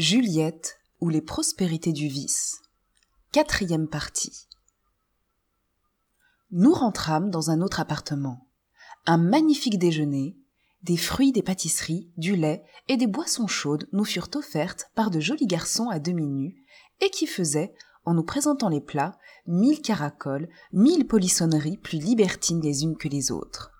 [0.00, 2.62] Juliette ou les prospérités du vice.
[3.32, 4.46] Quatrième partie.
[6.50, 8.48] Nous rentrâmes dans un autre appartement.
[9.04, 10.38] Un magnifique déjeuner,
[10.84, 15.20] des fruits, des pâtisseries, du lait et des boissons chaudes nous furent offertes par de
[15.20, 16.56] jolis garçons à demi nus
[17.02, 17.74] et qui faisaient,
[18.06, 23.30] en nous présentant les plats, mille caracoles, mille polissonneries plus libertines les unes que les
[23.30, 23.70] autres.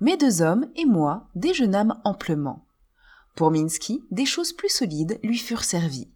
[0.00, 2.67] Mes deux hommes et moi déjeunâmes amplement.
[3.38, 6.10] Pour Minsky, des choses plus solides lui furent servies.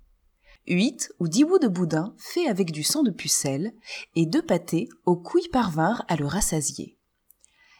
[0.66, 3.74] Huit ou dix bouts de boudin faits avec du sang de pucelle
[4.16, 6.98] et deux pâtés aux couilles parvinrent à le rassasier.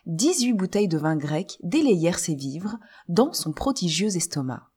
[0.07, 2.79] Dix-huit bouteilles de vin grec délayèrent ses vivres
[3.09, 4.71] dans son prodigieux estomac.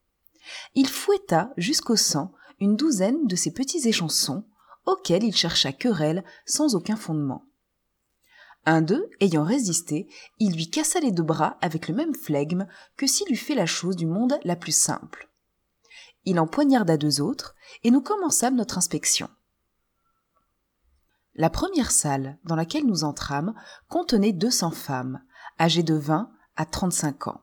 [0.73, 4.45] Il fouetta jusqu'au sang une douzaine de ces petits échansons
[4.87, 7.45] auxquels il chercha querelle sans aucun fondement.
[8.65, 10.07] Un d'eux, ayant résisté,
[10.39, 13.67] il lui cassa les deux bras avec le même flegme que s'il eût fait la
[13.67, 15.29] chose du monde la plus simple.
[16.25, 19.29] Il en poignarda deux autres, et nous commençâmes notre inspection.
[21.35, 23.53] La première salle dans laquelle nous entrâmes
[23.89, 25.21] contenait deux cents femmes,
[25.59, 27.41] âgées de vingt à trente-cinq ans.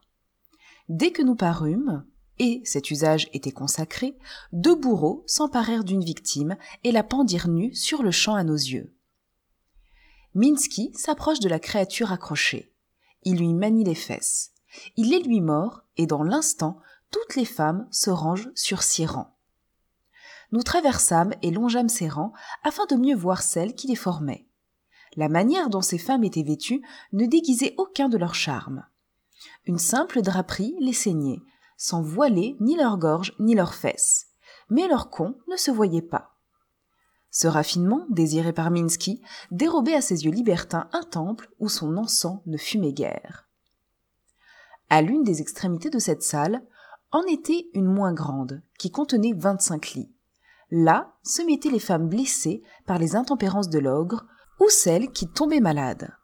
[0.88, 2.04] Dès que nous parûmes,
[2.38, 4.18] et cet usage était consacré,
[4.52, 8.96] deux bourreaux s'emparèrent d'une victime et la pendirent nue sur le champ à nos yeux.
[10.34, 12.72] Minsky s'approche de la créature accrochée.
[13.22, 14.52] Il lui manie les fesses.
[14.96, 16.78] Il les lui mord, et dans l'instant,
[17.10, 19.36] toutes les femmes se rangent sur six rangs.
[20.50, 24.46] Nous traversâmes et longeâmes ces rangs afin de mieux voir celles qui les formaient.
[25.16, 28.86] La manière dont ces femmes étaient vêtues ne déguisait aucun de leurs charmes.
[29.66, 31.40] Une simple draperie les ceignait,
[31.76, 34.28] sans voiler ni leur gorge ni leurs fesses.
[34.70, 36.31] Mais leur con ne se voyait pas.
[37.34, 42.40] Ce raffinement, désiré par Minsky, dérobait à ses yeux libertins un temple où son encens
[42.44, 43.48] ne fumait guère.
[44.90, 46.62] À l'une des extrémités de cette salle,
[47.10, 50.12] en était une moins grande, qui contenait vingt-cinq lits.
[50.70, 54.26] Là se mettaient les femmes blessées par les intempérances de l'ogre,
[54.60, 56.14] ou celles qui tombaient malades.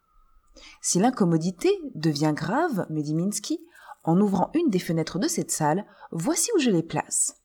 [0.79, 3.59] Si l'incommodité devient grave, me dit Minsky,
[4.03, 7.38] en ouvrant une des fenêtres de cette salle, voici où je les place.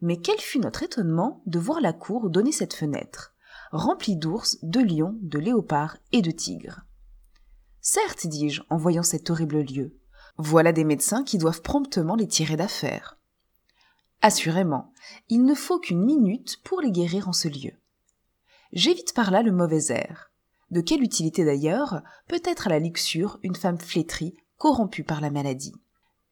[0.00, 3.34] Mais quel fut notre étonnement de voir la cour donner cette fenêtre,
[3.70, 6.80] remplie d'ours, de lions, de léopards et de tigres.
[7.80, 9.96] Certes, dis-je, en voyant cet horrible lieu,
[10.36, 13.18] voilà des médecins qui doivent promptement les tirer d'affaire.
[14.22, 14.92] Assurément,
[15.28, 17.72] il ne faut qu'une minute pour les guérir en ce lieu.
[18.72, 20.30] J'évite par là le mauvais air.
[20.70, 25.30] De quelle utilité d'ailleurs peut être à la luxure une femme flétrie, corrompue par la
[25.30, 25.74] maladie?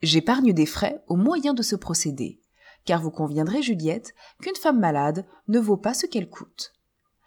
[0.02, 2.40] J'épargne des frais au moyen de ce procédé,
[2.84, 6.72] car vous conviendrez, Juliette, qu'une femme malade ne vaut pas ce qu'elle coûte.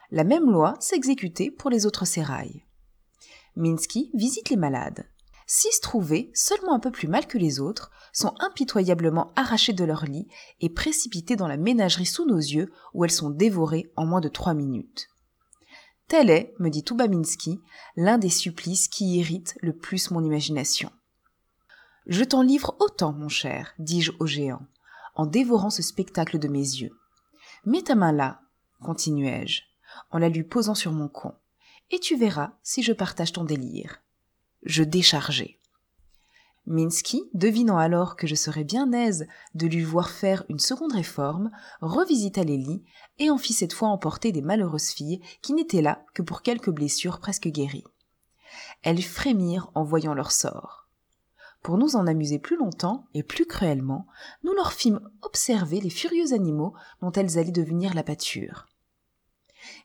[0.09, 2.65] La même loi s'exécutait pour les autres sérailles.
[3.55, 5.05] Minsky visite les malades.
[5.47, 10.05] Six trouvés, seulement un peu plus mal que les autres, sont impitoyablement arrachés de leur
[10.05, 10.27] lit
[10.61, 14.29] et précipités dans la ménagerie sous nos yeux où elles sont dévorées en moins de
[14.29, 15.09] trois minutes.
[16.07, 17.59] Tel est, me dit Minsky,
[17.95, 20.91] l'un des supplices qui irritent le plus mon imagination.
[22.05, 24.61] Je t'en livre autant, mon cher, dis-je au géant
[25.15, 26.97] en dévorant ce spectacle de mes yeux.
[27.65, 28.41] Mets ta main là,
[28.81, 29.61] continuai-je,
[30.09, 31.33] en la lui posant sur mon con,
[31.91, 34.01] et tu verras si je partage ton délire.
[34.63, 35.59] Je déchargeai.
[36.67, 41.49] Minsky, devinant alors que je serais bien aise de lui voir faire une seconde réforme,
[41.81, 42.83] revisita les lits
[43.17, 46.69] et en fit cette fois emporter des malheureuses filles qui n'étaient là que pour quelques
[46.69, 47.83] blessures presque guéries.
[48.83, 50.80] Elles frémirent en voyant leur sort.
[51.61, 54.07] Pour nous en amuser plus longtemps et plus cruellement,
[54.43, 58.67] nous leur fîmes observer les furieux animaux dont elles allaient devenir la pâture.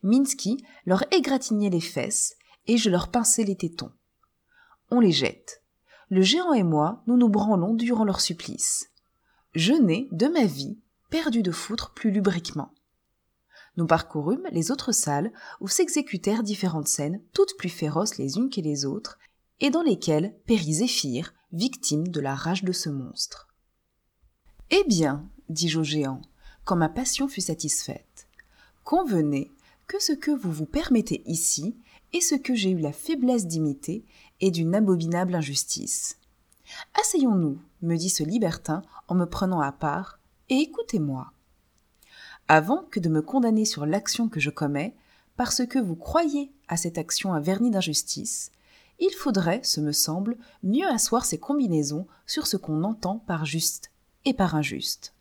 [0.02, 2.36] Minsky leur égratignait les fesses
[2.66, 3.92] et je leur pinçais les tétons.
[4.90, 5.62] On les jette.
[6.08, 8.90] Le géant et moi, nous nous branlons durant leur supplice.
[9.54, 10.78] Je n'ai, de ma vie,
[11.10, 12.72] perdu de foutre plus lubriquement.
[13.76, 18.60] Nous parcourûmes les autres salles où s'exécutèrent différentes scènes, toutes plus féroces les unes que
[18.60, 19.18] les autres,
[19.60, 23.48] et dans lesquelles périt Zéphyr, victime de la rage de ce monstre.
[24.70, 26.20] Eh bien, dis-je au géant,
[26.64, 28.26] quand ma passion fut satisfaite,
[28.84, 29.52] convenez
[29.86, 31.76] que ce que vous vous permettez ici
[32.12, 34.04] et ce que j'ai eu la faiblesse d'imiter
[34.40, 36.18] est d'une abominable injustice.
[37.00, 40.18] Asseyons-nous, me dit ce libertin en me prenant à part,
[40.48, 41.32] et écoutez-moi.
[42.48, 44.96] Avant que de me condamner sur l'action que je commets,
[45.36, 48.50] parce que vous croyez à cette action un vernis d'injustice,
[48.98, 53.90] il faudrait, ce me semble, mieux asseoir ces combinaisons sur ce qu'on entend par juste
[54.24, 55.14] et par injuste.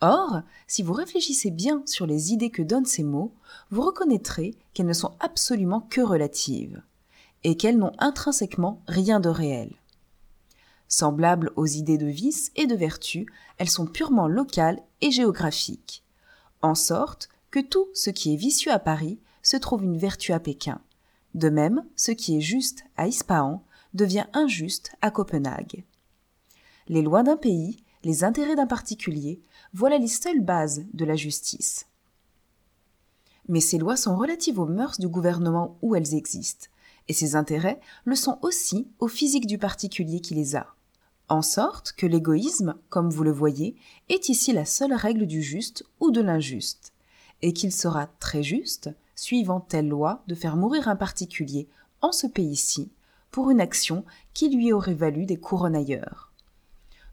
[0.00, 3.34] Or, si vous réfléchissez bien sur les idées que donnent ces mots,
[3.70, 6.82] vous reconnaîtrez qu'elles ne sont absolument que relatives,
[7.44, 9.72] et qu'elles n'ont intrinsèquement rien de réel.
[10.88, 13.26] Semblables aux idées de vice et de vertu,
[13.58, 16.04] elles sont purement locales et géographiques.
[16.62, 20.40] En sorte que tout ce qui est vicieux à Paris se trouve une vertu à
[20.40, 20.80] Pékin.
[21.34, 23.64] De même, ce qui est juste à Ispahan
[23.94, 25.84] devient injuste à Copenhague.
[26.88, 29.40] Les lois d'un pays, les intérêts d'un particulier,
[29.72, 31.86] voilà les seules bases de la justice.
[33.48, 36.68] Mais ces lois sont relatives aux mœurs du gouvernement où elles existent,
[37.08, 40.74] et ces intérêts le sont aussi au physique du particulier qui les a.
[41.28, 43.76] En sorte que l'égoïsme, comme vous le voyez,
[44.08, 46.92] est ici la seule règle du juste ou de l'injuste,
[47.40, 48.90] et qu'il sera très juste,
[49.22, 51.68] suivant telle loi, de faire mourir un particulier
[52.00, 52.90] en ce pays-ci
[53.30, 54.04] pour une action
[54.34, 56.32] qui lui aurait valu des couronnes ailleurs.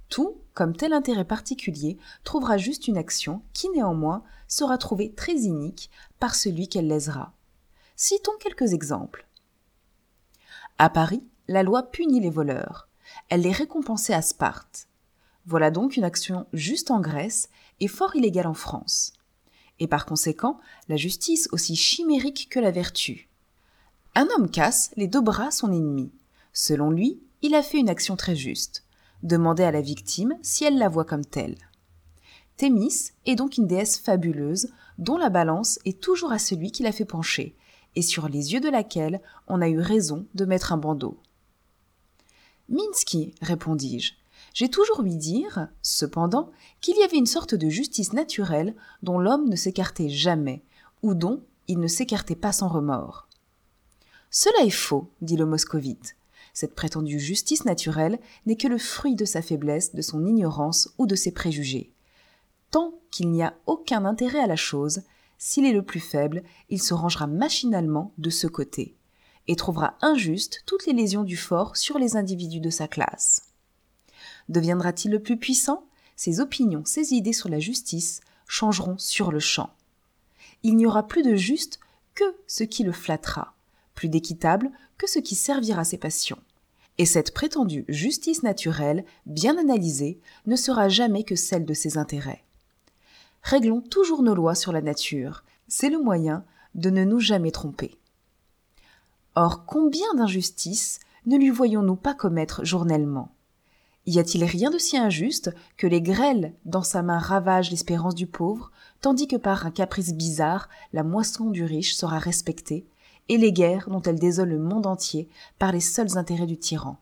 [0.09, 5.91] Tout, comme tel intérêt particulier, trouvera juste une action qui néanmoins sera trouvée très inique
[6.19, 7.31] par celui qu'elle lésera.
[7.95, 9.27] Citons quelques exemples.
[10.79, 12.89] À Paris, la loi punit les voleurs.
[13.29, 14.87] Elle les récompensait à Sparte.
[15.45, 19.13] Voilà donc une action juste en Grèce et fort illégale en France.
[19.79, 23.29] Et par conséquent, la justice aussi chimérique que la vertu.
[24.15, 26.11] Un homme casse les deux bras son ennemi.
[26.51, 28.83] Selon lui, il a fait une action très juste.
[29.23, 31.57] Demandez à la victime si elle la voit comme telle.
[32.57, 36.91] Thémis est donc une déesse fabuleuse dont la balance est toujours à celui qui l'a
[36.91, 37.55] fait pencher,
[37.95, 41.17] et sur les yeux de laquelle on a eu raison de mettre un bandeau.
[42.67, 44.13] Minsky, répondis-je,
[44.59, 46.51] j'ai toujours ouï dire, cependant,
[46.81, 50.65] qu'il y avait une sorte de justice naturelle dont l'homme ne s'écartait jamais,
[51.01, 53.29] ou dont il ne s'écartait pas sans remords.
[54.31, 56.17] Cela est faux, dit le moscovite.
[56.53, 61.07] Cette prétendue justice naturelle n'est que le fruit de sa faiblesse, de son ignorance ou
[61.07, 61.93] de ses préjugés.
[62.69, 65.03] Tant qu'il n'y a aucun intérêt à la chose,
[65.37, 68.97] s'il est le plus faible, il se rangera machinalement de ce côté,
[69.47, 73.48] et trouvera injuste toutes les lésions du fort sur les individus de sa classe.
[74.49, 75.85] Deviendra-t-il le plus puissant?
[76.15, 79.73] Ses opinions, ses idées sur la justice changeront sur le champ.
[80.63, 81.79] Il n'y aura plus de juste
[82.15, 83.53] que ce qui le flattera,
[83.95, 86.39] plus d'équitable que ce qui servira ses passions.
[86.97, 92.43] Et cette prétendue justice naturelle, bien analysée, ne sera jamais que celle de ses intérêts.
[93.41, 96.43] Réglons toujours nos lois sur la nature, c'est le moyen
[96.75, 97.95] de ne nous jamais tromper.
[99.35, 103.31] Or, combien d'injustices ne lui voyons-nous pas commettre journellement?
[104.09, 108.27] Y a-t-il rien de si injuste que les grêles dans sa main ravagent l'espérance du
[108.27, 108.71] pauvre,
[109.01, 112.85] tandis que par un caprice bizarre la moisson du riche sera respectée,
[113.27, 115.29] et les guerres dont elle désole le monde entier
[115.59, 116.97] par les seuls intérêts du tyran,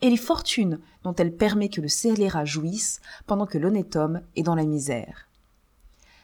[0.00, 4.42] et les fortunes dont elle permet que le scélérat jouisse pendant que l'honnête homme est
[4.42, 5.28] dans la misère.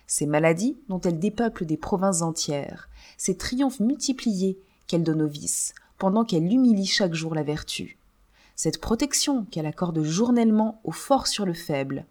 [0.06, 5.74] Ces maladies dont elle dépeuple des provinces entières, ces triomphes multipliés qu'elle donne aux vices,
[5.98, 7.98] pendant qu'elle humilie chaque jour la vertu,
[8.56, 12.06] cette protection qu'elle accorde journellement au fort sur le faible,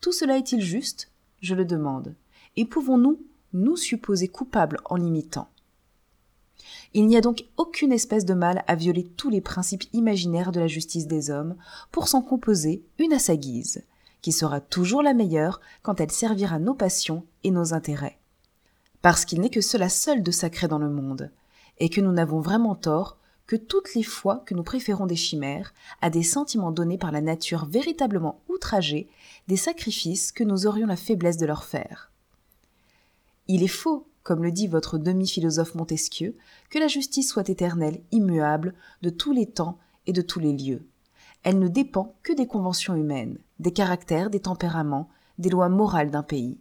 [0.00, 1.10] tout cela est-il juste?
[1.40, 2.14] Je le demande.
[2.56, 3.20] Et pouvons-nous
[3.52, 5.48] nous supposer coupables en l'imitant?
[6.92, 10.60] Il n'y a donc aucune espèce de mal à violer tous les principes imaginaires de
[10.60, 11.56] la justice des hommes
[11.90, 13.84] pour s'en composer une à sa guise,
[14.22, 18.18] qui sera toujours la meilleure quand elle servira nos passions et nos intérêts.
[19.02, 21.30] Parce qu'il n'est que cela seul de sacré dans le monde,
[21.78, 25.74] et que nous n'avons vraiment tort que toutes les fois que nous préférons des chimères
[26.00, 29.08] à des sentiments donnés par la nature véritablement outragée,
[29.48, 32.10] des sacrifices que nous aurions la faiblesse de leur faire.
[33.46, 36.34] Il est faux, comme le dit votre demi-philosophe Montesquieu,
[36.70, 40.86] que la justice soit éternelle, immuable, de tous les temps et de tous les lieux.
[41.42, 46.22] Elle ne dépend que des conventions humaines, des caractères, des tempéraments, des lois morales d'un
[46.22, 46.58] pays.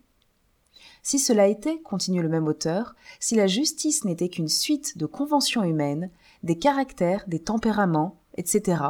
[1.01, 5.63] Si cela était, continue le même auteur, si la justice n'était qu'une suite de conventions
[5.63, 6.09] humaines,
[6.43, 8.81] des caractères, des tempéraments, etc.,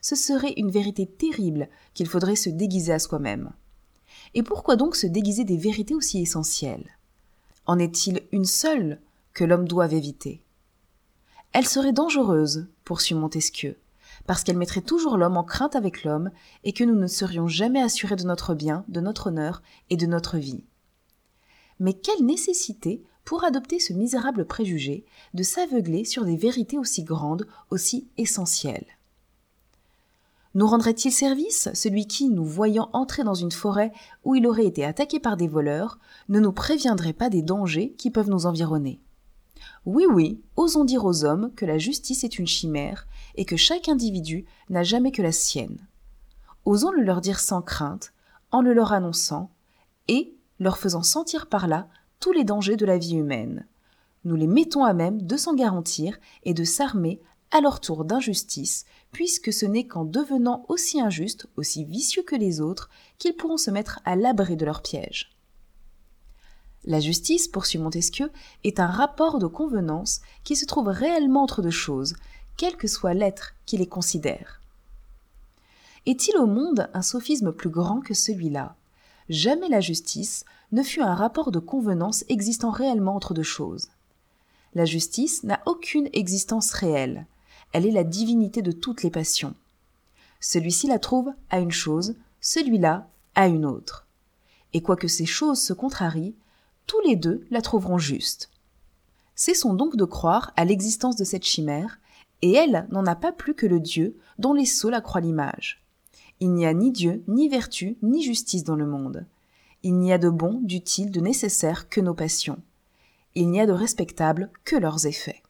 [0.00, 3.52] ce serait une vérité terrible qu'il faudrait se déguiser à soi-même.
[4.34, 6.98] Et pourquoi donc se déguiser des vérités aussi essentielles?
[7.66, 9.00] En est-il une seule
[9.34, 10.42] que l'homme doit éviter?
[11.52, 13.78] Elle serait dangereuse, poursuit Montesquieu,
[14.26, 16.30] parce qu'elle mettrait toujours l'homme en crainte avec l'homme
[16.64, 20.06] et que nous ne serions jamais assurés de notre bien, de notre honneur et de
[20.06, 20.64] notre vie.
[21.78, 27.46] Mais quelle nécessité pour adopter ce misérable préjugé de s'aveugler sur des vérités aussi grandes,
[27.70, 28.86] aussi essentielles.
[30.54, 33.92] Nous rendrait-il service celui qui, nous voyant entrer dans une forêt
[34.24, 35.98] où il aurait été attaqué par des voleurs,
[36.28, 39.00] ne nous préviendrait pas des dangers qui peuvent nous environner?
[39.86, 43.88] Oui, oui, osons dire aux hommes que la justice est une chimère et que chaque
[43.88, 45.78] individu n'a jamais que la sienne.
[46.64, 48.12] Osons le leur dire sans crainte,
[48.50, 49.50] en le leur annonçant,
[50.08, 51.88] et leur faisant sentir par là
[52.22, 53.66] tous les dangers de la vie humaine.
[54.24, 58.84] Nous les mettons à même de s'en garantir et de s'armer à leur tour d'injustice,
[59.10, 63.72] puisque ce n'est qu'en devenant aussi injustes, aussi vicieux que les autres, qu'ils pourront se
[63.72, 65.36] mettre à l'abri de leurs pièges.
[66.84, 68.30] La justice, poursuit Montesquieu,
[68.62, 72.14] est un rapport de convenance qui se trouve réellement entre deux choses,
[72.56, 74.60] quel que soit l'être qui les considère.
[76.06, 78.76] Est-il au monde un sophisme plus grand que celui-là?
[79.32, 83.88] Jamais la justice ne fut un rapport de convenance existant réellement entre deux choses.
[84.74, 87.24] La justice n'a aucune existence réelle.
[87.72, 89.54] Elle est la divinité de toutes les passions.
[90.38, 94.06] Celui-ci la trouve à une chose, celui-là à une autre.
[94.74, 96.34] Et quoique ces choses se contrarient,
[96.86, 98.50] tous les deux la trouveront juste.
[99.34, 102.00] Cessons donc de croire à l'existence de cette chimère,
[102.42, 105.81] et elle n'en a pas plus que le Dieu dont les sots la croient l'image.
[106.42, 109.26] Il n'y a ni Dieu, ni vertu, ni justice dans le monde.
[109.84, 112.60] Il n'y a de bon, d'utile, de nécessaire que nos passions.
[113.36, 115.40] Il n'y a de respectable que leurs effets.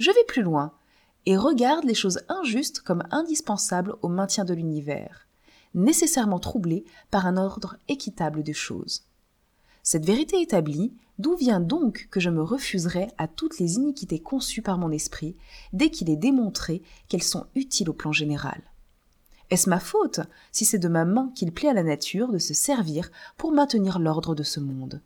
[0.00, 0.72] Je vais plus loin
[1.24, 5.28] et regarde les choses injustes comme indispensables au maintien de l'univers,
[5.74, 9.04] nécessairement troublées par un ordre équitable des choses.
[9.84, 14.62] Cette vérité établie, d'où vient donc que je me refuserai à toutes les iniquités conçues
[14.62, 15.36] par mon esprit
[15.72, 18.60] dès qu'il est démontré qu'elles sont utiles au plan général?
[19.50, 20.20] Est-ce ma faute
[20.52, 23.98] si c'est de ma main qu'il plaît à la nature de se servir pour maintenir
[23.98, 25.02] l'ordre de ce monde?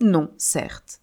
[0.00, 1.00] Non, certes.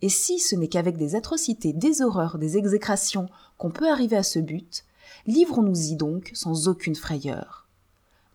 [0.00, 4.22] Et si ce n'est qu'avec des atrocités, des horreurs, des exécrations qu'on peut arriver à
[4.22, 4.84] ce but,
[5.26, 7.68] livrons-nous-y donc sans aucune frayeur.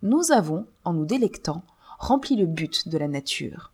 [0.01, 1.63] Nous avons, en nous délectant,
[1.99, 3.71] remplit le but de la nature.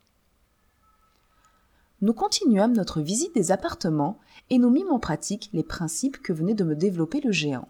[2.01, 6.53] Nous continuâmes notre visite des appartements et nous mîmes en pratique les principes que venait
[6.53, 7.67] de me développer le géant.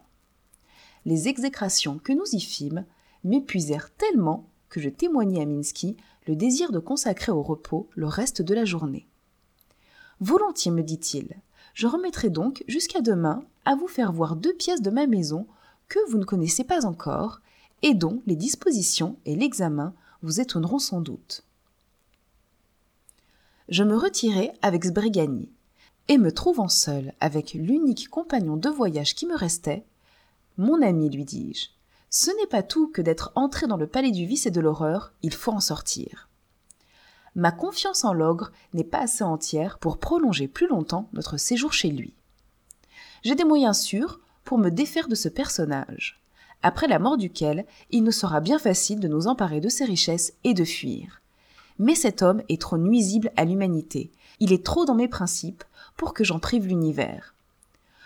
[1.04, 2.84] Les exécrations que nous y fîmes
[3.24, 5.96] m'épuisèrent tellement que je témoignai à Minsky
[6.26, 9.06] le désir de consacrer au repos le reste de la journée.
[10.20, 11.36] Volontiers, me dit-il,
[11.74, 15.46] je remettrai donc jusqu'à demain à vous faire voir deux pièces de ma maison
[15.88, 17.40] que vous ne connaissez pas encore
[17.82, 21.44] et dont les dispositions et l'examen vous étonneront sans doute.
[23.68, 25.50] Je me retirai avec Sbrigani,
[26.08, 29.84] et me trouvant seul avec l'unique compagnon de voyage qui me restait,
[30.56, 31.68] Mon ami, lui dis-je,
[32.10, 35.12] ce n'est pas tout que d'être entré dans le palais du vice et de l'horreur,
[35.22, 36.28] il faut en sortir.
[37.34, 41.90] Ma confiance en l'ogre n'est pas assez entière pour prolonger plus longtemps notre séjour chez
[41.90, 42.14] lui.
[43.24, 46.24] J'ai des moyens sûrs pour me défaire de ce personnage
[46.64, 50.32] après la mort duquel il nous sera bien facile de nous emparer de ses richesses
[50.44, 51.20] et de fuir.
[51.78, 55.62] Mais cet homme est trop nuisible à l'humanité, il est trop dans mes principes
[55.96, 57.34] pour que j'en prive l'univers.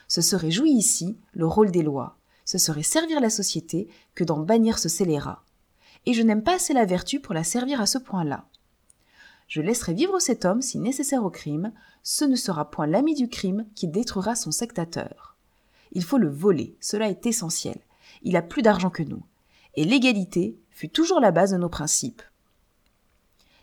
[0.08, 2.17] Ce serait jouer ici le rôle des lois,
[2.48, 5.44] ce serait servir la société que d'en bannir ce scélérat.
[6.06, 8.46] Et je n'aime pas assez la vertu pour la servir à ce point-là.
[9.48, 13.28] Je laisserai vivre cet homme si nécessaire au crime, ce ne sera point l'ami du
[13.28, 15.36] crime qui détruira son sectateur.
[15.92, 17.78] Il faut le voler, cela est essentiel
[18.22, 19.22] il a plus d'argent que nous.
[19.74, 22.22] Et l'égalité fut toujours la base de nos principes.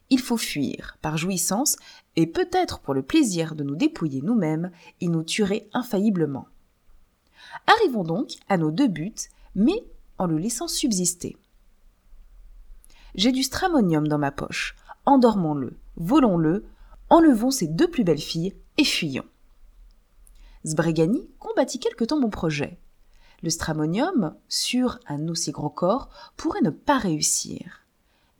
[0.10, 1.78] Il faut fuir, par jouissance,
[2.16, 6.48] et peut-être pour le plaisir de nous dépouiller nous-mêmes, il nous tuerait infailliblement.
[7.68, 9.14] Arrivons donc à nos deux buts,
[9.56, 9.84] mais
[10.18, 11.38] en le laissant subsister.
[13.16, 14.76] J'ai du stramonium dans ma poche.
[15.06, 16.66] Endormons-le, volons-le,
[17.10, 19.26] enlevons ces deux plus belles filles et fuyons.
[20.66, 22.78] Sbregani combattit quelque temps mon projet.
[23.44, 27.82] Le stramonium, sur un aussi gros corps, pourrait ne pas réussir.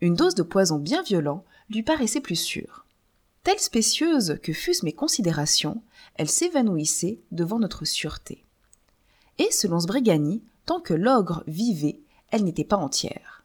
[0.00, 2.84] Une dose de poison bien violent lui paraissait plus sûre.
[3.44, 5.82] Telle spécieuse que fussent mes considérations,
[6.16, 8.45] elle s'évanouissait devant notre sûreté.
[9.38, 12.00] Et selon Sbrigani, tant que l'ogre vivait,
[12.30, 13.44] elle n'était pas entière.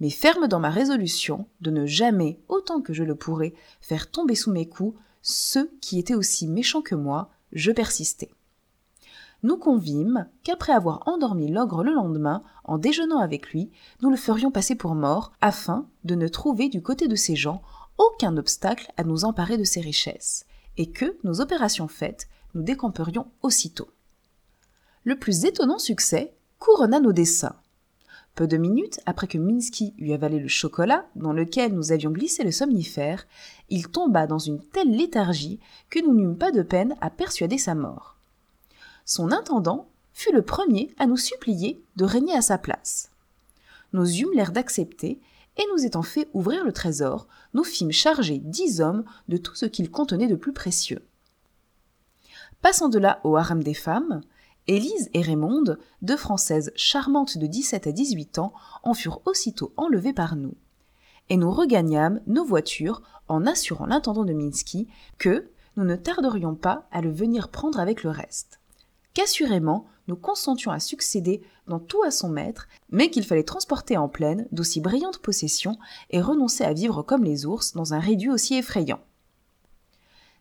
[0.00, 4.34] Mais ferme dans ma résolution de ne jamais, autant que je le pourrais, faire tomber
[4.34, 8.30] sous mes coups ceux qui étaient aussi méchants que moi, je persistais
[9.42, 13.70] nous convîmes qu'après avoir endormi l'ogre le lendemain, en déjeunant avec lui,
[14.02, 17.62] nous le ferions passer pour mort, afin de ne trouver du côté de ces gens
[17.98, 23.28] aucun obstacle à nous emparer de ses richesses, et que, nos opérations faites, nous décamperions
[23.42, 23.88] aussitôt.
[25.06, 27.56] Le plus étonnant succès couronna nos desseins.
[28.34, 32.44] Peu de minutes après que Minsky eut avalé le chocolat dans lequel nous avions glissé
[32.44, 33.26] le somnifère,
[33.70, 35.58] il tomba dans une telle léthargie
[35.88, 38.16] que nous n'eûmes pas de peine à persuader sa mort
[39.06, 43.10] son intendant fut le premier à nous supplier de régner à sa place.
[43.92, 45.20] Nous eûmes l'air d'accepter,
[45.58, 49.64] et nous étant fait ouvrir le trésor, nous fîmes charger dix hommes de tout ce
[49.64, 51.00] qu'il contenait de plus précieux.
[52.60, 54.20] Passant de là au harem des femmes,
[54.68, 60.12] Élise et Raymonde, deux Françaises charmantes de 17 à 18 ans, en furent aussitôt enlevées
[60.12, 60.54] par nous.
[61.28, 66.86] Et nous regagnâmes nos voitures en assurant l'intendant de Minsky que nous ne tarderions pas
[66.90, 68.60] à le venir prendre avec le reste
[69.16, 74.10] qu'assurément nous consentions à succéder dans tout à son maître, mais qu'il fallait transporter en
[74.10, 75.78] pleine d'aussi brillantes possessions
[76.10, 79.00] et renoncer à vivre comme les ours dans un réduit aussi effrayant.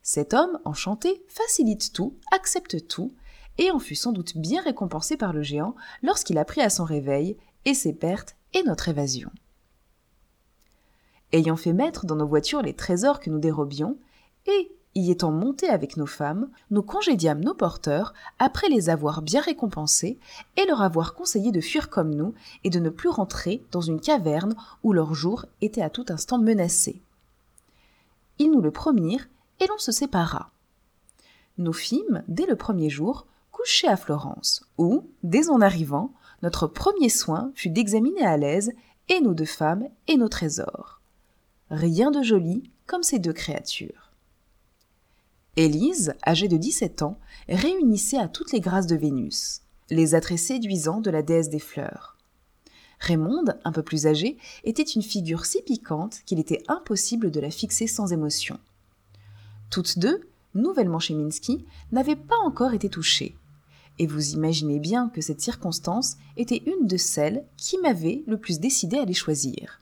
[0.03, 3.13] Cet homme, enchanté, facilite tout, accepte tout,
[3.57, 7.37] et en fut sans doute bien récompensé par le géant lorsqu'il apprit à son réveil
[7.65, 9.31] et ses pertes et notre évasion.
[11.31, 13.97] Ayant fait mettre dans nos voitures les trésors que nous dérobions,
[14.45, 19.41] et y étant montés avec nos femmes, nous congédiâmes nos porteurs après les avoir bien
[19.41, 20.17] récompensés
[20.55, 22.33] et leur avoir conseillé de fuir comme nous
[22.63, 26.37] et de ne plus rentrer dans une caverne où leur jour était à tout instant
[26.37, 27.01] menacé.
[28.39, 29.27] Ils nous le promirent
[29.59, 30.51] et l'on se sépara.
[31.57, 33.25] Nous fîmes, dès le premier jour,
[33.87, 38.71] à Florence, où, dès en arrivant, notre premier soin fut d'examiner à l'aise
[39.09, 41.01] et nos deux femmes et nos trésors.
[41.69, 44.11] Rien de joli comme ces deux créatures.
[45.55, 47.17] Élise, âgée de 17 ans,
[47.47, 52.17] réunissait à toutes les grâces de Vénus, les attraits séduisants de la déesse des fleurs.
[52.99, 57.51] Raymonde, un peu plus âgée, était une figure si piquante qu'il était impossible de la
[57.51, 58.59] fixer sans émotion.
[59.69, 60.21] Toutes deux,
[60.53, 63.35] nouvellement chez Minsky, n'avaient pas encore été touchées.
[63.99, 68.59] Et vous imaginez bien que cette circonstance était une de celles qui m'avaient le plus
[68.59, 69.79] décidé à les choisir.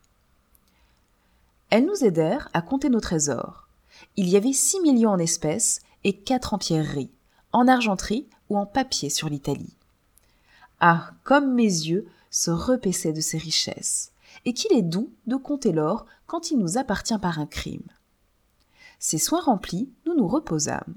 [1.70, 3.68] Elles nous aidèrent à compter nos trésors.
[4.16, 7.10] Il y avait six millions en espèces et quatre en pierreries,
[7.52, 9.74] en argenterie ou en papier sur l'Italie.
[10.80, 14.12] Ah, comme mes yeux se repaissaient de ces richesses,
[14.46, 17.88] et qu'il est doux de compter l'or quand il nous appartient par un crime.
[19.00, 20.96] Ces soins remplis, nous nous reposâmes,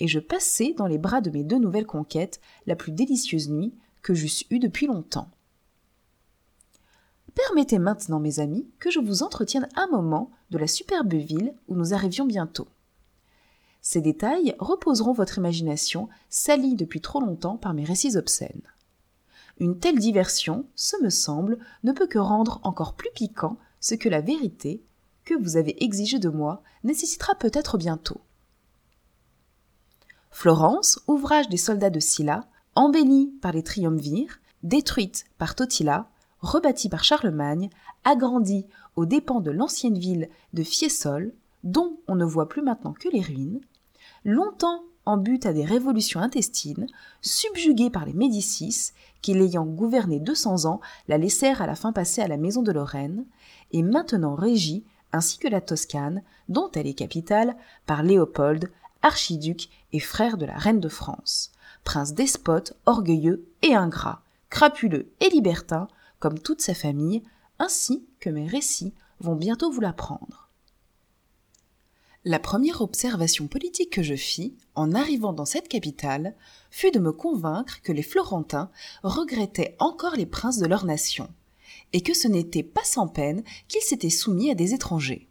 [0.00, 3.74] et je passai dans les bras de mes deux nouvelles conquêtes la plus délicieuse nuit
[4.02, 5.30] que j'eusse eue depuis longtemps.
[7.34, 11.74] Permettez maintenant, mes amis, que je vous entretienne un moment de la superbe ville où
[11.74, 12.68] nous arrivions bientôt.
[13.82, 18.62] Ces détails reposeront votre imagination, salie depuis trop longtemps par mes récits obscènes.
[19.58, 24.08] Une telle diversion, ce me semble, ne peut que rendre encore plus piquant ce que
[24.08, 24.82] la vérité,
[25.24, 28.20] que vous avez exigé de moi, nécessitera peut-être bientôt.
[30.34, 32.44] Florence, ouvrage des soldats de Sylla,
[32.74, 37.70] embellie par les triumvirs, détruite par Totila, rebâtie par Charlemagne,
[38.02, 38.66] agrandie
[38.96, 43.20] aux dépens de l'ancienne ville de Fiesole, dont on ne voit plus maintenant que les
[43.20, 43.60] ruines,
[44.24, 46.88] longtemps en but à des révolutions intestines,
[47.22, 48.90] subjuguée par les Médicis,
[49.22, 52.72] qui l'ayant gouvernée 200 ans, la laissèrent à la fin passer à la maison de
[52.72, 53.24] Lorraine,
[53.70, 58.68] et maintenant régie, ainsi que la Toscane, dont elle est capitale, par Léopold,
[59.04, 61.52] archiduc et frère de la reine de France,
[61.84, 65.88] prince despote, orgueilleux et ingrat, crapuleux et libertin,
[66.18, 67.22] comme toute sa famille,
[67.58, 70.48] ainsi que mes récits vont bientôt vous l'apprendre.
[72.24, 76.34] La première observation politique que je fis, en arrivant dans cette capitale,
[76.70, 78.70] fut de me convaincre que les Florentins
[79.02, 81.28] regrettaient encore les princes de leur nation,
[81.92, 85.28] et que ce n'était pas sans peine qu'ils s'étaient soumis à des étrangers.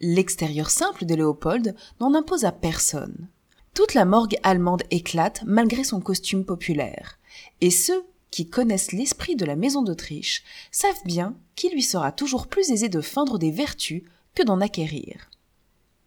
[0.00, 3.28] L'extérieur simple de Léopold n'en impose à personne.
[3.74, 7.18] Toute la morgue allemande éclate malgré son costume populaire,
[7.60, 12.48] et ceux qui connaissent l'esprit de la maison d'Autriche savent bien qu'il lui sera toujours
[12.48, 14.02] plus aisé de feindre des vertus
[14.34, 15.30] que d'en acquérir.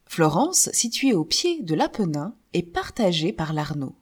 [0.06, 3.95] Florence, située au pied de l'Apennin, est partagée par l'Arno.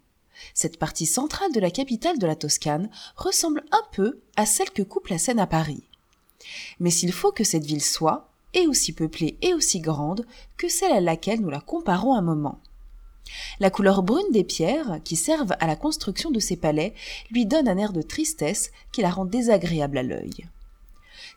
[0.53, 4.83] Cette partie centrale de la capitale de la Toscane ressemble un peu à celle que
[4.83, 5.83] coupe la Seine à Paris.
[6.79, 10.25] Mais s'il faut que cette ville soit, et aussi peuplée et aussi grande
[10.57, 12.59] que celle à laquelle nous la comparons un moment.
[13.59, 16.93] La couleur brune des pierres qui servent à la construction de ces palais
[17.31, 20.47] lui donne un air de tristesse qui la rend désagréable à l'œil.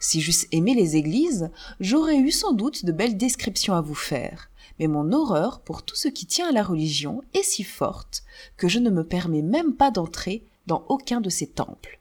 [0.00, 1.50] Si j'eusse aimé les églises,
[1.80, 5.96] j'aurais eu sans doute de belles descriptions à vous faire, mais mon horreur pour tout
[5.96, 8.22] ce qui tient à la religion est si forte
[8.56, 11.98] que je ne me permets même pas d'entrer dans aucun de ces temples.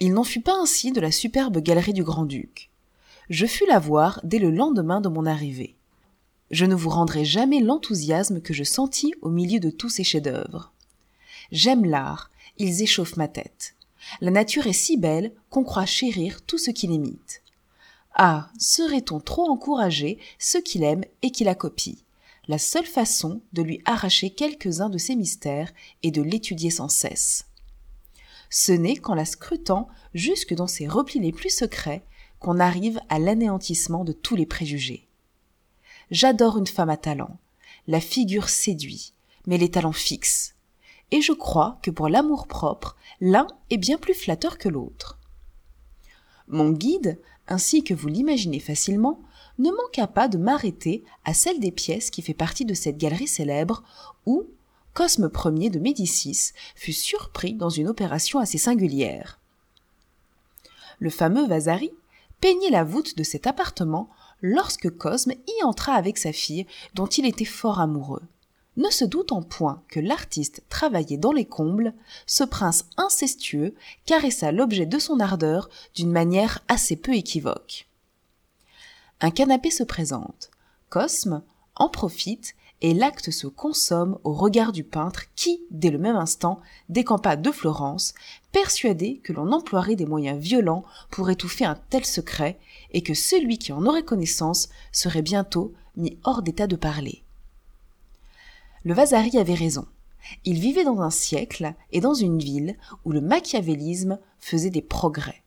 [0.00, 2.70] Il n'en fut pas ainsi de la superbe galerie du grand-duc
[3.28, 5.74] je fus la voir dès le lendemain de mon arrivée.
[6.50, 10.72] Je ne vous rendrai jamais l'enthousiasme que je sentis au milieu de tous ces chefs-d'œuvre.
[11.50, 13.74] J'aime l'art, ils échauffent ma tête.
[14.20, 17.42] La nature est si belle qu'on croit chérir tout ce qui l'imite.
[18.14, 21.96] Ah, serait-on trop encourager ceux qui l'aiment et qui la copient
[22.46, 25.72] La seule façon de lui arracher quelques-uns de ses mystères
[26.04, 27.46] est de l'étudier sans cesse.
[28.48, 32.04] Ce n'est qu'en la scrutant jusque dans ses replis les plus secrets
[32.38, 35.06] qu'on arrive à l'anéantissement de tous les préjugés.
[36.10, 37.38] J'adore une femme à talent.
[37.86, 39.12] La figure séduit,
[39.46, 40.54] mais les talents fixes.
[41.10, 45.18] Et je crois que pour l'amour propre, l'un est bien plus flatteur que l'autre.
[46.48, 47.18] Mon guide,
[47.48, 49.20] ainsi que vous l'imaginez facilement,
[49.58, 53.28] ne manqua pas de m'arrêter à celle des pièces qui fait partie de cette galerie
[53.28, 53.82] célèbre
[54.26, 54.44] où,
[54.94, 59.38] Cosme Ier de Médicis fut surpris dans une opération assez singulière.
[60.98, 61.90] Le fameux Vasari
[62.40, 64.08] peignait la voûte de cet appartement
[64.42, 68.22] lorsque Cosme y entra avec sa fille dont il était fort amoureux.
[68.76, 71.94] Ne se doutant point que l'artiste travaillait dans les combles,
[72.26, 77.86] ce prince incestueux caressa l'objet de son ardeur d'une manière assez peu équivoque.
[79.20, 80.50] Un canapé se présente.
[80.90, 81.42] Cosme
[81.74, 86.60] en profite et l'acte se consomme au regard du peintre qui, dès le même instant,
[86.88, 88.14] décampa de Florence,
[88.52, 92.58] persuadé que l'on emploierait des moyens violents pour étouffer un tel secret
[92.92, 97.22] et que celui qui en aurait connaissance serait bientôt mis hors d'état de parler.
[98.84, 99.86] Le Vasari avait raison.
[100.44, 105.42] Il vivait dans un siècle et dans une ville où le machiavélisme faisait des progrès.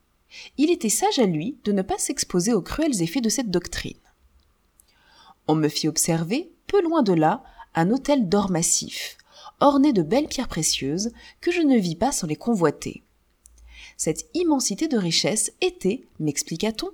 [0.58, 3.98] Il était sage à lui de ne pas s'exposer aux cruels effets de cette doctrine.
[5.48, 7.43] On me fit observer, peu loin de là,
[7.75, 9.17] un hôtel d'or massif,
[9.60, 13.03] orné de belles pierres précieuses, que je ne vis pas sans les convoiter.
[13.97, 16.91] Cette immensité de richesse était, m'expliqua-t-on,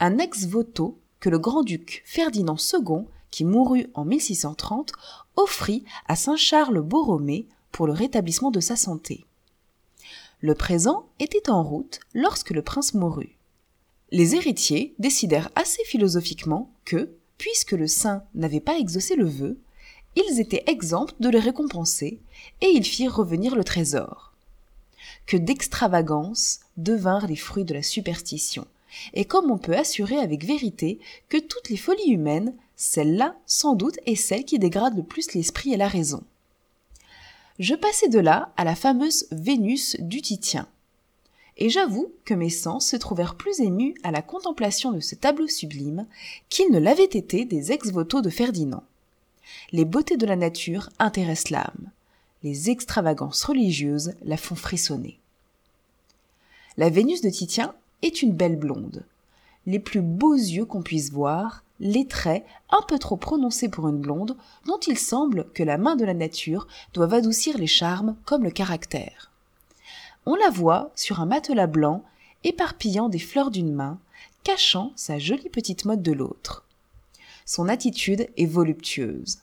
[0.00, 4.92] un ex-voto que le grand-duc Ferdinand II, qui mourut en 1630,
[5.36, 9.24] offrit à Saint Charles Borromée pour le rétablissement de sa santé.
[10.40, 13.36] Le présent était en route lorsque le prince mourut.
[14.10, 19.58] Les héritiers décidèrent assez philosophiquement que, puisque le saint n'avait pas exaucé le vœu,
[20.16, 22.18] ils étaient exempts de le récompenser,
[22.60, 24.32] et ils firent revenir le trésor.
[25.26, 28.66] Que d'extravagances devinrent les fruits de la superstition,
[29.14, 30.98] et comme on peut assurer avec vérité
[31.28, 35.72] que toutes les folies humaines, celle-là, sans doute, est celle qui dégrade le plus l'esprit
[35.72, 36.24] et la raison.
[37.58, 40.68] Je passai de là à la fameuse Vénus du Titien.
[41.60, 45.48] Et j'avoue que mes sens se trouvèrent plus émus à la contemplation de ce tableau
[45.48, 46.06] sublime
[46.48, 48.84] qu'ils ne l'avaient été des ex-voto de Ferdinand.
[49.72, 51.90] Les beautés de la nature intéressent l'âme.
[52.44, 55.18] Les extravagances religieuses la font frissonner.
[56.76, 59.04] La Vénus de Titien est une belle blonde.
[59.66, 63.98] Les plus beaux yeux qu'on puisse voir, les traits un peu trop prononcés pour une
[63.98, 68.44] blonde, dont il semble que la main de la nature doive adoucir les charmes comme
[68.44, 69.27] le caractère.
[70.26, 72.04] On la voit sur un matelas blanc,
[72.44, 73.98] éparpillant des fleurs d'une main,
[74.44, 76.64] cachant sa jolie petite mode de l'autre.
[77.46, 79.38] Son attitude est voluptueuse,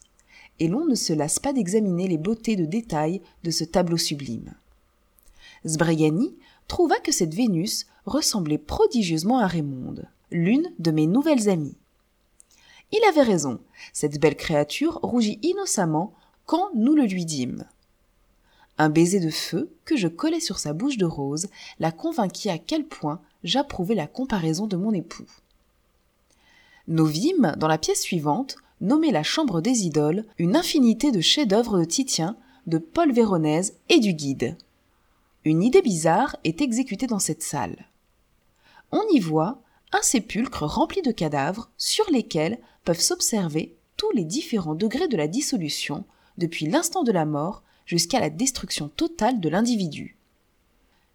[0.59, 4.53] et l'on ne se lasse pas d'examiner les beautés de détail de ce tableau sublime.
[5.65, 6.35] Sbrigani
[6.67, 11.77] trouva que cette Vénus ressemblait prodigieusement à Raymonde, l'une de mes nouvelles amies.
[12.91, 13.59] Il avait raison,
[13.93, 16.13] cette belle créature rougit innocemment
[16.45, 17.65] quand nous le lui dîmes.
[18.77, 21.47] Un baiser de feu que je collai sur sa bouche de rose
[21.79, 25.27] la convainquit à quel point j'approuvais la comparaison de mon époux.
[26.87, 31.79] Nous vîmes, dans la pièce suivante, nommée la chambre des idoles, une infinité de chefs-d'œuvre
[31.79, 34.57] de Titien, de Paul Véronèse et du guide.
[35.45, 37.87] Une idée bizarre est exécutée dans cette salle.
[38.91, 39.61] On y voit
[39.91, 45.27] un sépulcre rempli de cadavres sur lesquels peuvent s'observer tous les différents degrés de la
[45.27, 46.03] dissolution,
[46.37, 50.17] depuis l'instant de la mort jusqu'à la destruction totale de l'individu.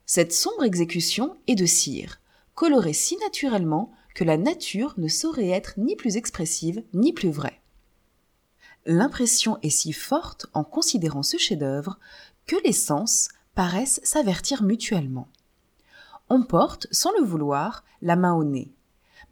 [0.06, 2.20] Cette sombre exécution est de cire,
[2.54, 7.60] colorée si naturellement que la nature ne saurait être ni plus expressive ni plus vraie.
[8.86, 11.98] L'impression est si forte en considérant ce chef-d'œuvre
[12.46, 15.28] que les sens paraissent s'avertir mutuellement.
[16.28, 18.72] On porte, sans le vouloir, la main au nez.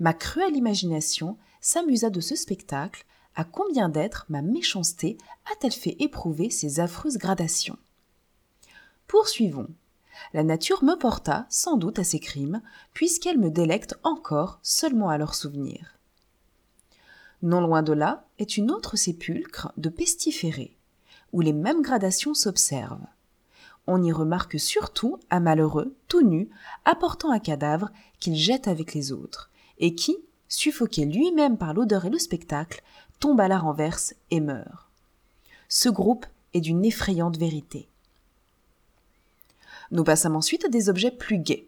[0.01, 3.05] Ma cruelle imagination s'amusa de ce spectacle,
[3.39, 5.17] à combien d'êtres ma méchanceté
[5.51, 7.79] a-t-elle fait éprouver ces affreuses gradations?
[9.07, 9.69] Poursuivons.
[10.35, 12.61] La nature me porta sans doute à ces crimes,
[12.93, 15.99] puisqu'elle me délecte encore seulement à leur souvenir.
[17.41, 20.77] Non loin de là est une autre sépulcre de pestiférés,
[21.33, 23.07] où les mêmes gradations s'observent
[23.89, 26.51] on y remarque surtout un malheureux, tout nu,
[26.85, 32.11] apportant un cadavre qu'il jette avec les autres, et qui, suffoqué lui-même par l'odeur et
[32.11, 32.83] le spectacle,
[33.21, 34.89] tombe à la renverse et meurt.
[35.69, 37.89] Ce groupe est d'une effrayante vérité.
[39.91, 41.67] Nous passons ensuite à des objets plus gais.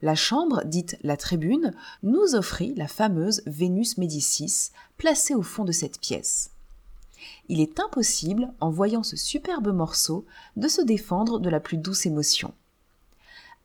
[0.00, 5.72] La chambre, dite la tribune, nous offrit la fameuse Vénus Médicis, placée au fond de
[5.72, 6.50] cette pièce
[7.48, 12.06] il est impossible, en voyant ce superbe morceau, de se défendre de la plus douce
[12.06, 12.52] émotion.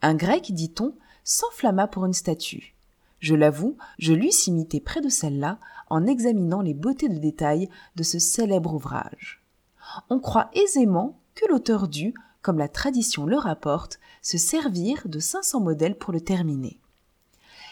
[0.01, 2.73] Un grec, dit-on, s'enflamma pour une statue.
[3.19, 5.59] Je l'avoue, je l'eusse imité près de celle-là
[5.93, 9.43] en examinant les beautés de détail de ce célèbre ouvrage.
[10.09, 15.59] On croit aisément que l'auteur dut, comme la tradition le rapporte, se servir de 500
[15.59, 16.79] modèles pour le terminer.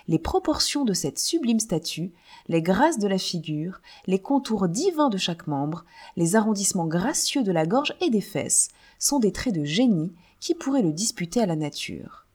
[0.07, 2.11] les proportions de cette sublime statue,
[2.47, 7.51] les grâces de la figure, les contours divins de chaque membre, les arrondissements gracieux de
[7.51, 11.45] la gorge et des fesses, sont des traits de génie qui pourraient le disputer à
[11.45, 12.25] la nature.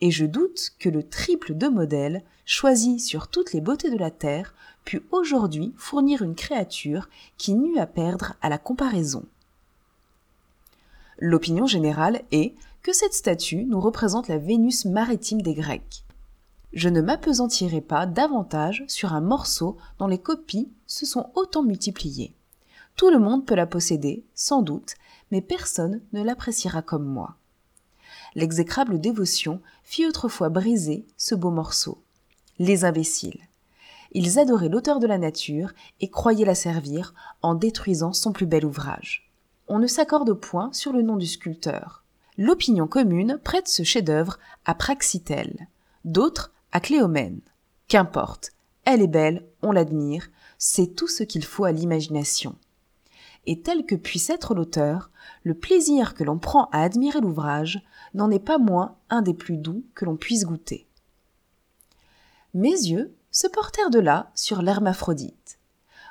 [0.00, 4.10] Et je doute que le triple de modèles, choisi sur toutes les beautés de la
[4.10, 4.54] terre,
[5.10, 9.24] aujourd'hui fournir une créature qui n'eût à perdre à la comparaison.
[11.18, 16.04] L'opinion générale est que cette statue nous représente la Vénus maritime des Grecs.
[16.72, 22.34] Je ne m'apesantirai pas davantage sur un morceau dont les copies se sont autant multipliées.
[22.96, 24.94] Tout le monde peut la posséder, sans doute,
[25.30, 27.36] mais personne ne l'appréciera comme moi.
[28.34, 32.02] L'exécrable dévotion fit autrefois briser ce beau morceau.
[32.58, 33.40] Les imbéciles.
[34.18, 38.64] Ils adoraient l'auteur de la nature et croyaient la servir en détruisant son plus bel
[38.64, 39.30] ouvrage.
[39.68, 42.02] On ne s'accorde point sur le nom du sculpteur.
[42.38, 45.68] L'opinion commune prête ce chef-d'œuvre à Praxitèle,
[46.06, 47.42] d'autres à Cléomène.
[47.88, 48.52] Qu'importe,
[48.86, 52.56] elle est belle, on l'admire, c'est tout ce qu'il faut à l'imagination.
[53.44, 55.10] Et tel que puisse être l'auteur,
[55.42, 59.58] le plaisir que l'on prend à admirer l'ouvrage n'en est pas moins un des plus
[59.58, 60.86] doux que l'on puisse goûter.
[62.54, 65.58] Mes yeux se portèrent de là sur l'hermaphrodite.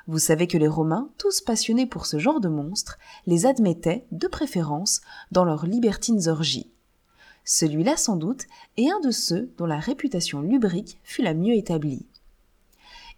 [0.06, 4.28] Vous savez que les Romains, tous passionnés pour ce genre de monstres, les admettaient, de
[4.28, 5.00] préférence,
[5.32, 6.70] dans leurs libertines orgies.
[7.44, 8.44] Celui-là, sans doute,
[8.76, 12.06] est un de ceux dont la réputation lubrique fut la mieux établie.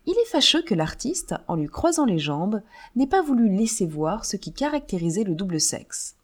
[0.06, 2.62] Il est fâcheux que l'artiste, en lui croisant les jambes,
[2.96, 6.16] n'ait pas voulu laisser voir ce qui caractérisait le double sexe.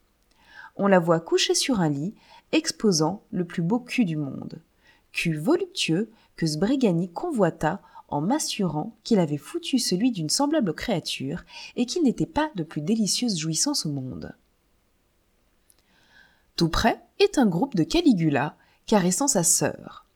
[0.76, 2.14] On la voit couchée sur un lit,
[2.52, 4.62] exposant le plus beau cul du monde.
[5.12, 11.44] Cul voluptueux que Sbrigani convoita en m'assurant qu'il avait foutu celui d'une semblable créature
[11.76, 14.34] et qu'il n'était pas de plus délicieuse jouissance au monde.
[16.56, 20.06] Tout près est un groupe de Caligula caressant sa sœur.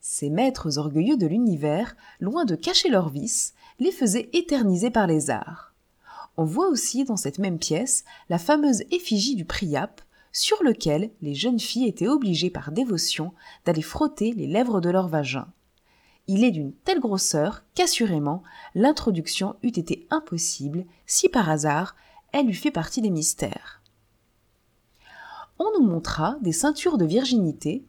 [0.00, 5.30] Ces maîtres orgueilleux de l'univers, loin de cacher leurs vices, les faisaient éterniser par les
[5.30, 5.74] arts.
[6.36, 10.00] On voit aussi dans cette même pièce la fameuse effigie du Priape,
[10.36, 13.32] sur lequel les jeunes filles étaient obligées par dévotion
[13.64, 15.48] d'aller frotter les lèvres de leur vagin
[16.28, 18.42] il est d'une telle grosseur qu'assurément
[18.74, 21.94] l'introduction eût été impossible si par hasard
[22.32, 23.80] elle eût fait partie des mystères.
[25.58, 27.84] On nous montra des ceintures de virginité,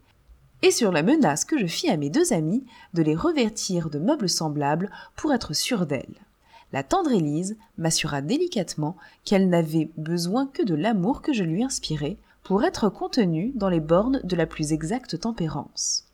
[0.61, 3.99] et sur la menace que je fis à mes deux amis de les revêtir de
[3.99, 6.25] meubles semblables pour être sûrs d'elles.
[6.73, 12.17] La tendre Élise m'assura délicatement qu'elle n'avait besoin que de l'amour que je lui inspirais
[12.47, 16.05] pour être contenue dans les bornes de la plus exacte tempérance.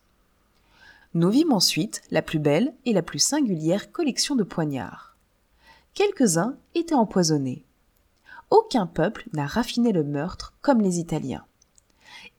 [1.14, 5.16] Nous vîmes ensuite la plus belle et la plus singulière collection de poignards.
[5.94, 7.64] Quelques-uns étaient empoisonnés.
[8.50, 11.46] Aucun peuple n'a raffiné le meurtre comme les Italiens.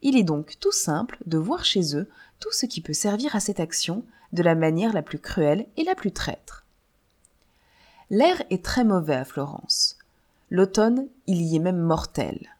[0.01, 2.09] Il est donc tout simple de voir chez eux
[2.41, 4.03] tout ce qui peut servir à cette action
[4.33, 6.65] de la manière la plus cruelle et la plus traître.
[8.09, 9.97] L'air est très mauvais à Florence.
[10.49, 12.54] L'automne, il y est même mortel.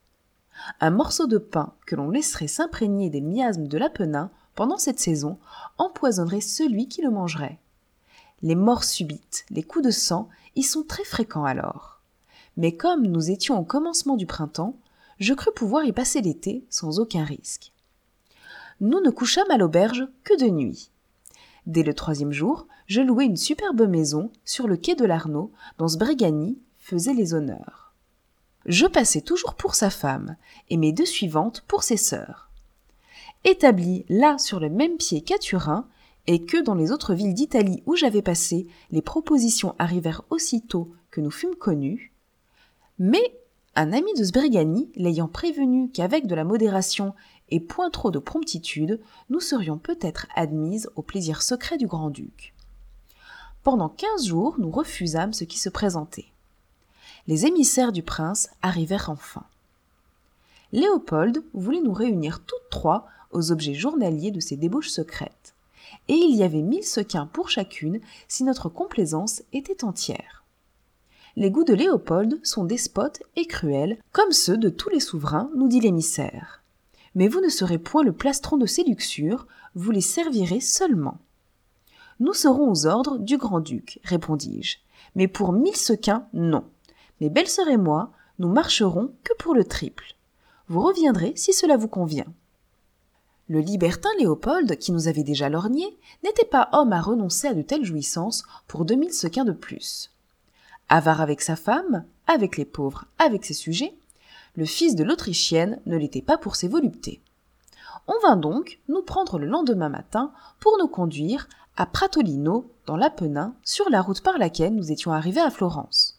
[0.79, 5.37] Un morceau de pain que l'on laisserait s'imprégner des miasmes de l'apennin pendant cette saison,
[5.77, 7.59] empoisonnerait celui qui le mangerait.
[8.41, 12.01] Les morts subites, les coups de sang y sont très fréquents alors.
[12.57, 14.77] Mais comme nous étions au commencement du printemps,
[15.19, 17.71] je crus pouvoir y passer l'été sans aucun risque.
[18.81, 20.89] Nous ne couchâmes à l'auberge que de nuit.
[21.65, 25.87] Dès le troisième jour, je louai une superbe maison sur le quai de l'Arnaud dont
[25.87, 27.84] Sbrigani faisait les honneurs.
[28.65, 30.37] Je passais toujours pour sa femme,
[30.69, 32.45] et mes deux suivantes pour ses sœurs
[33.45, 35.87] établi là sur le même pied qu'à Turin,
[36.27, 41.21] et que dans les autres villes d'Italie où j'avais passé, les propositions arrivèrent aussitôt que
[41.21, 42.11] nous fûmes connus.
[42.97, 43.39] Mais
[43.75, 47.13] un ami de Sbrigani, l'ayant prévenu qu'avec de la modération
[47.49, 48.99] et point trop de promptitude,
[49.29, 52.55] nous serions peut-être admises au plaisir secret du grand-duc.
[53.61, 56.25] Pendant quinze jours, nous refusâmes ce qui se présentait.
[57.27, 59.43] Les émissaires du prince arrivèrent enfin.
[60.71, 65.53] Léopold voulait nous réunir toutes trois aux objets journaliers de ces débauches secrètes.
[66.07, 70.43] Et il y avait mille sequins pour chacune si notre complaisance était entière.
[71.35, 75.67] Les goûts de Léopold sont despotes et cruels, comme ceux de tous les souverains, nous
[75.67, 76.61] dit l'émissaire.
[77.15, 81.17] Mais vous ne serez point le plastron de ses luxures, vous les servirez seulement.
[82.19, 84.77] Nous serons aux ordres du grand-duc, répondis-je.
[85.15, 86.63] Mais pour mille sequins, non.
[87.21, 90.15] Mes belles-sœurs et moi, nous marcherons que pour le triple.
[90.67, 92.25] Vous reviendrez si cela vous convient.
[93.47, 97.61] Le libertin Léopold, qui nous avait déjà lorgnés, n'était pas homme à renoncer à de
[97.61, 100.11] telles jouissances pour deux mille sequins de plus.
[100.89, 103.95] Avare avec sa femme, avec les pauvres, avec ses sujets,
[104.55, 107.21] le fils de l'Autrichienne ne l'était pas pour ses voluptés.
[108.07, 111.47] On vint donc nous prendre le lendemain matin pour nous conduire
[111.77, 116.14] à Pratolino, dans l'Apennin, sur la route par laquelle nous étions arrivés à Florence.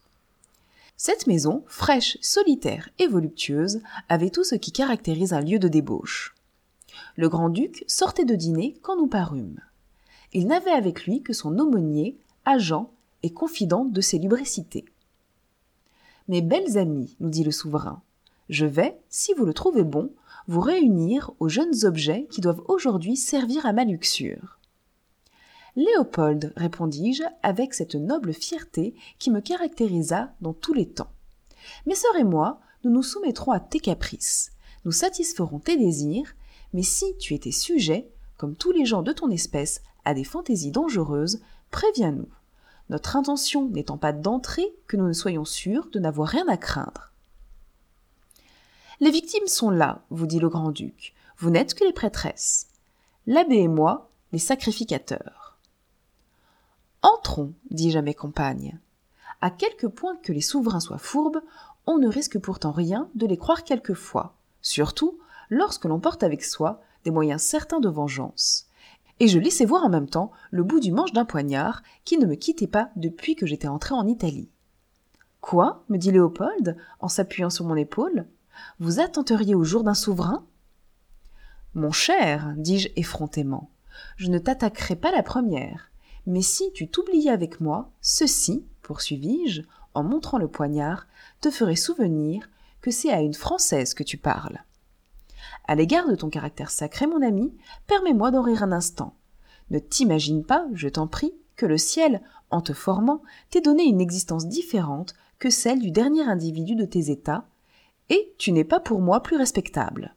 [0.97, 6.35] Cette maison, fraîche, solitaire et voluptueuse, avait tout ce qui caractérise un lieu de débauche.
[7.17, 9.61] Le grand-duc sortait de dîner quand nous parûmes.
[10.33, 12.91] Il n'avait avec lui que son aumônier, agent
[13.23, 14.87] et confident de ses lubricités.
[16.29, 18.03] Mes belles amies, nous dit le souverain,
[18.49, 20.13] je vais, si vous le trouvez bon,
[20.49, 24.56] vous réunir aux jeunes objets qui doivent aujourd'hui servir à ma luxure.
[25.77, 31.11] Léopold, répondis-je, avec cette noble fierté qui me caractérisa dans tous les temps.
[31.85, 34.53] Mes sœurs et moi, nous nous soumettrons à tes caprices,
[34.87, 36.35] nous satisferons tes désirs,
[36.73, 38.09] mais si tu étais sujet,
[38.39, 42.29] comme tous les gens de ton espèce, à des fantaisies dangereuses, préviens-nous.
[42.89, 47.13] Notre intention n'étant pas d'entrer, que nous ne soyons sûrs de n'avoir rien à craindre.
[49.01, 51.15] Les victimes sont là, vous dit le grand-duc.
[51.39, 52.69] Vous n'êtes que les prêtresses.
[53.27, 55.46] L'abbé et moi, les sacrificateurs.
[57.07, 58.81] Entrons, dis-je à mes compagnes.
[59.41, 61.41] À quelque point que les souverains soient fourbes,
[61.87, 65.17] on ne risque pourtant rien de les croire quelquefois, surtout
[65.49, 68.67] lorsque l'on porte avec soi des moyens certains de vengeance.
[69.21, 72.27] Et je laissais voir en même temps le bout du manche d'un poignard qui ne
[72.27, 74.51] me quittait pas depuis que j'étais entré en Italie.
[75.41, 75.85] Quoi?
[75.89, 78.27] me dit Léopold, en s'appuyant sur mon épaule.
[78.81, 80.45] Vous attenteriez au jour d'un souverain?
[81.73, 83.71] Mon cher, dis-je effrontément,
[84.17, 85.93] je ne t'attaquerai pas la première,
[86.27, 89.63] mais si tu t'oubliais avec moi, ceci, poursuivis-je,
[89.95, 91.07] en montrant le poignard,
[91.41, 92.49] te ferait souvenir
[92.81, 94.63] que c'est à une Française que tu parles.
[95.69, 97.55] À l'égard de ton caractère sacré, mon ami,
[97.87, 99.15] permets-moi d'en rire un instant.
[99.71, 104.01] Ne t'imagine pas, je t'en prie, que le ciel, en te formant, t'ait donné une
[104.01, 107.47] existence différente que celle du dernier individu de tes états,
[108.09, 110.15] et tu n'es pas pour moi plus respectable.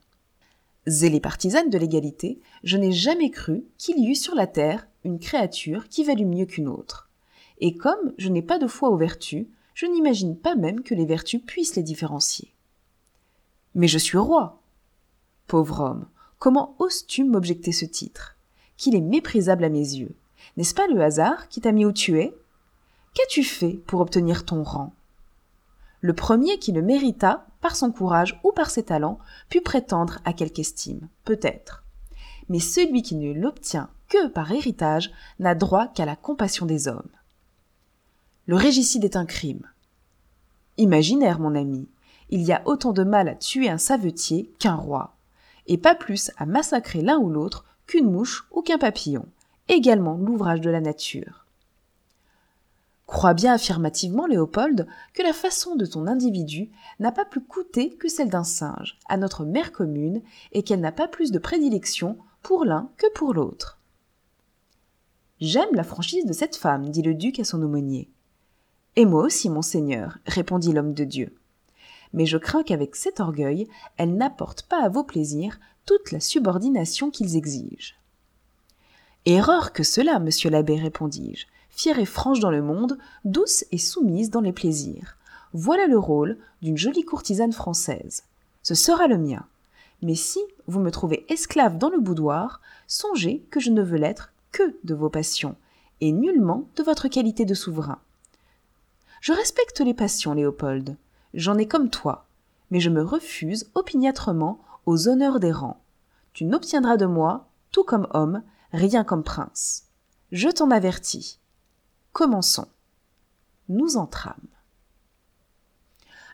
[0.88, 5.20] Zélée partisane de l'égalité, je n'ai jamais cru qu'il y eût sur la terre une
[5.20, 7.10] créature qui valût mieux qu'une autre.
[7.60, 11.06] Et comme je n'ai pas de foi aux vertus, je n'imagine pas même que les
[11.06, 12.54] vertus puissent les différencier.
[13.76, 14.62] Mais je suis roi.
[15.48, 16.08] Pauvre homme,
[16.38, 18.36] comment oses-tu m'objecter ce titre
[18.78, 20.16] Qu'il est méprisable à mes yeux?
[20.58, 22.34] N'est-ce pas le hasard qui t'a mis où tu es?
[23.14, 24.94] Qu'as-tu fait pour obtenir ton rang?
[26.02, 30.34] Le premier qui le mérita, par son courage ou par ses talents, put prétendre à
[30.34, 31.84] quelque estime, peut-être.
[32.48, 37.10] Mais celui qui ne l'obtient que par héritage n'a droit qu'à la compassion des hommes.
[38.48, 39.68] Le régicide est un crime.
[40.78, 41.88] Imaginaire, mon ami,
[42.30, 45.16] il y a autant de mal à tuer un savetier qu'un roi,
[45.68, 49.26] et pas plus à massacrer l'un ou l'autre qu'une mouche ou qu'un papillon,
[49.68, 51.46] également l'ouvrage de la nature.
[53.06, 56.70] Crois bien affirmativement, Léopold, que la façon de ton individu
[57.00, 60.92] n'a pas plus coûté que celle d'un singe à notre mère commune et qu'elle n'a
[60.92, 63.79] pas plus de prédilection pour l'un que pour l'autre.
[65.42, 68.10] J'aime la franchise de cette femme, dit le duc à son aumônier.
[68.98, 71.34] Et moi aussi, monseigneur, répondit l'homme de Dieu.
[72.12, 77.10] Mais je crains qu'avec cet orgueil, elle n'apporte pas à vos plaisirs toute la subordination
[77.10, 77.96] qu'ils exigent.
[79.26, 84.32] Erreur que cela, monsieur l'abbé, répondis-je, fière et franche dans le monde, douce et soumise
[84.32, 85.18] dans les plaisirs.
[85.54, 88.24] Voilà le rôle d'une jolie courtisane française.
[88.62, 89.46] Ce sera le mien.
[90.02, 94.34] Mais si vous me trouvez esclave dans le boudoir, songez que je ne veux l'être
[94.52, 95.56] que de vos passions,
[96.02, 98.00] et nullement de votre qualité de souverain.
[99.22, 100.98] Je respecte les passions, Léopold.
[101.34, 102.28] J'en ai comme toi,
[102.72, 105.82] mais je me refuse opiniâtrement aux honneurs des rangs.
[106.34, 109.88] Tu n'obtiendras de moi, tout comme homme, rien comme prince.
[110.32, 111.40] Je t'en avertis.
[112.14, 112.68] Commençons.
[113.68, 114.48] Nous entrâmes.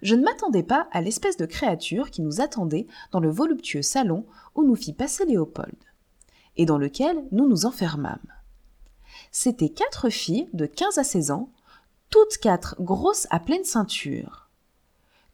[0.01, 4.25] Je ne m'attendais pas à l'espèce de créature qui nous attendait dans le voluptueux salon
[4.53, 5.75] où nous fit passer Léopold
[6.57, 8.19] et dans lequel nous nous enfermâmes.
[9.31, 11.49] C'étaient quatre filles de quinze à seize ans,
[12.09, 14.49] toutes quatre grosses à pleine ceinture.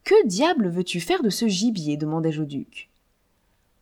[0.04, 1.98] Que diable veux-tu faire de ce gibier?
[1.98, 2.90] demandai-je au duc.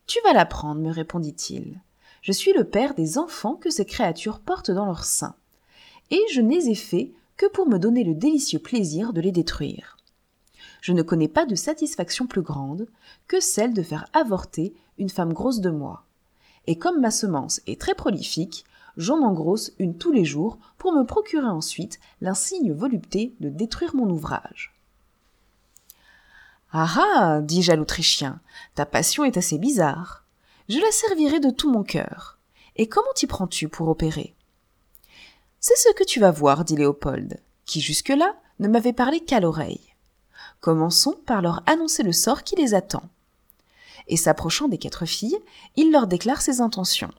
[0.06, 1.80] Tu vas l'apprendre, me répondit-il.
[2.21, 5.36] Je suis le père des enfants que ces créatures portent dans leur sein,
[6.12, 9.97] et je n'ai ai fait que pour me donner le délicieux plaisir de les détruire.
[10.82, 12.88] Je ne connais pas de satisfaction plus grande
[13.28, 16.03] que celle de faire avorter une femme grosse de moi
[16.70, 18.63] et comme ma semence est très prolifique,
[18.95, 24.07] j'en engrosse une tous les jours pour me procurer ensuite l'insigne volupté de détruire mon
[24.07, 24.78] ouvrage.
[26.72, 28.39] Ah ah, dis-je à l'Autrichien,
[28.76, 30.26] ta passion est assez bizarre.
[30.67, 32.38] Je la servirai de tout mon cœur.
[32.76, 34.36] Et comment t'y prends-tu pour opérer?
[35.59, 39.95] C'est ce que tu vas voir, dit Léopold, qui jusque-là ne m'avait parlé qu'à l'oreille.
[40.59, 43.09] Commençons par leur annoncer le sort qui les attend
[44.10, 45.38] et s'approchant des quatre filles,
[45.76, 47.12] il leur déclare ses intentions.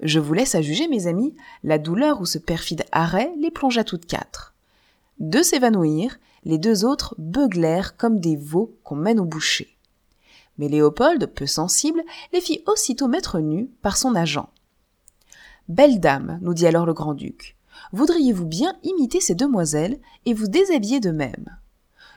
[0.00, 1.34] Je vous laisse à juger, mes amis,
[1.64, 4.54] la douleur où ce perfide arrêt les plongea toutes quatre.
[5.18, 9.76] Deux s'évanouirent, les deux autres beuglèrent comme des veaux qu'on mène au boucher.
[10.56, 14.48] Mais Léopold, peu sensible, les fit aussitôt mettre nus par son agent.
[15.68, 17.56] Belle dame, nous dit alors le grand-duc,
[17.92, 21.58] voudriez-vous bien imiter ces demoiselles et vous déshabiller de même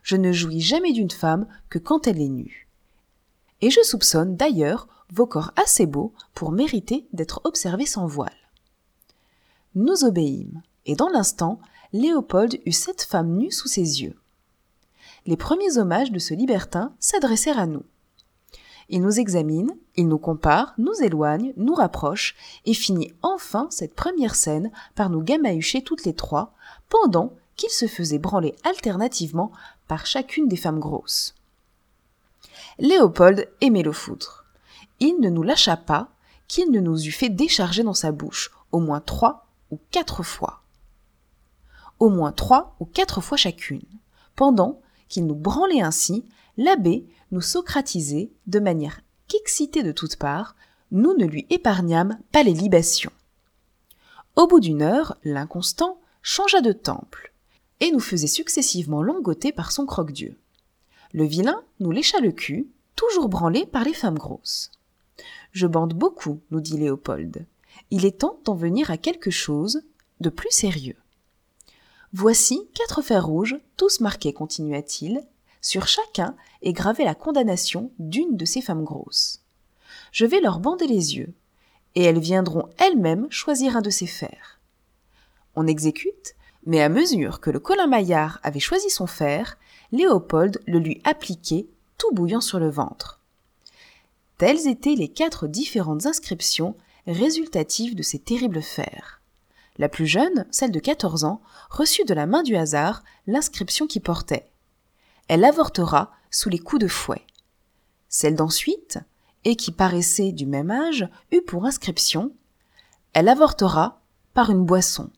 [0.04, 2.68] Je ne jouis jamais d'une femme que quand elle est nue.
[3.62, 8.32] Et je soupçonne d'ailleurs vos corps assez beaux pour mériter d'être observés sans voile.
[9.76, 11.60] Nous obéîmes, et dans l'instant,
[11.94, 14.18] Léopold eut sept femmes nues sous ses yeux.
[15.26, 17.84] Les premiers hommages de ce libertin s'adressèrent à nous.
[18.90, 22.36] Il nous examine, il nous compare, nous éloigne, nous rapproche,
[22.66, 26.54] et finit enfin cette première scène par nous gamahucher toutes les trois,
[26.90, 29.52] pendant qu'il se faisait branler alternativement
[29.88, 31.36] par chacune des femmes grosses.
[32.82, 34.44] Léopold aimait le foutre.
[35.00, 36.10] Il ne nous lâcha pas,
[36.48, 40.64] qu'il ne nous eût fait décharger dans sa bouche, au moins trois ou quatre fois.
[42.00, 43.86] Au moins trois ou quatre fois chacune,
[44.36, 46.26] pendant qu'il nous branlait ainsi,
[46.58, 50.56] l'abbé nous socratisait de manière qu'excité de toutes parts,
[50.90, 53.14] nous ne lui épargnâmes pas les libations.
[54.36, 57.32] Au bout d'une heure, l'inconstant changea de temple,
[57.80, 60.41] et nous faisait successivement langoter par son croque-dieu.
[61.14, 64.72] Le vilain nous lécha le cul, toujours branlé par les femmes grosses.
[65.52, 67.46] Je bande beaucoup, nous dit Léopold.
[67.90, 69.84] Il est temps d'en venir à quelque chose
[70.22, 70.98] de plus sérieux.
[72.14, 75.22] Voici quatre fers rouges, tous marqués, continua-t-il.
[75.62, 79.42] Sur chacun est gravée la condamnation d'une de ces femmes grosses.
[80.12, 81.34] Je vais leur bander les yeux,
[81.96, 84.60] et elles viendront elles-mêmes choisir un de ces fers.
[85.56, 86.36] On exécute,
[86.66, 89.58] mais à mesure que le colin-maillard avait choisi son fer,
[89.92, 91.68] Léopold le lui appliquait
[91.98, 93.20] tout bouillant sur le ventre.
[94.38, 96.76] Telles étaient les quatre différentes inscriptions
[97.08, 99.22] résultatives de ces terribles fers.
[99.78, 104.00] La plus jeune, celle de 14 ans, reçut de la main du hasard l'inscription qui
[104.00, 104.50] portait
[105.28, 107.26] Elle avortera sous les coups de fouet.
[108.10, 109.00] Celle d'ensuite,
[109.44, 112.32] et qui paraissait du même âge, eut pour inscription
[113.14, 114.02] Elle avortera
[114.34, 115.10] par une boisson.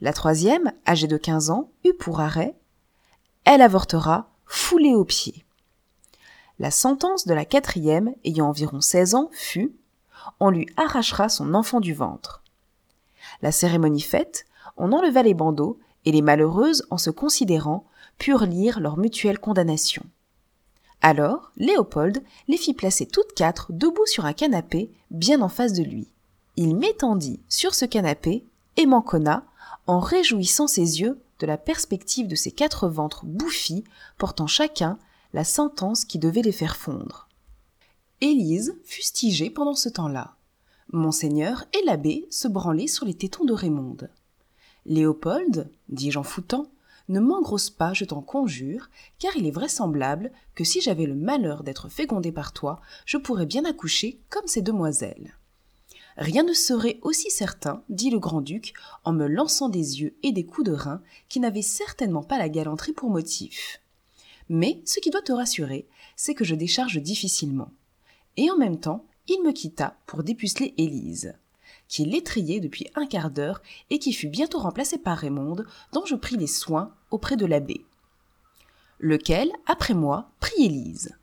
[0.00, 2.54] La troisième, âgée de 15 ans, eut pour arrêt
[3.44, 5.44] Elle avortera foulée aux pieds.
[6.58, 9.74] La sentence de la quatrième, ayant environ 16 ans, fut
[10.40, 12.42] On lui arrachera son enfant du ventre.
[13.42, 17.86] La cérémonie faite, on enleva les bandeaux, et les malheureuses, en se considérant,
[18.18, 20.04] purent lire leur mutuelle condamnation.
[21.02, 25.82] Alors, Léopold les fit placer toutes quatre debout sur un canapé, bien en face de
[25.82, 26.08] lui.
[26.56, 28.44] Il m'étendit sur ce canapé
[28.76, 29.44] et m'enconna,
[29.86, 33.84] en réjouissant ses yeux la perspective de ces quatre ventres bouffis,
[34.18, 34.98] portant chacun
[35.32, 37.28] la sentence qui devait les faire fondre.
[38.20, 40.36] Élise fustigeait pendant ce temps-là.
[40.92, 44.10] Monseigneur et l'abbé se branlaient sur les tétons de Raymonde.
[44.86, 46.70] Léopold, dis-je en foutant,
[47.08, 48.88] ne m'engrosse pas, je t'en conjure,
[49.18, 53.46] car il est vraisemblable que si j'avais le malheur d'être fécondé par toi, je pourrais
[53.46, 55.34] bien accoucher comme ces demoiselles.
[56.16, 58.72] Rien ne serait aussi certain, dit le grand-duc,
[59.04, 62.48] en me lançant des yeux et des coups de rein qui n'avaient certainement pas la
[62.48, 63.80] galanterie pour motif.
[64.48, 65.86] Mais ce qui doit te rassurer,
[66.16, 67.70] c'est que je décharge difficilement.
[68.36, 71.34] Et en même temps, il me quitta pour dépuceler Élise,
[71.88, 76.14] qui l'étriait depuis un quart d'heure et qui fut bientôt remplacée par Raymonde, dont je
[76.14, 77.84] pris les soins auprès de l'abbé.
[78.98, 81.16] Lequel, après moi, prit Élise.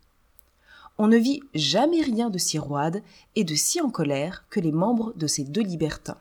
[1.04, 3.02] On ne vit jamais rien de si roide
[3.34, 6.20] et de si en colère que les membres de ces deux libertins.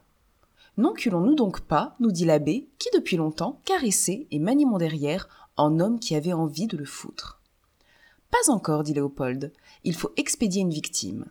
[0.78, 5.80] N'enculons-nous donc pas, nous dit l'abbé, qui depuis longtemps caressait et maniait mon derrière en
[5.80, 7.44] homme qui avait envie de le foutre.
[8.32, 9.54] Pas encore, dit Léopold,
[9.84, 11.28] il faut expédier une victime.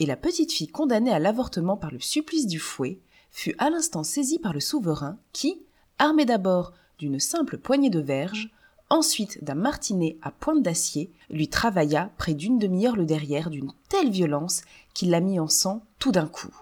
[0.00, 2.98] Et la petite fille condamnée à l'avortement par le supplice du fouet
[3.30, 5.62] fut à l'instant saisie par le souverain qui,
[6.00, 8.50] armé d'abord d'une simple poignée de verge,
[8.92, 14.10] ensuite d'un martinet à pointe d'acier, lui travailla près d'une demi-heure le derrière d'une telle
[14.10, 14.62] violence
[14.92, 16.54] qu'il la mit en sang tout d'un coup.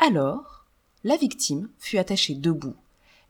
[0.00, 0.66] Alors,
[1.04, 2.74] la victime fut attachée debout,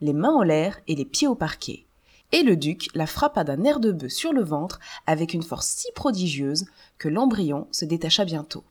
[0.01, 1.85] les mains en l'air et les pieds au parquet,
[2.33, 5.69] et le duc la frappa d'un air de bœuf sur le ventre avec une force
[5.69, 6.65] si prodigieuse
[6.97, 8.65] que l'embryon se détacha bientôt.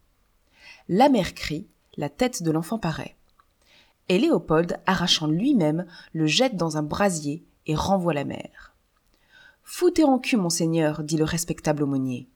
[0.89, 3.15] La mère crie, la tête de l'enfant paraît.
[4.09, 8.70] Et Léopold, arrachant lui-même, le jette dans un brasier et renvoie la mère.
[9.74, 12.28] Foutez en cul, monseigneur, dit le respectable aumônier.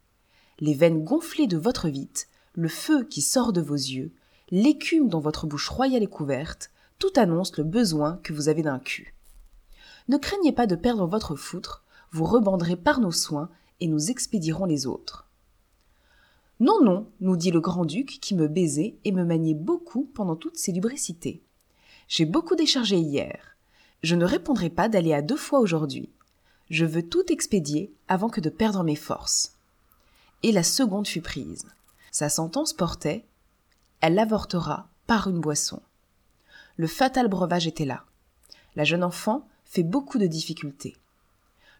[0.59, 4.13] Les veines gonflées de votre vite, le feu qui sort de vos yeux,
[4.51, 8.79] l'écume dont votre bouche royale est couverte, tout annonce le besoin que vous avez d'un
[8.79, 9.13] cul.
[10.07, 13.49] Ne craignez pas de perdre votre foutre, vous rebanderez par nos soins
[13.81, 15.29] et nous expédierons les autres.
[16.61, 20.57] Non, non, nous dit le grand-duc qui me baisait et me maniait beaucoup pendant toutes
[20.57, 21.43] ces lubricités.
[22.07, 23.57] J'ai beaucoup déchargé hier.
[24.03, 26.14] Je ne répondrai pas d'aller à deux fois aujourd'hui.
[26.69, 29.55] Je veux tout expédier avant que de perdre mes forces.
[30.43, 31.65] Et la seconde fut prise.
[32.11, 33.25] Sa sentence portait
[34.01, 35.81] Elle l'avortera par une boisson.
[36.77, 38.03] Le fatal breuvage était là.
[38.75, 40.97] La jeune enfant fait beaucoup de difficultés.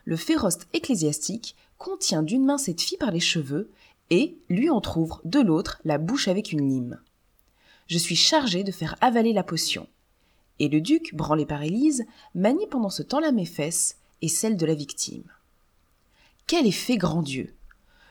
[0.05, 3.71] Le féroce ecclésiastique contient d'une main cette fille par les cheveux
[4.09, 6.99] et lui entr'ouvre de l'autre la bouche avec une lime.
[7.87, 9.87] Je suis chargé de faire avaler la potion.
[10.59, 14.65] Et le duc, branlé par Élise, manie pendant ce temps-là mes fesses et celles de
[14.65, 15.23] la victime.
[16.47, 17.55] Quel effet grand Dieu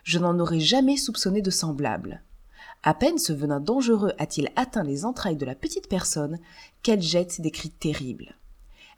[0.02, 2.22] Je n'en aurais jamais soupçonné de semblable.
[2.82, 6.38] À peine ce venin dangereux a-t-il atteint les entrailles de la petite personne
[6.82, 8.34] qu'elle jette des cris terribles.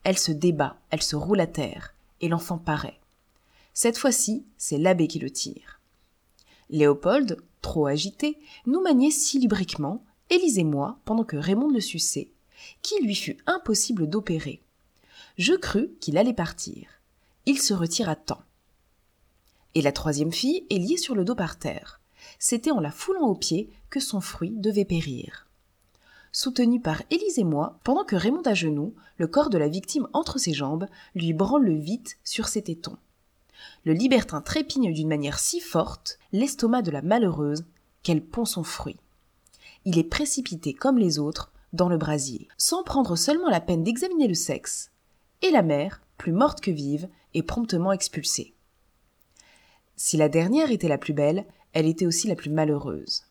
[0.02, 2.98] Elle se débat, elle se roule à terre, et l'enfant paraît.
[3.74, 5.80] Cette fois-ci, c'est l'abbé qui le tire.
[6.70, 12.30] Léopold, trop agité, nous maniait si lubriquement, Élise et moi, pendant que Raymond le suçait,
[12.82, 14.62] qu'il lui fut impossible d'opérer.
[15.38, 16.88] Je crus qu'il allait partir.
[17.48, 18.42] Il se retire à temps.
[19.74, 22.00] Et la troisième fille est liée sur le dos par terre.
[22.40, 25.46] C'était en la foulant aux pieds que son fruit devait périr.
[26.32, 30.08] Soutenu par Élise et moi, pendant que Raymond à genoux, le corps de la victime
[30.12, 32.98] entre ses jambes, lui branle vite sur ses tétons.
[33.84, 37.64] Le libertin trépigne d'une manière si forte l'estomac de la malheureuse
[38.02, 38.98] qu'elle pond son fruit.
[39.84, 44.26] Il est précipité comme les autres dans le brasier, sans prendre seulement la peine d'examiner
[44.26, 44.90] le sexe,
[45.42, 48.54] et la mère, plus morte que vive, est promptement expulsée.
[49.96, 53.24] Si la dernière était la plus belle, elle était aussi la plus malheureuse.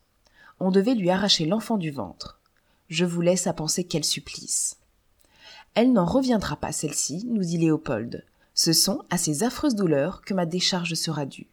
[0.60, 2.40] On devait lui arracher l'enfant du ventre.
[2.88, 4.78] Je vous laisse à penser quel supplice.
[5.74, 8.24] Elle n'en reviendra pas, celle-ci, nous dit Léopold.
[8.54, 11.50] Ce sont à ces affreuses douleurs que ma décharge sera due.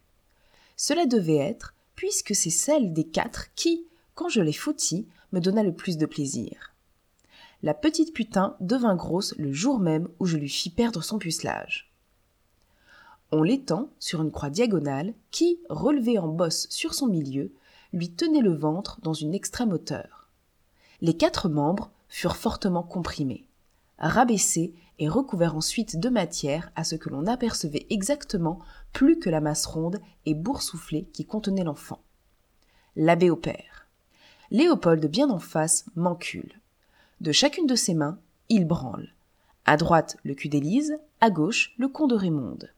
[0.76, 5.62] Cela devait être, puisque c'est celle des quatre qui, quand je les foutis, me donna
[5.62, 6.74] le plus de plaisir.
[7.62, 11.93] La petite putain devint grosse le jour même où je lui fis perdre son pucelage.
[13.36, 17.52] On l'étend sur une croix diagonale qui, relevée en bosse sur son milieu,
[17.92, 20.28] lui tenait le ventre dans une extrême hauteur.
[21.00, 23.48] Les quatre membres furent fortement comprimés,
[23.98, 28.60] rabaissés et recouverts ensuite de matière à ce que l'on apercevait exactement
[28.92, 32.04] plus que la masse ronde et boursouflée qui contenait l'enfant.
[32.94, 33.88] L'abbé opère.
[34.52, 36.60] Léopold, bien en face, m'encule.
[37.20, 39.12] De chacune de ses mains, il branle.
[39.64, 42.73] À droite, le cul d'Élise, à gauche, le con de Raymonde.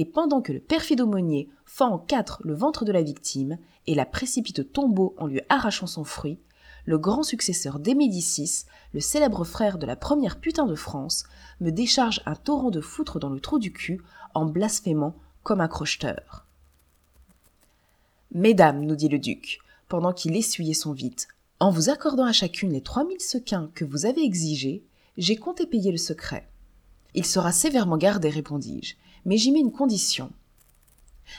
[0.00, 3.96] Et pendant que le perfide aumônier fend en quatre le ventre de la victime et
[3.96, 6.38] la précipite au tombeau en lui arrachant son fruit,
[6.84, 11.24] le grand successeur des Médicis, le célèbre frère de la première putain de France,
[11.60, 14.00] me décharge un torrent de foutre dans le trou du cul
[14.34, 16.46] en blasphémant comme un crocheteur.
[18.30, 21.22] Mesdames, nous dit le duc, pendant qu'il essuyait son vide,
[21.58, 24.84] en vous accordant à chacune les trois mille sequins que vous avez exigés,
[25.16, 26.48] j'ai compté payer le secret.
[27.14, 28.94] Il sera sévèrement gardé, répondis-je,
[29.24, 30.30] mais j'y mets une condition.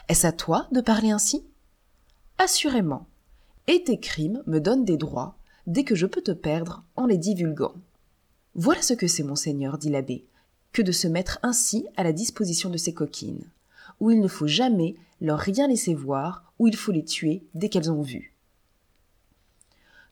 [0.08, 1.44] Est-ce à toi de parler ainsi?
[2.38, 3.08] Assurément.
[3.68, 5.36] Et tes crimes me donnent des droits
[5.68, 7.76] dès que je peux te perdre en les divulguant.
[8.56, 10.26] Voilà ce que c'est, monseigneur, dit l'abbé,
[10.72, 13.46] que de se mettre ainsi à la disposition de ces coquines,
[14.00, 17.70] où il ne faut jamais leur rien laisser voir, où il faut les tuer dès
[17.70, 18.36] qu'elles ont vu.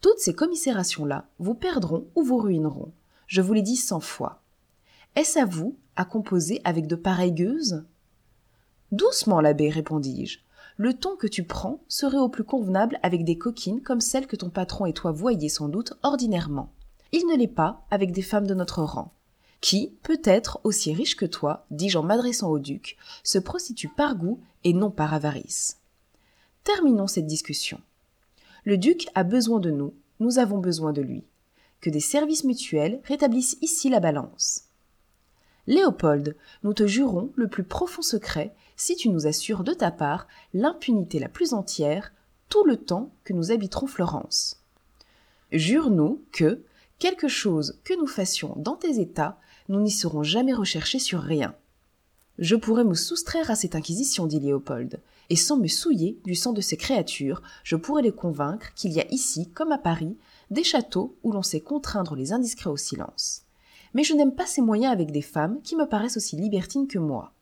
[0.01, 2.91] Toutes ces commisérations-là vous perdront ou vous ruineront.
[3.25, 4.41] Je vous l'ai dit cent fois.
[5.15, 7.83] Est-ce à vous à composer avec de pareilles gueuses?
[8.91, 10.39] Doucement, l'abbé, répondis-je.
[10.77, 14.35] Le ton que tu prends serait au plus convenable avec des coquines comme celles que
[14.35, 16.71] ton patron et toi voyez sans doute ordinairement.
[17.11, 19.11] Il ne l'est pas avec des femmes de notre rang,
[19.59, 24.39] qui, peut-être aussi riches que toi, dis-je en m'adressant au duc, se prostituent par goût
[24.63, 25.77] et non par avarice.
[26.63, 27.81] Terminons cette discussion.
[28.63, 31.23] Le duc a besoin de nous, nous avons besoin de lui.
[31.81, 34.66] Que des services mutuels rétablissent ici la balance.
[35.67, 40.27] Léopold, nous te jurons le plus profond secret si tu nous assures de ta part
[40.53, 42.13] l'impunité la plus entière
[42.47, 44.63] tout le temps que nous habiterons Florence.
[45.51, 46.63] Jure-nous que,
[46.99, 49.37] quelque chose que nous fassions dans tes états,
[49.67, 51.53] nous n'y serons jamais recherchés sur rien.
[52.39, 56.53] Je pourrais me soustraire à cette inquisition, dit Léopold, et sans me souiller du sang
[56.53, 60.15] de ces créatures, je pourrais les convaincre qu'il y a ici, comme à Paris,
[60.49, 63.46] des châteaux où l'on sait contraindre les indiscrets au silence.
[63.93, 66.99] Mais je n'aime pas ces moyens avec des femmes qui me paraissent aussi libertines que
[66.99, 67.33] moi.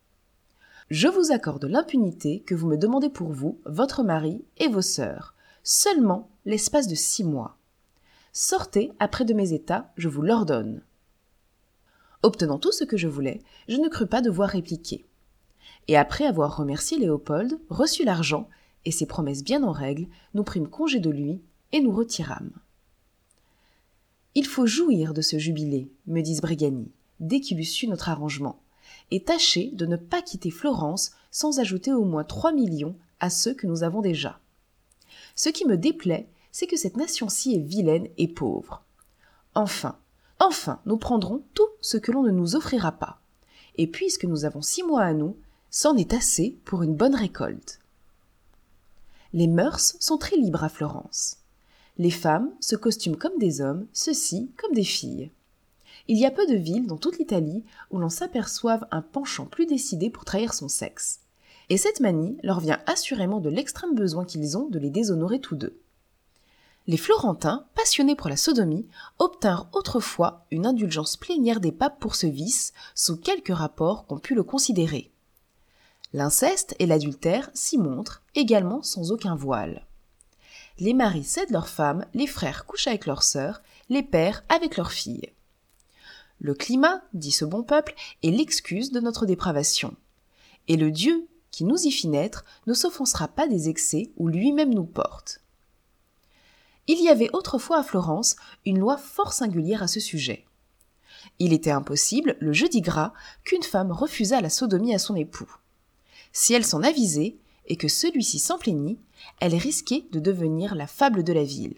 [0.89, 5.33] Je vous accorde l'impunité que vous me demandez pour vous, votre mari et vos sœurs,
[5.63, 7.57] seulement l'espace de six mois.
[8.33, 10.81] Sortez après de mes états, je vous l'ordonne.
[12.21, 15.05] Obtenant tout ce que je voulais, je ne crus pas devoir répliquer
[15.87, 18.49] et après avoir remercié Léopold, reçut l'argent
[18.85, 21.41] et ses promesses bien en règle, nous prîmes congé de lui
[21.71, 22.51] et nous retirâmes.
[24.37, 28.59] Il faut jouir de ce jubilé, me dit Brigani, dès qu'il eut su notre arrangement,
[29.09, 33.53] et tâcher de ne pas quitter Florence sans ajouter au moins trois millions à ceux
[33.53, 34.39] que nous avons déjà.
[35.35, 38.83] Ce qui me déplaît, c'est que cette nation-ci est vilaine et pauvre.
[39.53, 39.97] Enfin,
[40.39, 43.21] enfin, nous prendrons tout ce que l'on ne nous offrira pas.
[43.77, 45.37] Et puisque nous avons six mois à nous,
[45.69, 47.79] c'en est assez pour une bonne récolte.
[49.33, 51.37] Les mœurs sont très libres à Florence.
[51.97, 55.31] Les femmes se costument comme des hommes, ceux-ci comme des filles.
[56.07, 59.65] Il y a peu de villes dans toute l'Italie où l'on s'aperçoive un penchant plus
[59.65, 61.21] décidé pour trahir son sexe.
[61.69, 65.55] Et cette manie leur vient assurément de l'extrême besoin qu'ils ont de les déshonorer tous
[65.55, 65.79] deux.
[66.87, 68.87] Les Florentins, passionnés pour la sodomie,
[69.17, 74.35] obtinrent autrefois une indulgence plénière des papes pour ce vice, sous quelques rapports qu'on pu
[74.35, 75.11] le considérer.
[76.13, 79.87] L'inceste et l'adultère s'y montrent, également sans aucun voile.
[80.79, 84.91] Les maris cèdent leurs femmes, les frères couchent avec leurs sœurs, les pères avec leurs
[84.91, 85.31] filles.
[86.39, 89.95] Le climat, dit ce bon peuple, est l'excuse de notre dépravation.
[90.67, 94.73] Et le Dieu qui nous y fit naître ne s'offensera pas des excès où lui-même
[94.73, 95.39] nous porte.
[96.87, 100.45] Il y avait autrefois à Florence une loi fort singulière à ce sujet.
[101.39, 103.13] Il était impossible, le jeudi gras,
[103.43, 105.51] qu'une femme refusât la sodomie à son époux.
[106.33, 108.99] Si elle s'en avisait, et que celui-ci s'en plaignit,
[109.39, 111.77] elle risquait de devenir la fable de la ville.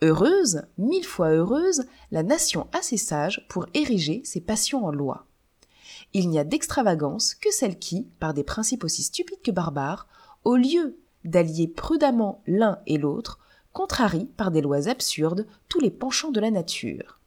[0.00, 5.26] Heureuse, mille fois heureuse, la nation assez sage pour ériger ses passions en loi.
[6.12, 10.06] Il n'y a d'extravagance que celle qui, par des principes aussi stupides que barbares,
[10.44, 13.40] au lieu d'allier prudemment l'un et l'autre,
[13.72, 17.18] contrarie par des lois absurdes tous les penchants de la nature.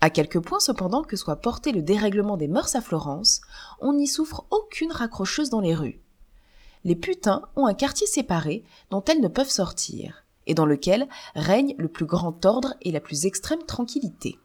[0.00, 3.40] À quelque point cependant que soit porté le dérèglement des mœurs à Florence,
[3.80, 6.00] on n'y souffre aucune raccrocheuse dans les rues.
[6.84, 11.74] Les putains ont un quartier séparé dont elles ne peuvent sortir et dans lequel règne
[11.78, 14.38] le plus grand ordre et la plus extrême tranquillité.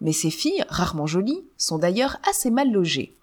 [0.00, 3.14] Mais ces filles, rarement jolies, sont d'ailleurs assez mal logées.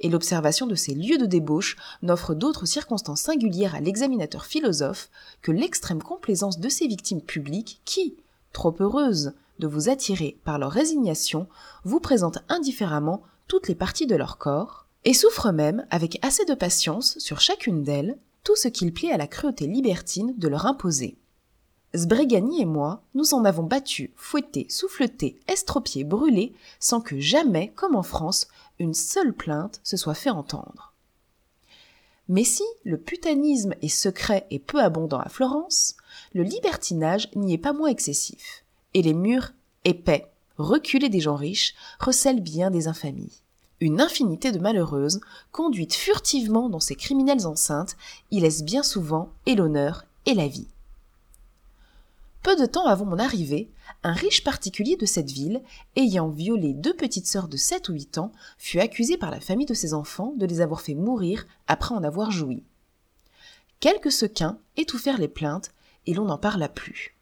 [0.00, 5.10] Et l'observation de ces lieux de débauche n'offre d'autres circonstances singulières à l'examinateur philosophe
[5.42, 8.16] que l'extrême complaisance de ces victimes publiques qui,
[8.52, 11.48] trop heureuses de vous attirer par leur résignation,
[11.84, 16.54] vous présentent indifféremment toutes les parties de leur corps, et souffrent même, avec assez de
[16.54, 21.16] patience sur chacune d'elles, tout ce qu'il plaît à la cruauté libertine de leur imposer.
[21.94, 27.96] Sbrigani et moi, nous en avons battu, fouetté, souffleté, estropié, brûlé, sans que jamais, comme
[27.96, 28.48] en France,
[28.78, 30.94] une seule plainte se soit fait entendre.
[32.28, 35.96] Mais si le putanisme est secret et peu abondant à Florence,
[36.32, 39.52] le libertinage n'y est pas moins excessif, et les murs
[39.84, 43.42] épais, reculés des gens riches, recèlent bien des infamies
[43.82, 45.20] une infinité de malheureuses,
[45.50, 47.96] conduites furtivement dans ces criminelles enceintes,
[48.30, 50.68] y laissent bien souvent et l'honneur et la vie.
[52.44, 53.70] Peu de temps avant mon arrivée,
[54.04, 55.62] un riche particulier de cette ville,
[55.96, 59.66] ayant violé deux petites sœurs de sept ou huit ans, fut accusé par la famille
[59.66, 62.62] de ses enfants de les avoir fait mourir après en avoir joui.
[63.80, 65.72] Quelques sequins étouffèrent les plaintes,
[66.06, 67.16] et l'on n'en parla plus.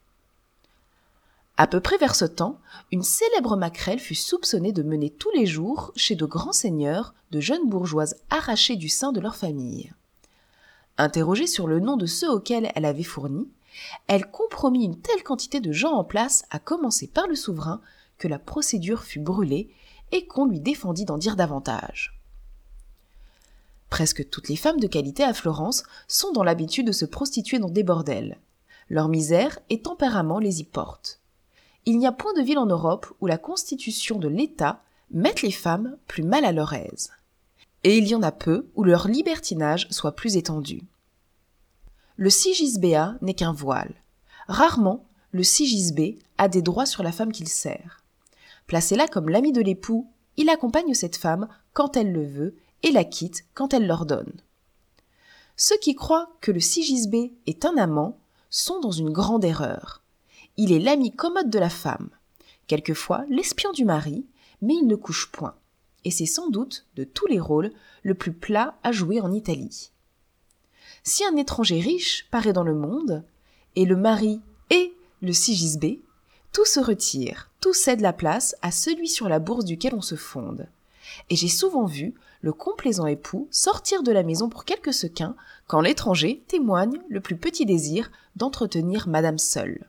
[1.60, 2.58] À peu près vers ce temps,
[2.90, 7.38] une célèbre maquerelle fut soupçonnée de mener tous les jours, chez de grands seigneurs, de
[7.38, 9.92] jeunes bourgeoises arrachées du sein de leur famille.
[10.96, 13.46] Interrogée sur le nom de ceux auxquels elle avait fourni,
[14.06, 17.82] elle compromit une telle quantité de gens en place, à commencer par le souverain,
[18.16, 19.68] que la procédure fut brûlée
[20.12, 22.18] et qu'on lui défendit d'en dire davantage.
[23.90, 27.68] Presque toutes les femmes de qualité à Florence sont dans l'habitude de se prostituer dans
[27.68, 28.38] des bordels.
[28.88, 31.19] Leur misère et tempérament les y portent
[31.86, 35.50] il n'y a point de ville en Europe où la constitution de l'État mette les
[35.50, 37.10] femmes plus mal à leur aise.
[37.82, 40.82] Et il y en a peu où leur libertinage soit plus étendu.
[42.16, 43.94] Le sigisbéa n'est qu'un voile.
[44.46, 48.04] Rarement, le sigisbé a des droits sur la femme qu'il sert.
[48.66, 52.90] Placé là comme l'ami de l'époux, il accompagne cette femme quand elle le veut et
[52.90, 54.32] la quitte quand elle l'ordonne.
[55.56, 58.18] Ceux qui croient que le sigisbé est un amant
[58.48, 59.99] sont dans une grande erreur.
[60.56, 62.10] Il est l'ami commode de la femme,
[62.66, 64.26] quelquefois l'espion du mari,
[64.62, 65.54] mais il ne couche point.
[66.04, 67.72] Et c'est sans doute, de tous les rôles,
[68.02, 69.90] le plus plat à jouer en Italie.
[71.02, 73.24] Si un étranger riche paraît dans le monde,
[73.76, 74.40] et le mari
[74.70, 74.92] est
[75.22, 76.00] le sigisbé,
[76.52, 80.16] tout se retire, tout cède la place à celui sur la bourse duquel on se
[80.16, 80.68] fonde.
[81.28, 85.36] Et j'ai souvent vu le complaisant époux sortir de la maison pour quelques sequins
[85.66, 89.88] quand l'étranger témoigne le plus petit désir d'entretenir madame seule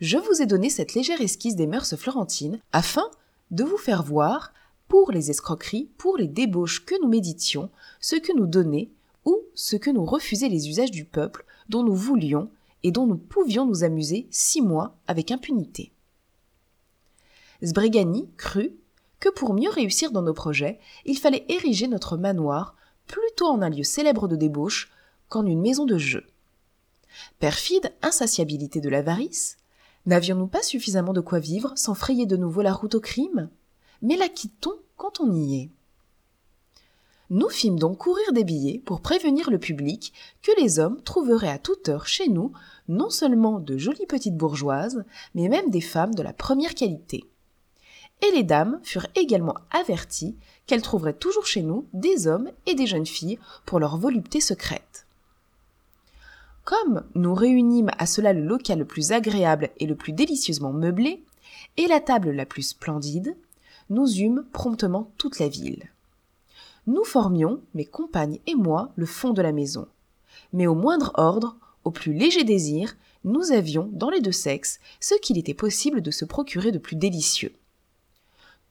[0.00, 3.08] je vous ai donné cette légère esquisse des mœurs florentines afin
[3.50, 4.52] de vous faire voir,
[4.88, 7.70] pour les escroqueries, pour les débauches que nous méditions,
[8.00, 8.90] ce que nous donnait,
[9.24, 12.50] ou ce que nous refusaient les usages du peuple dont nous voulions
[12.82, 15.92] et dont nous pouvions nous amuser six mois avec impunité.
[17.62, 18.74] Sbrigani crut
[19.20, 22.74] que pour mieux réussir dans nos projets, il fallait ériger notre manoir
[23.06, 24.90] plutôt en un lieu célèbre de débauche
[25.28, 26.26] qu'en une maison de jeu.
[27.38, 29.58] Perfide insatiabilité de l'avarice,
[30.06, 33.50] n'avions-nous pas suffisamment de quoi vivre sans frayer de nouveau la route au crime?
[34.02, 35.70] Mais la quittons quand on y est.
[37.30, 41.58] Nous fîmes donc courir des billets pour prévenir le public que les hommes trouveraient à
[41.58, 42.52] toute heure chez nous
[42.88, 45.04] non seulement de jolies petites bourgeoises,
[45.36, 47.24] mais même des femmes de la première qualité.
[48.26, 50.36] Et les dames furent également averties
[50.66, 55.06] qu'elles trouveraient toujours chez nous des hommes et des jeunes filles pour leur volupté secrète.
[56.64, 61.24] Comme nous réunîmes à cela le local le plus agréable et le plus délicieusement meublé,
[61.76, 63.36] et la table la plus splendide,
[63.88, 65.90] nous eûmes promptement toute la ville.
[66.86, 69.86] Nous formions, mes compagnes et moi, le fond de la maison.
[70.52, 75.14] Mais au moindre ordre, au plus léger désir, nous avions, dans les deux sexes, ce
[75.20, 77.52] qu'il était possible de se procurer de plus délicieux.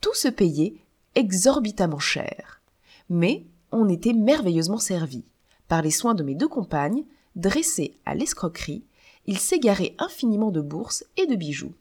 [0.01, 0.75] Tout se payait
[1.15, 2.61] exorbitamment cher.
[3.09, 5.23] Mais on était merveilleusement servi.
[5.67, 7.03] Par les soins de mes deux compagnes,
[7.35, 8.83] dressées à l'escroquerie,
[9.25, 11.73] ils s'égaraient infiniment de bourses et de bijoux.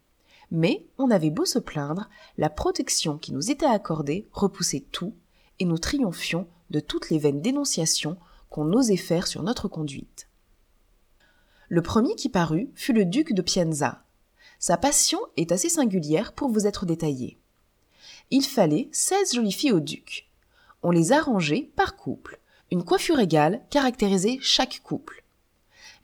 [0.51, 5.15] Mais on avait beau se plaindre, la protection qui nous était accordée repoussait tout
[5.59, 8.17] et nous triomphions de toutes les vaines dénonciations
[8.51, 10.29] qu'on osait faire sur notre conduite.
[11.69, 14.03] Le premier qui parut fut le duc de Pienza.
[14.59, 17.39] Sa passion est assez singulière pour vous être détaillée.
[18.31, 20.31] Il fallait seize jolies filles au duc.
[20.83, 22.41] On les arrangeait par couple.
[22.71, 25.25] Une coiffure égale caractérisait chaque couple.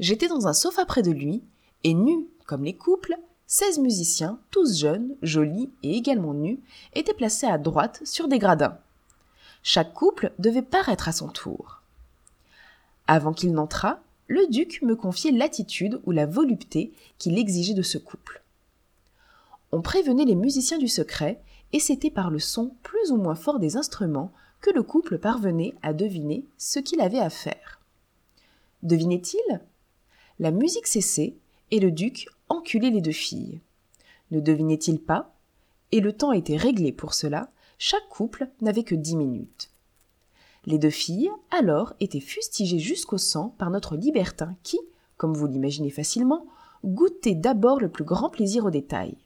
[0.01, 1.43] J'étais dans un sofa près de lui,
[1.83, 3.17] et nus comme les couples,
[3.47, 6.61] seize musiciens, tous jeunes, jolis et également nus,
[6.95, 8.79] étaient placés à droite sur des gradins.
[9.63, 11.81] Chaque couple devait paraître à son tour.
[13.07, 17.99] Avant qu'il n'entrât, le duc me confiait l'attitude ou la volupté qu'il exigeait de ce
[17.99, 18.43] couple.
[19.73, 21.41] On prévenait les musiciens du secret,
[21.73, 25.75] et c'était par le son plus ou moins fort des instruments que le couple parvenait
[25.83, 27.81] à deviner ce qu'il avait à faire.
[28.83, 29.61] Devinait-il?
[30.39, 31.35] La musique cessait,
[31.71, 33.61] et le duc enculait les deux filles.
[34.31, 35.35] Ne devinait-il pas?
[35.93, 39.71] Et le temps était réglé pour cela, chaque couple n'avait que dix minutes.
[40.67, 44.81] Les deux filles, alors, étaient fustigées jusqu'au sang par notre libertin qui,
[45.17, 46.47] comme vous l'imaginez facilement,
[46.85, 49.17] goûtait d'abord le plus grand plaisir au détail.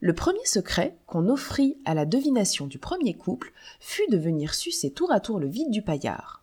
[0.00, 4.90] Le premier secret qu'on offrit à la devination du premier couple fut de venir sucer
[4.90, 6.39] tour à tour le vide du paillard.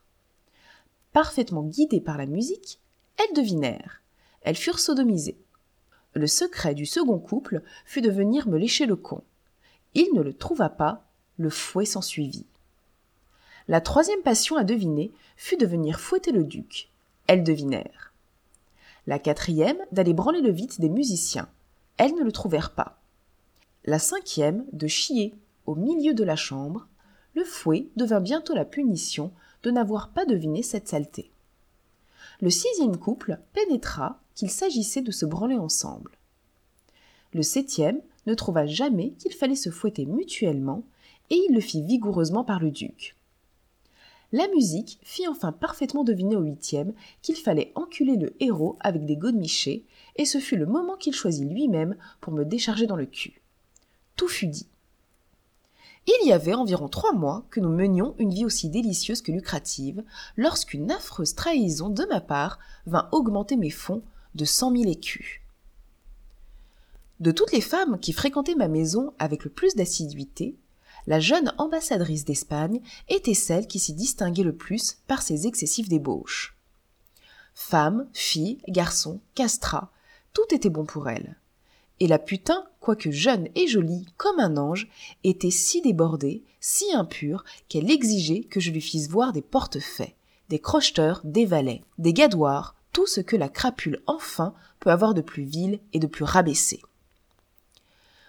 [1.18, 2.80] Parfaitement guidées par la musique,
[3.18, 4.04] elles devinèrent.
[4.44, 5.40] Elles furent sodomisées.
[6.14, 9.24] Le secret du second couple fut de venir me lécher le con.
[9.96, 11.08] Il ne le trouva pas,
[11.38, 12.46] le fouet s'ensuivit.
[13.68, 16.92] La troisième passion à deviner fut de venir fouetter le duc.
[17.26, 18.14] Elles devinèrent.
[19.08, 21.50] La quatrième, d'aller branler le vide des musiciens.
[21.98, 23.02] Elles ne le trouvèrent pas.
[23.86, 25.34] La cinquième, de chier
[25.66, 26.88] au milieu de la chambre.
[27.34, 29.32] Le fouet devint bientôt la punition
[29.64, 31.32] de n'avoir pas deviné cette saleté.
[32.42, 36.12] Le sixième couple pénétra qu'il s'agissait de se branler ensemble.
[37.34, 40.84] Le septième ne trouva jamais qu'il fallait se fouetter mutuellement,
[41.30, 43.16] et il le fit vigoureusement par le duc.
[44.34, 49.16] La musique fit enfin parfaitement deviner au huitième qu'il fallait enculer le héros avec des
[49.16, 49.86] godemichés,
[50.18, 53.42] et ce fut le moment qu'il choisit lui-même pour me décharger dans le cul.
[54.16, 54.68] Tout fut dit.
[56.08, 60.04] Il y avait environ trois mois que nous menions une vie aussi délicieuse que lucrative,
[60.38, 64.02] lorsqu'une affreuse trahison de ma part vint augmenter mes fonds
[64.34, 65.42] de cent mille écus.
[67.20, 70.56] De toutes les femmes qui fréquentaient ma maison avec le plus d'assiduité,
[71.08, 76.56] la jeune ambassadrice d'Espagne était celle qui s'y distinguait le plus par ses excessives débauches.
[77.54, 79.92] Femmes, filles, garçons, castrats,
[80.34, 81.36] tout était bon pour elle.
[82.00, 84.88] Et la putain, quoique jeune et jolie comme un ange,
[85.24, 90.16] était si débordée, si impure, qu'elle exigeait que je lui fisse voir des portefaix,
[90.50, 95.22] des crocheteurs, des valets, des gadoirs, tout ce que la crapule enfin peut avoir de
[95.22, 96.82] plus vil et de plus rabaissé.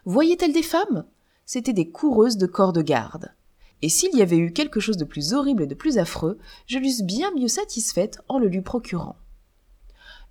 [0.05, 1.05] Voyait-elle des femmes?
[1.45, 3.33] C'étaient des coureuses de corps de garde.
[3.81, 6.79] Et s'il y avait eu quelque chose de plus horrible et de plus affreux, je
[6.79, 9.17] l'eusse bien mieux satisfaite en le lui procurant.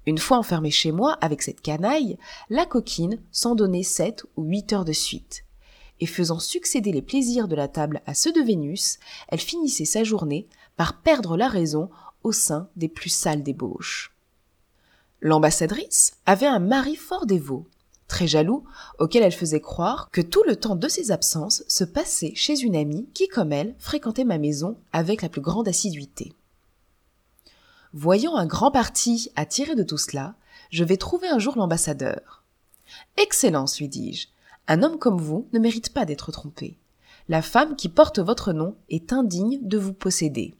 [0.07, 2.17] Une fois enfermée chez moi avec cette canaille,
[2.49, 5.43] la coquine s'en donnait sept ou huit heures de suite.
[5.99, 10.05] Et faisant succéder les plaisirs de la table à ceux de Vénus, elle finissait sa
[10.05, 10.47] journée
[10.77, 11.89] par perdre la raison
[12.23, 14.15] au sein des plus sales débauches.
[15.19, 17.67] L'ambassadrice avait un mari fort dévot,
[18.07, 18.63] très jaloux,
[18.99, 22.77] auquel elle faisait croire que tout le temps de ses absences se passait chez une
[22.77, 26.31] amie qui, comme elle, fréquentait ma maison avec la plus grande assiduité.
[27.99, 30.35] Voyant un grand parti à tirer de tout cela,
[30.69, 32.43] je vais trouver un jour l'ambassadeur.
[33.17, 34.27] Excellence, lui dis-je,
[34.67, 36.77] un homme comme vous ne mérite pas d'être trompé.
[37.27, 40.53] La femme qui porte votre nom est indigne de vous posséder.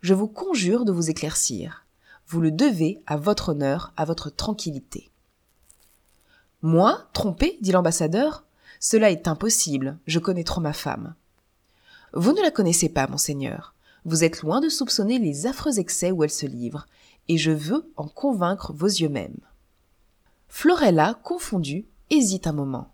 [0.00, 1.84] Je vous conjure de vous éclaircir.
[2.28, 5.10] Vous le devez à votre honneur, à votre tranquillité.
[6.62, 8.42] Moi, trompé, dit l'ambassadeur,
[8.80, 11.14] cela est impossible, je connais trop ma femme.
[12.14, 13.73] Vous ne la connaissez pas, monseigneur.
[14.04, 16.86] Vous êtes loin de soupçonner les affreux excès où elle se livre,
[17.28, 19.40] et je veux en convaincre vos yeux mêmes.
[20.48, 22.90] Florella, confondue, hésite un moment.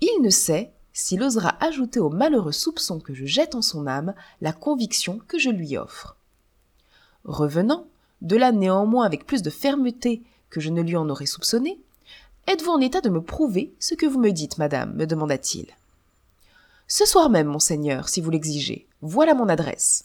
[0.00, 4.14] Il ne sait s'il osera ajouter au malheureux soupçon que je jette en son âme
[4.40, 6.16] la conviction que je lui offre.
[7.24, 7.86] Revenant,
[8.20, 11.80] de là néanmoins avec plus de fermeté que je ne lui en aurais soupçonné,
[12.46, 15.66] êtes-vous en état de me prouver ce que vous me dites, madame me demanda-t-il.
[16.86, 20.04] Ce soir même, monseigneur, si vous l'exigez, voilà mon adresse.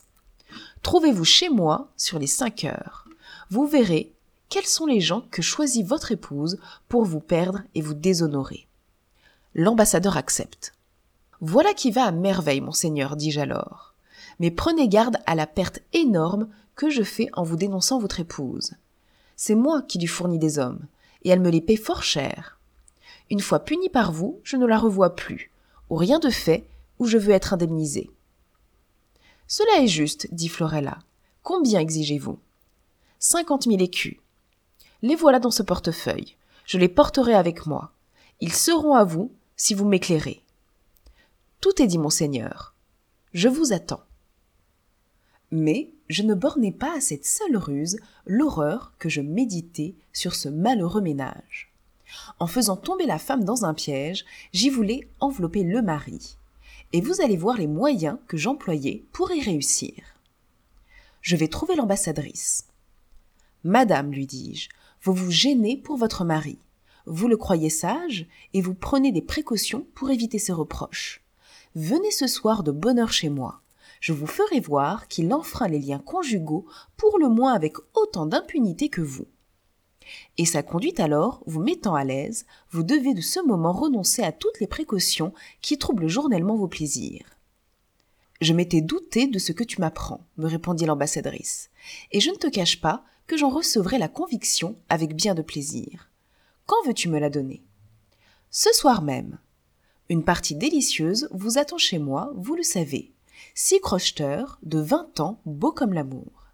[0.87, 3.09] Trouvez-vous chez moi sur les cinq heures.
[3.49, 4.13] Vous verrez
[4.47, 8.67] quels sont les gens que choisit votre épouse pour vous perdre et vous déshonorer.
[9.53, 10.71] L'ambassadeur accepte.
[11.41, 13.95] Voilà qui va à merveille, monseigneur, dis-je alors.
[14.39, 18.71] Mais prenez garde à la perte énorme que je fais en vous dénonçant votre épouse.
[19.35, 20.85] C'est moi qui lui fournis des hommes,
[21.23, 22.61] et elle me les paie fort cher.
[23.29, 25.51] Une fois punie par vous, je ne la revois plus,
[25.89, 26.65] ou rien de fait,
[26.97, 28.09] où je veux être indemnisé.
[29.47, 30.99] Cela est juste, dit Florella.
[31.41, 32.37] Combien exigez-vous?
[33.19, 34.17] Cinquante mille écus.
[35.01, 36.35] Les voilà dans ce portefeuille.
[36.65, 37.91] Je les porterai avec moi.
[38.41, 40.41] Ils seront à vous si vous m'éclairez.
[41.61, 42.73] Tout est dit, monseigneur.
[43.33, 44.03] Je vous attends.
[45.51, 50.49] Mais je ne bornai pas à cette seule ruse l'horreur que je méditais sur ce
[50.49, 51.71] malheureux ménage.
[52.39, 56.37] En faisant tomber la femme dans un piège, j'y voulais envelopper le mari.
[56.93, 59.93] Et vous allez voir les moyens que j'employais pour y réussir.
[61.21, 62.65] Je vais trouver l'ambassadrice.
[63.63, 64.69] Madame, lui dis-je,
[65.03, 66.57] vous vous gênez pour votre mari.
[67.05, 71.21] Vous le croyez sage et vous prenez des précautions pour éviter ses reproches.
[71.75, 73.61] Venez ce soir de bonne heure chez moi.
[73.99, 76.65] Je vous ferai voir qu'il enfreint les liens conjugaux
[76.95, 79.27] pour le moins avec autant d'impunité que vous.
[80.37, 84.31] Et sa conduite alors, vous mettant à l'aise, vous devez de ce moment renoncer à
[84.31, 87.25] toutes les précautions qui troublent journellement vos plaisirs.
[88.39, 91.69] Je m'étais douté de ce que tu m'apprends, me répondit l'ambassadrice,
[92.11, 96.09] et je ne te cache pas que j'en recevrai la conviction avec bien de plaisir.
[96.65, 97.63] Quand veux-tu me la donner?
[98.51, 99.39] Ce soir même.
[100.09, 103.11] Une partie délicieuse vous attend chez moi, vous le savez.
[103.55, 106.47] Six crocheteurs de vingt ans, beaux comme l'amour.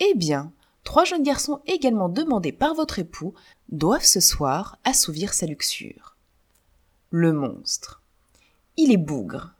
[0.00, 0.52] Eh bien,
[0.84, 3.34] trois jeunes garçons également demandés par votre époux
[3.70, 6.16] doivent ce soir assouvir sa luxure.
[7.10, 8.02] Le monstre.
[8.76, 9.52] Il est bougre.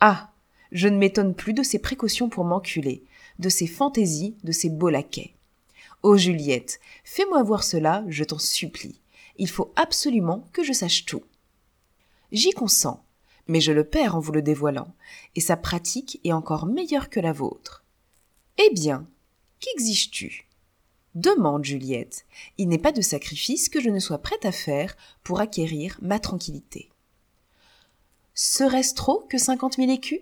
[0.00, 0.30] Ah.
[0.72, 3.02] Je ne m'étonne plus de ses précautions pour m'enculer,
[3.40, 5.34] de ses fantaisies, de ses beaux laquais.
[6.02, 9.00] Oh Juliette, fais-moi voir cela, je t'en supplie.
[9.36, 11.24] Il faut absolument que je sache tout.
[12.30, 13.02] J'y consens,
[13.48, 14.94] mais je le perds en vous le dévoilant,
[15.34, 17.82] et sa pratique est encore meilleure que la vôtre.
[18.58, 19.06] Eh bien,
[19.58, 20.46] qu'exiges-tu?
[21.14, 22.24] Demande, Juliette.
[22.56, 26.20] Il n'est pas de sacrifice que je ne sois prête à faire pour acquérir ma
[26.20, 26.88] tranquillité.
[28.34, 30.20] Serait-ce trop que cinquante mille écus?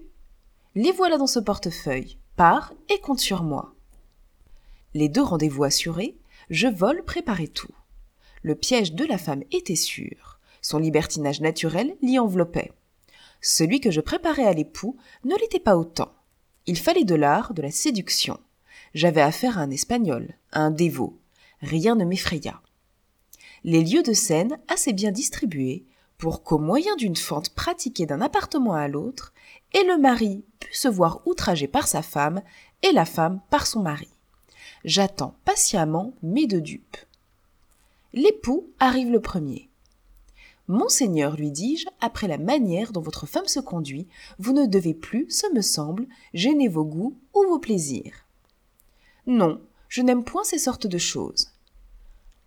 [0.74, 2.18] Les voilà dans ce portefeuille.
[2.36, 3.74] Pars et compte sur moi.
[4.94, 6.16] Les deux rendez-vous assurés,
[6.48, 7.74] je vole préparer tout.
[8.42, 10.38] Le piège de la femme était sûr.
[10.62, 12.72] Son libertinage naturel l'y enveloppait.
[13.42, 16.14] Celui que je préparais à l'époux ne l'était pas autant.
[16.66, 18.40] Il fallait de l'art, de la séduction.
[18.94, 21.18] J'avais affaire à un espagnol, un dévot.
[21.60, 22.60] Rien ne m'effraya.
[23.64, 25.84] Les lieux de scène assez bien distribués
[26.16, 29.32] pour qu'au moyen d'une fente pratiquée d'un appartement à l'autre,
[29.72, 32.42] et le mari pût se voir outragé par sa femme
[32.82, 34.08] et la femme par son mari.
[34.84, 36.96] J'attends patiemment mes deux dupes.
[38.12, 39.68] L'époux arrive le premier.
[40.66, 44.06] Monseigneur, lui dis-je, après la manière dont votre femme se conduit,
[44.38, 48.26] vous ne devez plus, ce me semble, gêner vos goûts ou vos plaisirs.
[49.26, 51.48] Non, je n'aime point ces sortes de choses.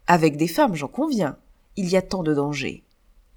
[0.08, 1.38] Avec des femmes, j'en conviens,
[1.78, 2.84] il y a tant de dangers.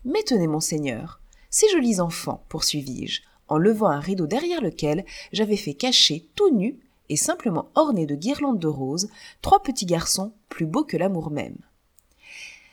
[0.04, 5.74] Mais tenez, monseigneur, ces jolis enfants, poursuivis-je, en levant un rideau derrière lequel j'avais fait
[5.74, 6.78] cacher tout nu
[7.08, 9.08] et simplement orné de guirlandes de roses
[9.42, 11.58] trois petits garçons plus beaux que l'amour même.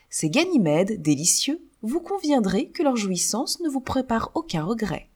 [0.10, 5.08] Ces Ganymèdes, délicieux, vous conviendrez que leur jouissance ne vous prépare aucun regret.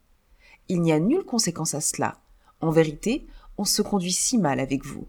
[0.68, 2.18] Il n'y a nulle conséquence à cela.
[2.62, 5.06] En vérité, on se conduit si mal avec vous.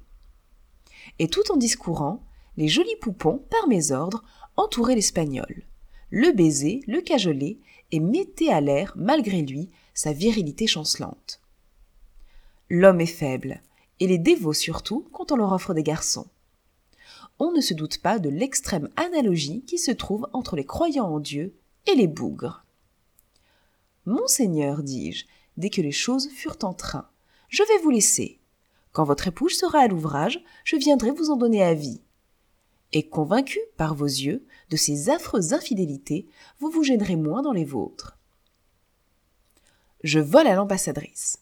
[1.19, 2.23] Et tout en discourant,
[2.57, 4.25] les jolis poupons, par mes ordres,
[4.57, 5.65] entouraient l'espagnol,
[6.11, 7.59] le baisaient, le cajolaient
[7.93, 11.41] et mettaient à l'air, malgré lui, sa virilité chancelante.
[12.69, 13.63] L'homme est faible,
[14.01, 16.27] et les dévots surtout quand on leur offre des garçons.
[17.39, 21.21] on ne se doute pas de l'extrême analogie qui se trouve entre les croyants en
[21.21, 21.55] Dieu
[21.87, 22.65] et les bougres.
[24.07, 25.27] Monseigneur, dis-je,
[25.59, 27.09] dès que les choses furent en train,
[27.49, 28.39] je vais vous laisser.
[28.97, 32.01] Quand votre épouse sera à l'ouvrage, je viendrai vous en donner avis.
[32.95, 36.27] Et convaincu par vos yeux de ces affreuses infidélités,
[36.61, 38.17] vous vous gênerez moins dans les vôtres.
[40.03, 41.41] Je vole à l'ambassadrice.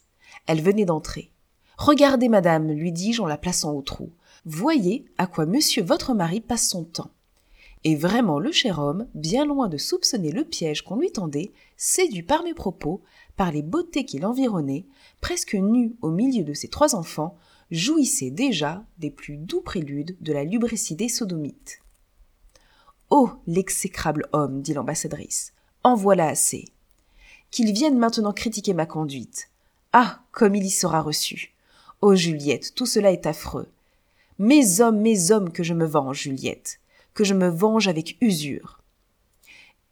[0.49, 1.31] Elle venait d'entrer.
[1.79, 4.11] Regardez, madame, lui dis-je en la plaçant au trou.
[4.45, 7.13] Voyez à quoi monsieur votre mari passe son temps.
[7.85, 12.25] Et vraiment le cher homme, bien loin de soupçonner le piège qu'on lui tendait, séduit
[12.25, 13.03] par mes propos,
[13.37, 14.87] par les beautés qui l'environnaient,
[15.25, 17.39] presque nu au milieu de ses trois enfants,
[17.71, 21.81] jouissait déjà des plus doux préludes de la lubricité sodomite.
[23.09, 26.67] Oh, l'exécrable homme, dit l'ambassadrice, en voilà assez.
[27.51, 29.49] Qu'il vienne maintenant critiquer ma conduite.
[29.95, 31.55] Ah, comme il y sera reçu.
[32.03, 33.69] Oh, Juliette, tout cela est affreux.
[34.39, 36.81] Mes hommes, mes hommes, que je me venge, Juliette,
[37.15, 38.83] que je me venge avec usure.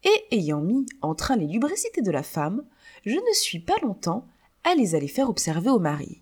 [0.03, 2.63] Et ayant mis en train les lubricités de la femme,
[3.03, 4.27] je ne suis pas longtemps
[4.63, 6.21] à les aller faire observer au mari.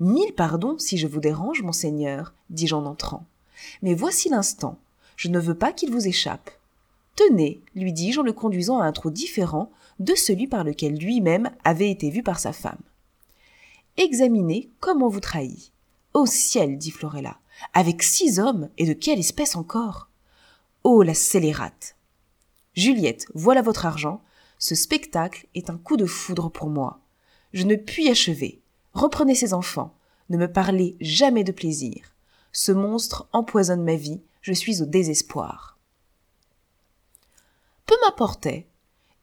[0.00, 3.24] Mille pardons si je vous dérange, monseigneur, dis-je en entrant.
[3.82, 4.78] Mais voici l'instant.
[5.16, 6.50] Je ne veux pas qu'il vous échappe.
[7.16, 11.50] Tenez, lui dis-je en le conduisant à un trou différent de celui par lequel lui-même
[11.62, 12.80] avait été vu par sa femme.
[13.96, 15.70] Examinez comment vous trahit.
[16.14, 17.38] Au ciel, dit Florella,
[17.72, 20.08] avec six hommes, et de quelle espèce encore?
[20.82, 21.96] Oh, la scélérate
[22.74, 24.20] Juliette, voilà votre argent.
[24.58, 27.00] Ce spectacle est un coup de foudre pour moi.
[27.52, 28.60] Je ne puis achever.
[28.92, 29.94] Reprenez ces enfants.
[30.30, 32.14] Ne me parlez jamais de plaisir.
[32.52, 34.20] Ce monstre empoisonne ma vie.
[34.42, 35.78] Je suis au désespoir.
[37.86, 38.66] Peu m'importait.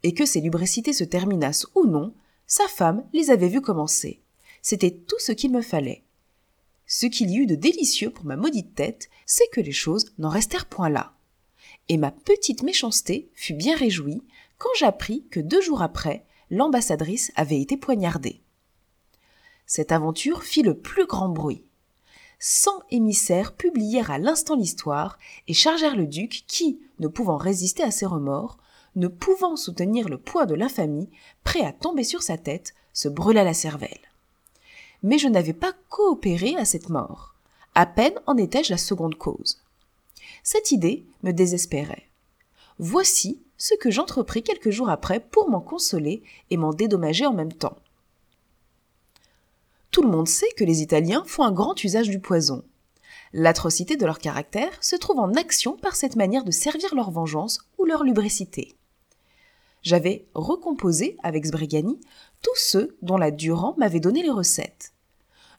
[0.03, 2.13] Et que ces lubricités se terminassent ou non,
[2.47, 4.21] sa femme les avait vues commencer.
[4.61, 6.03] C'était tout ce qu'il me fallait.
[6.87, 10.29] Ce qu'il y eut de délicieux pour ma maudite tête, c'est que les choses n'en
[10.29, 11.13] restèrent point là
[11.89, 14.21] et ma petite méchanceté fut bien réjouie
[14.61, 18.43] quand j'appris que deux jours après, l'ambassadrice avait été poignardée.
[19.65, 21.65] Cette aventure fit le plus grand bruit.
[22.37, 27.89] Cent émissaires publièrent à l'instant l'histoire et chargèrent le duc qui, ne pouvant résister à
[27.89, 28.59] ses remords,
[28.95, 31.09] ne pouvant soutenir le poids de l'infamie,
[31.43, 34.11] prêt à tomber sur sa tête, se brûla la cervelle.
[35.01, 37.33] Mais je n'avais pas coopéré à cette mort.
[37.73, 39.63] À peine en étais-je la seconde cause.
[40.43, 42.11] Cette idée me désespérait.
[42.77, 47.53] Voici ce que j'entrepris quelques jours après pour m'en consoler et m'en dédommager en même
[47.53, 47.75] temps.
[49.91, 52.63] Tout le monde sait que les Italiens font un grand usage du poison.
[53.33, 57.59] L'atrocité de leur caractère se trouve en action par cette manière de servir leur vengeance
[57.77, 58.73] ou leur lubricité.
[59.83, 61.99] J'avais recomposé avec Sbrigani
[62.41, 64.93] tous ceux dont la Durand m'avait donné les recettes.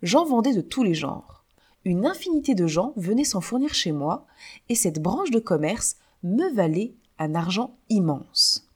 [0.02, 1.44] J'en vendais de tous les genres
[1.84, 4.26] une infinité de gens venaient s'en fournir chez moi,
[4.68, 8.66] et cette branche de commerce me valait un argent immense.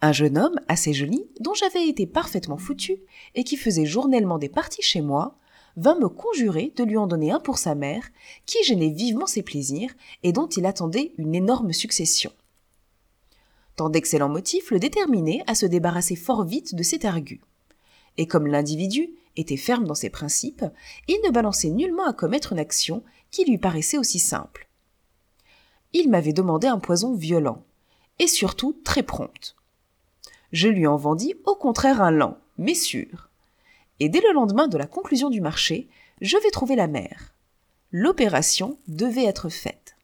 [0.00, 3.00] Un jeune homme assez joli, dont j'avais été parfaitement foutu,
[3.34, 5.38] et qui faisait journellement des parties chez moi,
[5.76, 8.08] vint me conjurer de lui en donner un pour sa mère,
[8.44, 12.32] qui gênait vivement ses plaisirs, et dont il attendait une énorme succession.
[13.76, 17.40] Tant d'excellents motifs le déterminaient à se débarrasser fort vite de cet argu.
[18.18, 20.64] Et comme l'individu était ferme dans ses principes,
[21.08, 24.68] il ne balançait nullement à commettre une action qui lui paraissait aussi simple.
[25.92, 27.64] Il m'avait demandé un poison violent,
[28.18, 29.56] et surtout très prompt.
[30.52, 33.30] Je lui en vendis au contraire un lent, mais sûr.
[34.00, 35.88] Et dès le lendemain de la conclusion du marché,
[36.20, 37.34] je vais trouver la mère.
[37.90, 39.96] L'opération devait être faite.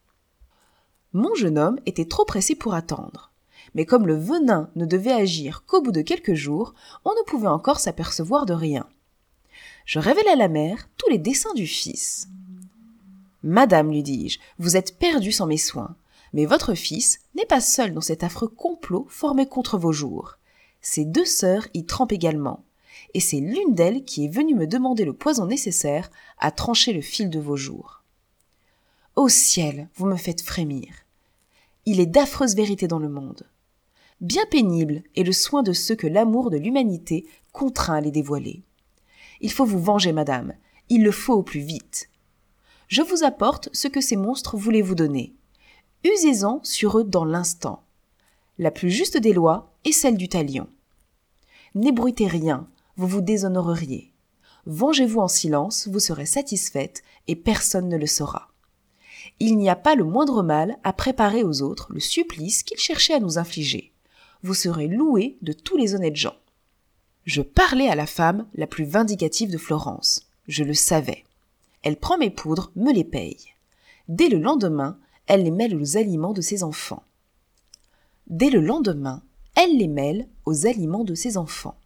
[1.13, 3.33] Mon jeune homme était trop pressé pour attendre
[3.75, 6.73] mais comme le venin ne devait agir qu'au bout de quelques jours,
[7.05, 8.89] on ne pouvait encore s'apercevoir de rien
[9.89, 12.29] je révélai à la mère tous les desseins du fils.
[13.43, 15.97] Madame, lui dis-je, vous êtes perdue sans mes soins,
[16.33, 20.39] mais votre fils n'est pas seul dans cet affreux complot formé contre vos jours.
[20.81, 22.65] Ses deux sœurs y trempent également,
[23.15, 27.01] et c'est l'une d'elles qui est venue me demander le poison nécessaire à trancher le
[27.01, 28.03] fil de vos jours.
[29.17, 30.93] Ô ciel, vous me faites frémir.
[31.87, 33.45] Il est d'affreuses vérités dans le monde.
[34.21, 38.63] Bien pénible est le soin de ceux que l'amour de l'humanité contraint à les dévoiler.
[39.41, 40.55] Il faut vous venger, madame.
[40.89, 42.11] Il le faut au plus vite.
[42.89, 45.35] Je vous apporte ce que ces monstres voulaient vous donner.
[46.05, 47.83] Usez-en sur eux dans l'instant.
[48.59, 50.69] La plus juste des lois est celle du talion.
[51.75, 52.67] N'ébruitez rien,
[52.97, 54.13] vous vous déshonoreriez.
[54.65, 58.49] Vengez-vous en silence, vous serez satisfaite et personne ne le saura.
[59.39, 63.15] Il n'y a pas le moindre mal à préparer aux autres le supplice qu'ils cherchaient
[63.15, 63.93] à nous infliger.
[64.43, 66.37] Vous serez loué de tous les honnêtes gens.
[67.25, 70.31] Je parlais à la femme la plus vindicative de Florence.
[70.47, 71.25] Je le savais.
[71.83, 73.39] Elle prend mes poudres, me les paye.
[74.09, 77.03] Dès le lendemain, elle les mêle aux aliments de ses enfants.
[78.27, 79.23] Dès le lendemain,
[79.55, 81.79] elle les mêle aux aliments de ses enfants.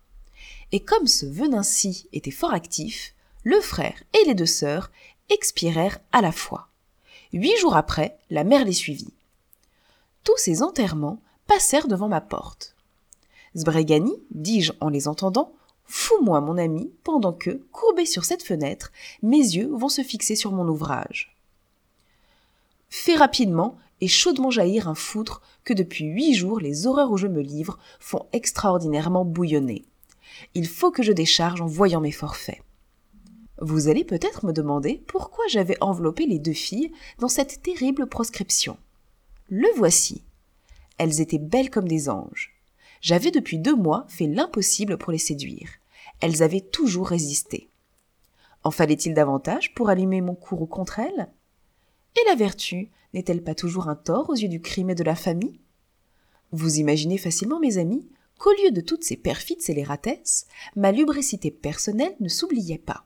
[0.72, 3.14] Et comme ce venin-ci était fort actif,
[3.45, 4.90] le frère et les deux sœurs
[5.30, 6.68] expirèrent à la fois.
[7.32, 9.12] Huit jours après, la mère les suivit.
[10.24, 12.76] Tous ces enterrements passèrent devant ma porte.
[13.55, 15.53] Sbregani, dis-je en les entendant,
[15.95, 20.51] fous-moi mon ami, pendant que, courbé sur cette fenêtre, mes yeux vont se fixer sur
[20.51, 21.36] mon ouvrage.
[22.88, 27.26] Fais rapidement et chaudement jaillir un foutre que depuis huit jours les horreurs où je
[27.26, 29.84] me livre font extraordinairement bouillonner.
[30.55, 32.62] Il faut que je décharge en voyant mes forfaits.
[33.61, 38.78] Vous allez peut-être me demander pourquoi j'avais enveloppé les deux filles dans cette terrible proscription.
[39.51, 40.22] Le voici.
[40.97, 42.55] Elles étaient belles comme des anges.
[43.03, 45.68] J'avais depuis deux mois fait l'impossible pour les séduire.
[46.22, 47.68] Elles avaient toujours résisté.
[48.62, 51.28] En fallait-il davantage pour allumer mon courroux contre elles
[52.16, 55.16] Et la vertu n'est-elle pas toujours un tort aux yeux du crime et de la
[55.16, 55.60] famille?
[56.52, 58.08] Vous imaginez facilement, mes amis,
[58.38, 60.46] qu'au lieu de toutes ces perfides scélératesses,
[60.76, 63.04] ma lubricité personnelle ne s'oubliait pas.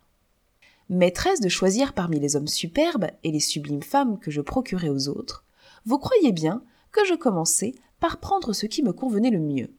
[0.90, 5.08] Maîtresse de choisir parmi les hommes superbes et les sublimes femmes que je procurais aux
[5.08, 5.42] autres,
[5.86, 6.62] vous croyez bien
[6.92, 9.70] que je commençais par prendre ce qui me convenait le mieux.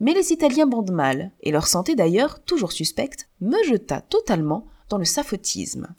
[0.00, 4.98] Mais les Italiens bandent mal, et leur santé d'ailleurs, toujours suspecte, me jeta totalement dans
[4.98, 5.94] le saphotisme.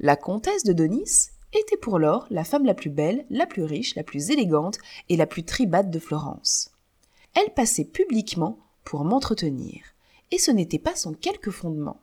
[0.00, 3.94] La comtesse de Donis était pour lors la femme la plus belle, la plus riche,
[3.94, 4.78] la plus élégante
[5.08, 6.72] et la plus tribade de Florence.
[7.34, 9.82] Elle passait publiquement pour m'entretenir,
[10.30, 12.00] et ce n'était pas sans quelque fondement.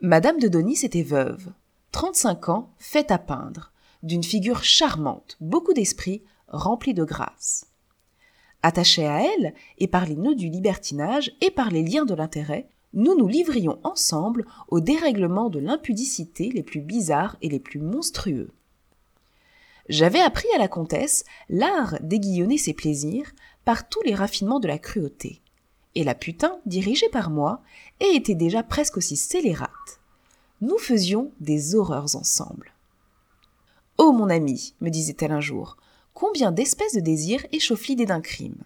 [0.00, 1.52] Madame de Donis était veuve,
[1.92, 3.72] trente-cinq ans, faite à peindre,
[4.02, 7.66] d'une figure charmante, beaucoup d'esprit, remplie de grâce.
[8.66, 12.68] Attachée à elle, et par les nœuds du libertinage et par les liens de l'intérêt,
[12.94, 18.50] nous nous livrions ensemble aux dérèglements de l'impudicité les plus bizarres et les plus monstrueux.
[19.88, 23.30] J'avais appris à la comtesse l'art d'aiguillonner ses plaisirs
[23.64, 25.42] par tous les raffinements de la cruauté.
[25.94, 27.62] Et la putain, dirigée par moi,
[28.00, 30.00] était déjà presque aussi scélérate.
[30.60, 32.72] Nous faisions des horreurs ensemble.
[33.96, 35.76] Oh mon ami, me disait-elle un jour,
[36.16, 38.62] combien d'espèces de désirs échauffent l'idée d'un crime.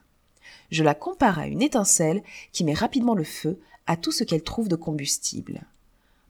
[0.71, 2.23] Je la compare à une étincelle
[2.53, 5.63] qui met rapidement le feu à tout ce qu'elle trouve de combustible,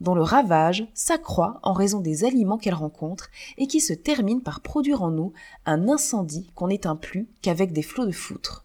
[0.00, 4.62] dont le ravage s'accroît en raison des aliments qu'elle rencontre et qui se termine par
[4.62, 5.34] produire en nous
[5.66, 8.64] un incendie qu'on n'éteint plus qu'avec des flots de foutre.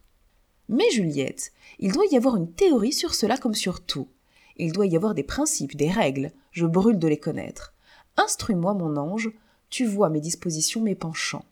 [0.69, 4.07] Mais Juliette, il doit y avoir une théorie sur cela comme sur tout.
[4.55, 7.73] Il doit y avoir des principes, des règles, je brûle de les connaître.
[8.15, 9.29] Instruis-moi, mon ange,
[9.69, 11.43] tu vois mes dispositions, mes penchants.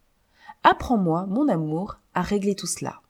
[0.64, 3.02] Apprends-moi, mon amour, à régler tout cela.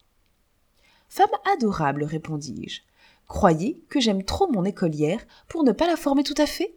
[1.07, 2.81] Femme adorable, répondis-je,
[3.27, 6.75] croyez que j'aime trop mon écolière pour ne pas la former tout à fait?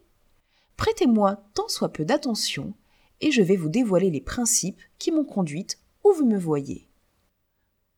[0.75, 2.75] Prêtez-moi tant soit peu d'attention,
[3.21, 6.87] et je vais vous dévoiler les principes qui m'ont conduite où vous me voyez.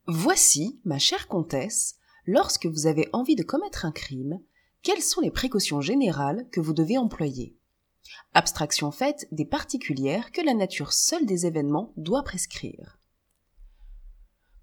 [0.08, 4.40] Voici, ma chère comtesse, lorsque vous avez envie de commettre un crime,
[4.82, 7.59] quelles sont les précautions générales que vous devez employer?
[8.34, 13.00] Abstraction faite des particulières que la nature seule des événements doit prescrire.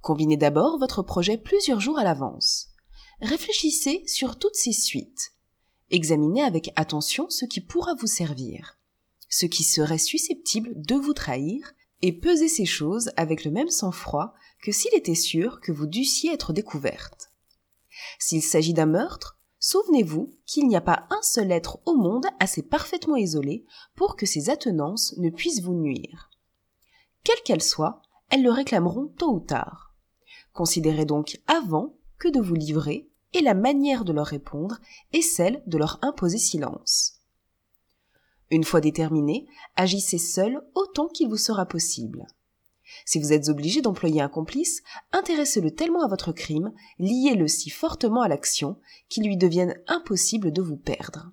[0.00, 2.68] Combinez d'abord votre projet plusieurs jours à l'avance.
[3.20, 5.32] Réfléchissez sur toutes ces suites.
[5.90, 8.78] Examinez avec attention ce qui pourra vous servir,
[9.28, 11.72] ce qui serait susceptible de vous trahir,
[12.02, 16.32] et pesez ces choses avec le même sang-froid que s'il était sûr que vous dussiez
[16.32, 17.30] être découverte.
[18.18, 19.35] S'il s'agit d'un meurtre,
[19.66, 23.64] souvenez-vous qu'il n'y a pas un seul être au monde assez parfaitement isolé
[23.96, 26.30] pour que ses attenances ne puissent vous nuire.
[27.24, 29.92] Quelles qu'elles soient, elles le réclameront tôt ou tard.
[30.52, 34.78] Considérez donc avant que de vous livrer, et la manière de leur répondre
[35.12, 37.14] est celle de leur imposer silence.
[38.52, 42.28] Une fois déterminé, agissez seul autant qu'il vous sera possible.
[43.04, 44.82] Si vous êtes obligé d'employer un complice,
[45.12, 50.62] intéressez-le tellement à votre crime, liez-le si fortement à l'action qu'il lui devienne impossible de
[50.62, 51.32] vous perdre.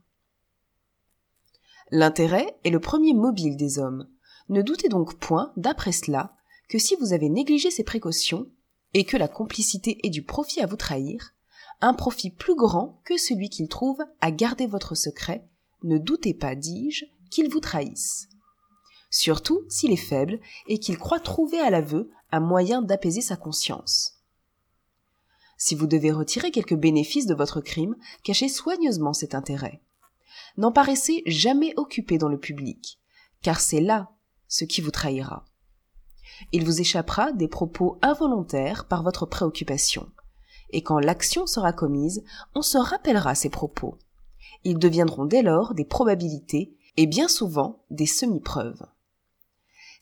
[1.91, 4.09] L'intérêt est le premier mobile des hommes.
[4.49, 6.35] Ne doutez donc point, d'après cela,
[6.69, 8.47] que si vous avez négligé ces précautions,
[8.93, 11.33] et que la complicité ait du profit à vous trahir,
[11.81, 15.47] un profit plus grand que celui qu'il trouve à garder votre secret,
[15.83, 18.29] ne doutez pas, dis-je, qu'il vous trahisse.
[19.15, 24.23] Surtout s'il est faible et qu'il croit trouver à l'aveu un moyen d'apaiser sa conscience.
[25.55, 29.83] Si vous devez retirer quelque bénéfice de votre crime, cachez soigneusement cet intérêt.
[30.57, 32.99] N'en paraissez jamais occupé dans le public,
[33.43, 34.09] car c'est là
[34.47, 35.45] ce qui vous trahira.
[36.51, 40.09] Il vous échappera des propos involontaires par votre préoccupation.
[40.71, 42.23] Et quand l'action sera commise,
[42.55, 43.99] on se rappellera ces propos.
[44.63, 48.83] Ils deviendront dès lors des probabilités et bien souvent des semi-preuves.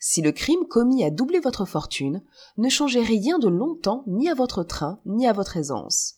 [0.04, 2.24] Si le crime commis a doublé votre fortune,
[2.58, 6.16] ne changez rien de longtemps ni à votre train ni à votre aisance.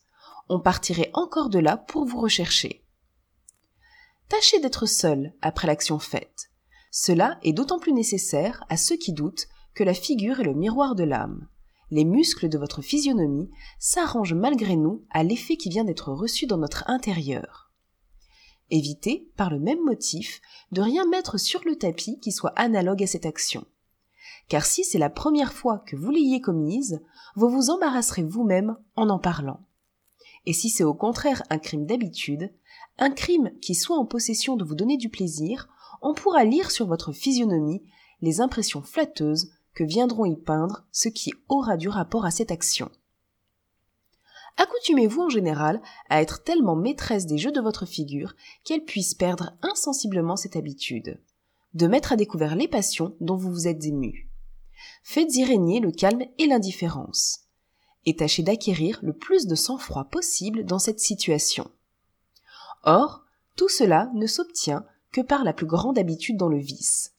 [0.47, 2.85] On partirait encore de là pour vous rechercher.
[4.29, 6.49] Tâchez d'être seul après l'action faite.
[6.91, 10.95] Cela est d'autant plus nécessaire à ceux qui doutent que la figure est le miroir
[10.95, 11.49] de l'âme.
[11.91, 16.57] Les muscles de votre physionomie s'arrangent malgré nous à l'effet qui vient d'être reçu dans
[16.57, 17.73] notre intérieur.
[18.69, 20.39] Évitez, par le même motif,
[20.71, 23.65] de rien mettre sur le tapis qui soit analogue à cette action.
[24.47, 27.01] Car si c'est la première fois que vous l'ayez commise,
[27.35, 29.61] vous vous embarrasserez vous-même en en parlant.
[30.45, 32.51] Et si c'est au contraire un crime d'habitude,
[32.97, 35.69] un crime qui soit en possession de vous donner du plaisir,
[36.01, 37.81] on pourra lire sur votre physionomie
[38.21, 42.91] les impressions flatteuses que viendront y peindre ce qui aura du rapport à cette action.
[44.57, 49.57] Accoutumez-vous en général à être tellement maîtresse des jeux de votre figure qu'elle puisse perdre
[49.63, 51.19] insensiblement cette habitude,
[51.73, 54.29] de mettre à découvert les passions dont vous vous êtes ému.
[55.03, 57.41] Faites-y régner le calme et l'indifférence,
[58.05, 61.69] et tâchez d'acquérir le plus de sang-froid possible dans cette situation.
[62.83, 63.23] Or,
[63.55, 67.13] tout cela ne s'obtient que par la plus grande habitude dans le vice,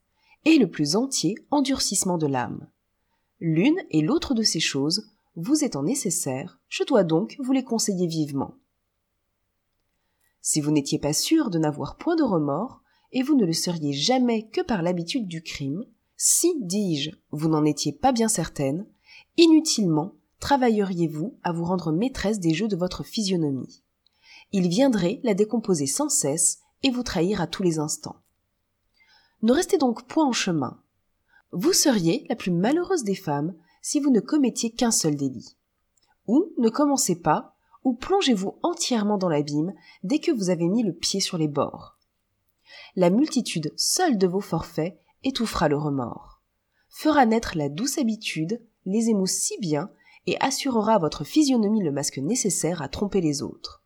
[0.44, 2.68] et le plus entier endurcissement de l'âme.
[3.40, 8.06] L'une et l'autre de ces choses vous étant nécessaires, je dois donc vous les conseiller
[8.06, 8.54] vivement.
[10.40, 12.82] Si vous n'étiez pas sûr de n'avoir point de remords,
[13.12, 15.84] et vous ne le seriez jamais que par l'habitude du crime,
[16.16, 18.86] si, dis-je, vous n'en étiez pas bien certaine,
[19.36, 23.82] inutilement travailleriez-vous à vous rendre maîtresse des jeux de votre physionomie?
[24.52, 28.16] Il viendrait la décomposer sans cesse et vous trahir à tous les instants.
[29.42, 30.80] Ne restez donc point en chemin.
[31.50, 35.56] Vous seriez la plus malheureuse des femmes si vous ne commettiez qu'un seul délit.
[36.26, 37.54] Ou ne commencez pas,
[37.84, 41.98] ou plongez-vous entièrement dans l'abîme dès que vous avez mis le pied sur les bords.
[42.96, 46.40] La multitude seule de vos forfaits étouffera le remords,
[46.88, 49.90] fera naître la douce habitude, les émoux si bien,
[50.26, 53.82] et assurera à votre physionomie le masque nécessaire à tromper les autres.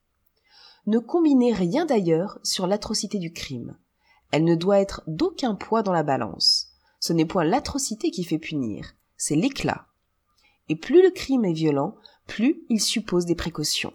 [0.86, 3.76] Ne combinez rien d'ailleurs sur l'atrocité du crime.
[4.30, 6.68] Elle ne doit être d'aucun poids dans la balance.
[7.00, 9.86] Ce n'est point l'atrocité qui fait punir, c'est l'éclat.
[10.68, 11.96] Et plus le crime est violent,
[12.26, 13.94] plus il suppose des précautions.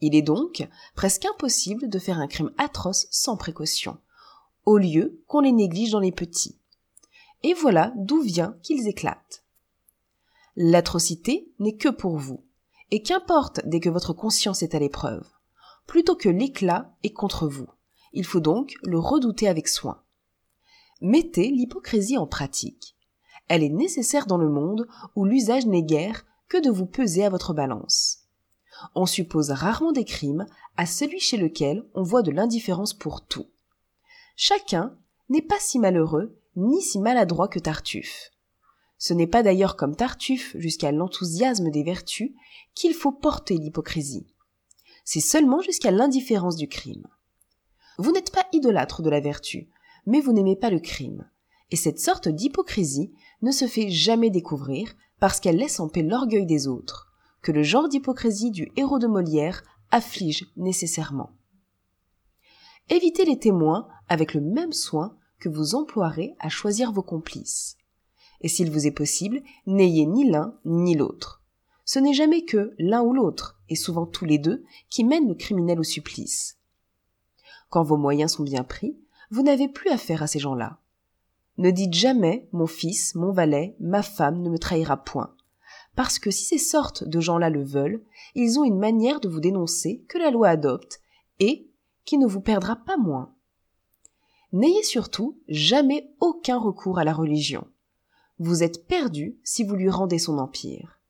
[0.00, 3.98] Il est donc presque impossible de faire un crime atroce sans précaution,
[4.64, 6.58] au lieu qu'on les néglige dans les petits.
[7.42, 9.44] Et voilà d'où vient qu'ils éclatent.
[10.56, 12.44] L'atrocité n'est que pour vous,
[12.90, 15.26] et qu'importe dès que votre conscience est à l'épreuve,
[15.86, 17.68] plutôt que l'éclat est contre vous.
[18.12, 20.02] Il faut donc le redouter avec soin.
[21.00, 22.96] Mettez l'hypocrisie en pratique.
[23.48, 27.30] Elle est nécessaire dans le monde où l'usage n'est guère que de vous peser à
[27.30, 28.24] votre balance.
[28.94, 33.46] On suppose rarement des crimes à celui chez lequel on voit de l'indifférence pour tout.
[34.40, 34.96] Chacun
[35.30, 38.30] n'est pas si malheureux ni si maladroit que Tartuffe.
[38.96, 42.30] Ce n'est pas d'ailleurs comme Tartuffe jusqu'à l'enthousiasme des vertus
[42.76, 44.28] qu'il faut porter l'hypocrisie.
[45.04, 47.08] C'est seulement jusqu'à l'indifférence du crime.
[47.98, 49.70] Vous n'êtes pas idolâtre de la vertu,
[50.06, 51.28] mais vous n'aimez pas le crime.
[51.72, 53.12] Et cette sorte d'hypocrisie
[53.42, 57.12] ne se fait jamais découvrir parce qu'elle laisse en paix l'orgueil des autres,
[57.42, 61.32] que le genre d'hypocrisie du héros de Molière afflige nécessairement.
[62.90, 67.76] Évitez les témoins avec le même soin que vous emploierez à choisir vos complices.
[68.40, 71.42] Et s'il vous est possible, n'ayez ni l'un ni l'autre.
[71.84, 75.34] Ce n'est jamais que l'un ou l'autre, et souvent tous les deux, qui mènent le
[75.34, 76.58] criminel au supplice.
[77.70, 78.96] Quand vos moyens sont bien pris,
[79.30, 80.78] vous n'avez plus affaire à ces gens-là.
[81.58, 85.34] Ne dites jamais mon fils, mon valet, ma femme ne me trahira point.
[85.96, 88.04] Parce que si ces sortes de gens-là le veulent,
[88.34, 91.00] ils ont une manière de vous dénoncer que la loi adopte
[91.40, 91.68] et
[92.08, 93.34] qui ne vous perdra pas moins.
[94.52, 97.66] N'ayez surtout jamais aucun recours à la religion.
[98.38, 101.00] Vous êtes perdu si vous lui rendez son empire.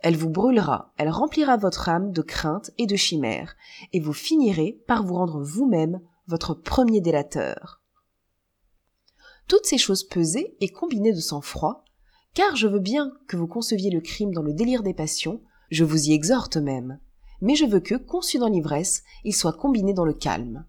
[0.00, 3.54] Elle vous brûlera, elle remplira votre âme de crainte et de chimères,
[3.92, 7.80] et vous finirez par vous rendre vous-même votre premier délateur.
[9.46, 11.84] Toutes ces choses pesées et combinées de sang-froid,
[12.34, 15.40] car je veux bien que vous conceviez le crime dans le délire des passions,
[15.70, 16.98] je vous y exhorte même,
[17.40, 20.64] mais je veux que, conçu dans l'ivresse, il soit combiné dans le calme.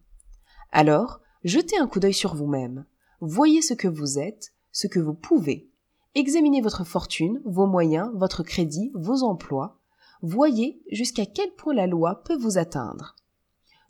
[0.72, 2.86] Alors, jetez un coup d'œil sur vous-même,
[3.22, 5.70] voyez ce que vous êtes, ce que vous pouvez,
[6.16, 9.80] examinez votre fortune, vos moyens, votre crédit, vos emplois,
[10.22, 13.16] voyez jusqu'à quel point la loi peut vous atteindre,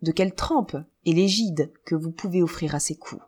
[0.01, 3.21] de quelle trempe et l'égide que vous pouvez offrir à ses coups.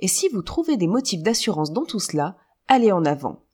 [0.00, 2.36] Et si vous trouvez des motifs d'assurance dans tout cela,
[2.68, 3.44] allez en avant.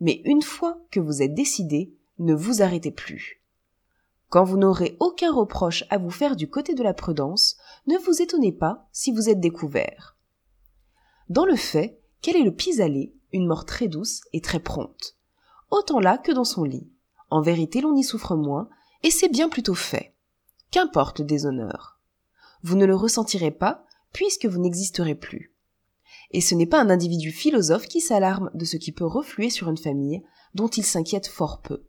[0.00, 3.42] Mais une fois que vous êtes décidé, ne vous arrêtez plus.
[4.28, 7.56] Quand vous n'aurez aucun reproche à vous faire du côté de la prudence,
[7.86, 10.16] ne vous étonnez pas si vous êtes découvert.
[11.30, 15.16] Dans le fait, quel est le pis-aller Une mort très douce et très prompte.
[15.70, 16.90] Autant là que dans son lit.
[17.30, 18.68] En vérité, l'on y souffre moins,
[19.02, 20.14] et c'est bien plutôt fait.
[20.70, 21.98] Qu'importe le déshonneur.
[22.62, 25.54] Vous ne le ressentirez pas, puisque vous n'existerez plus.
[26.32, 29.70] Et ce n'est pas un individu philosophe qui s'alarme de ce qui peut refluer sur
[29.70, 30.22] une famille,
[30.54, 31.87] dont il s'inquiète fort peu.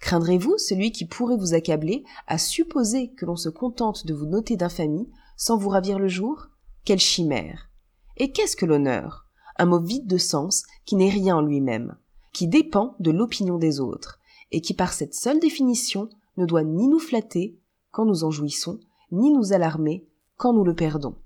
[0.00, 4.56] Craindrez-vous celui qui pourrait vous accabler à supposer que l'on se contente de vous noter
[4.56, 6.48] d'infamie sans vous ravir le jour?
[6.84, 7.70] Quelle chimère!
[8.16, 9.26] Et qu'est-ce que l'honneur?
[9.58, 11.96] Un mot vide de sens qui n'est rien en lui-même,
[12.32, 14.18] qui dépend de l'opinion des autres,
[14.52, 16.08] et qui par cette seule définition
[16.38, 17.58] ne doit ni nous flatter
[17.90, 18.80] quand nous en jouissons,
[19.12, 21.16] ni nous alarmer quand nous le perdons.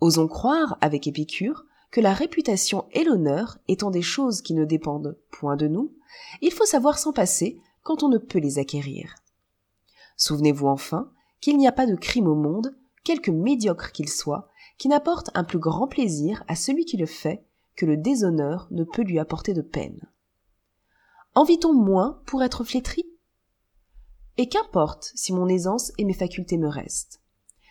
[0.00, 1.64] Osons croire, avec Épicure,
[1.96, 5.94] que la réputation et l'honneur étant des choses qui ne dépendent point de nous,
[6.42, 9.14] il faut savoir s'en passer quand on ne peut les acquérir.
[10.18, 11.10] Souvenez-vous enfin
[11.40, 15.42] qu'il n'y a pas de crime au monde, quelque médiocre qu'il soit, qui n'apporte un
[15.42, 17.46] plus grand plaisir à celui qui le fait
[17.76, 20.06] que le déshonneur ne peut lui apporter de peine.
[21.34, 23.06] En vit-on moins pour être flétri?
[24.36, 27.22] Et qu'importe si mon aisance et mes facultés me restent.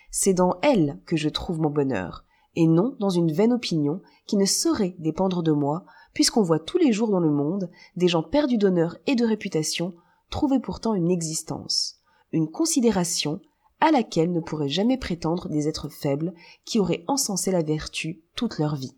[0.10, 2.26] C'est dans elles que je trouve mon bonheur,
[2.56, 6.78] et non dans une vaine opinion qui ne saurait dépendre de moi, puisqu'on voit tous
[6.78, 9.94] les jours dans le monde des gens perdus d'honneur et de réputation
[10.30, 12.00] trouver pourtant une existence,
[12.32, 13.42] une considération
[13.82, 16.34] à laquelle ne pourraient jamais prétendre des êtres faibles
[16.64, 18.96] qui auraient encensé la vertu toute leur vie.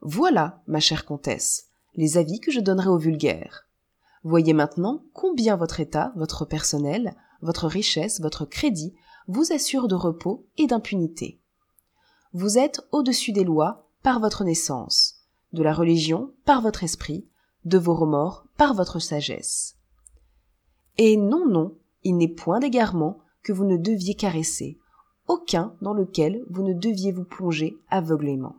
[0.00, 3.66] Voilà, ma chère comtesse, les avis que je donnerai aux vulgaires.
[4.24, 8.94] Voyez maintenant combien votre état, votre personnel, votre richesse, votre crédit
[9.28, 11.40] vous assure de repos et d'impunité.
[12.32, 15.22] Vous êtes au-dessus des lois par votre naissance,
[15.52, 17.28] de la religion par votre esprit,
[17.64, 19.76] de vos remords par votre sagesse.
[20.98, 24.78] Et non, non, il n'est point d'égarement que vous ne deviez caresser,
[25.28, 28.56] aucun dans lequel vous ne deviez vous plonger aveuglément.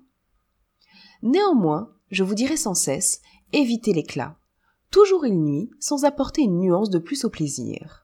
[1.22, 3.22] Néanmoins, je vous dirai sans cesse,
[3.52, 4.38] évitez l'éclat.
[4.92, 8.03] Toujours il nuit, sans apporter une nuance de plus au plaisir.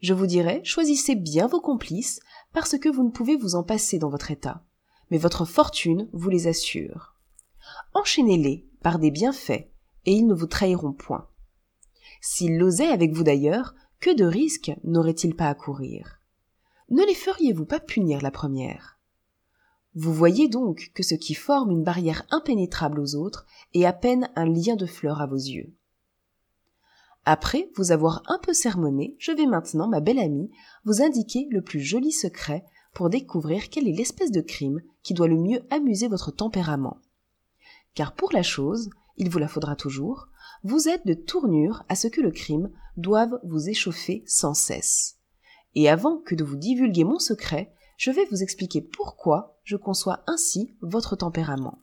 [0.00, 2.20] Je vous dirais, choisissez bien vos complices,
[2.52, 4.64] parce que vous ne pouvez vous en passer dans votre état.
[5.10, 7.14] Mais votre fortune vous les assure.
[7.94, 9.68] Enchaînez-les par des bienfaits,
[10.06, 11.28] et ils ne vous trahiront point.
[12.20, 16.20] S'ils l'osaient avec vous d'ailleurs, que de risques n'auraient-ils pas à courir?
[16.88, 18.98] Ne les feriez-vous pas punir la première?
[19.94, 23.44] Vous voyez donc que ce qui forme une barrière impénétrable aux autres
[23.74, 25.74] est à peine un lien de fleurs à vos yeux.
[27.24, 30.50] Après vous avoir un peu sermonné, je vais maintenant, ma belle amie,
[30.84, 32.64] vous indiquer le plus joli secret
[32.94, 36.98] pour découvrir quelle est l'espèce de crime qui doit le mieux amuser votre tempérament.
[37.94, 40.28] Car pour la chose, il vous la faudra toujours,
[40.64, 45.18] vous êtes de tournure à ce que le crime doive vous échauffer sans cesse.
[45.74, 50.24] Et avant que de vous divulguer mon secret, je vais vous expliquer pourquoi je conçois
[50.26, 51.82] ainsi votre tempérament.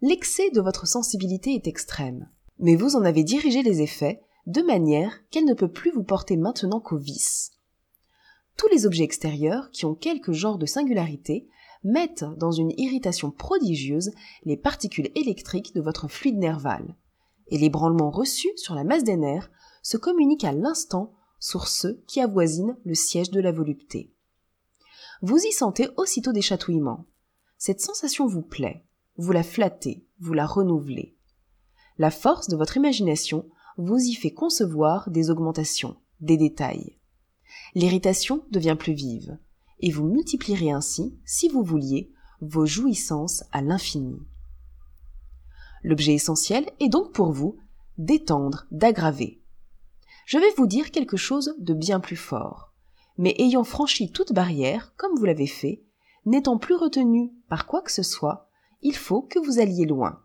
[0.00, 2.28] L'excès de votre sensibilité est extrême
[2.58, 6.36] mais vous en avez dirigé les effets de manière qu'elle ne peut plus vous porter
[6.36, 7.52] maintenant qu'au vice.
[8.56, 11.48] Tous les objets extérieurs qui ont quelque genre de singularité
[11.84, 14.10] mettent dans une irritation prodigieuse
[14.44, 16.96] les particules électriques de votre fluide nerval,
[17.48, 19.50] et les branlements reçus sur la masse des nerfs
[19.82, 24.12] se communiquent à l'instant sur ceux qui avoisinent le siège de la volupté.
[25.22, 27.06] Vous y sentez aussitôt des chatouillements.
[27.58, 28.84] Cette sensation vous plaît,
[29.16, 31.17] vous la flattez, vous la renouvelez.
[31.98, 33.44] La force de votre imagination
[33.76, 36.96] vous y fait concevoir des augmentations, des détails.
[37.74, 39.36] L'irritation devient plus vive,
[39.80, 44.20] et vous multiplierez ainsi, si vous vouliez, vos jouissances à l'infini.
[45.82, 47.56] L'objet essentiel est donc pour vous
[47.98, 49.40] d'étendre, d'aggraver.
[50.24, 52.72] Je vais vous dire quelque chose de bien plus fort,
[53.16, 55.82] mais ayant franchi toute barrière, comme vous l'avez fait,
[56.26, 58.48] n'étant plus retenu par quoi que ce soit,
[58.82, 60.20] il faut que vous alliez loin.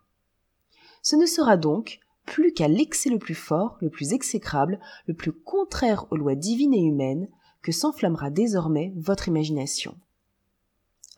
[1.04, 5.34] Ce ne sera donc plus qu'à l'excès le plus fort, le plus exécrable, le plus
[5.34, 7.28] contraire aux lois divines et humaines,
[7.62, 9.96] que s'enflammera désormais votre imagination.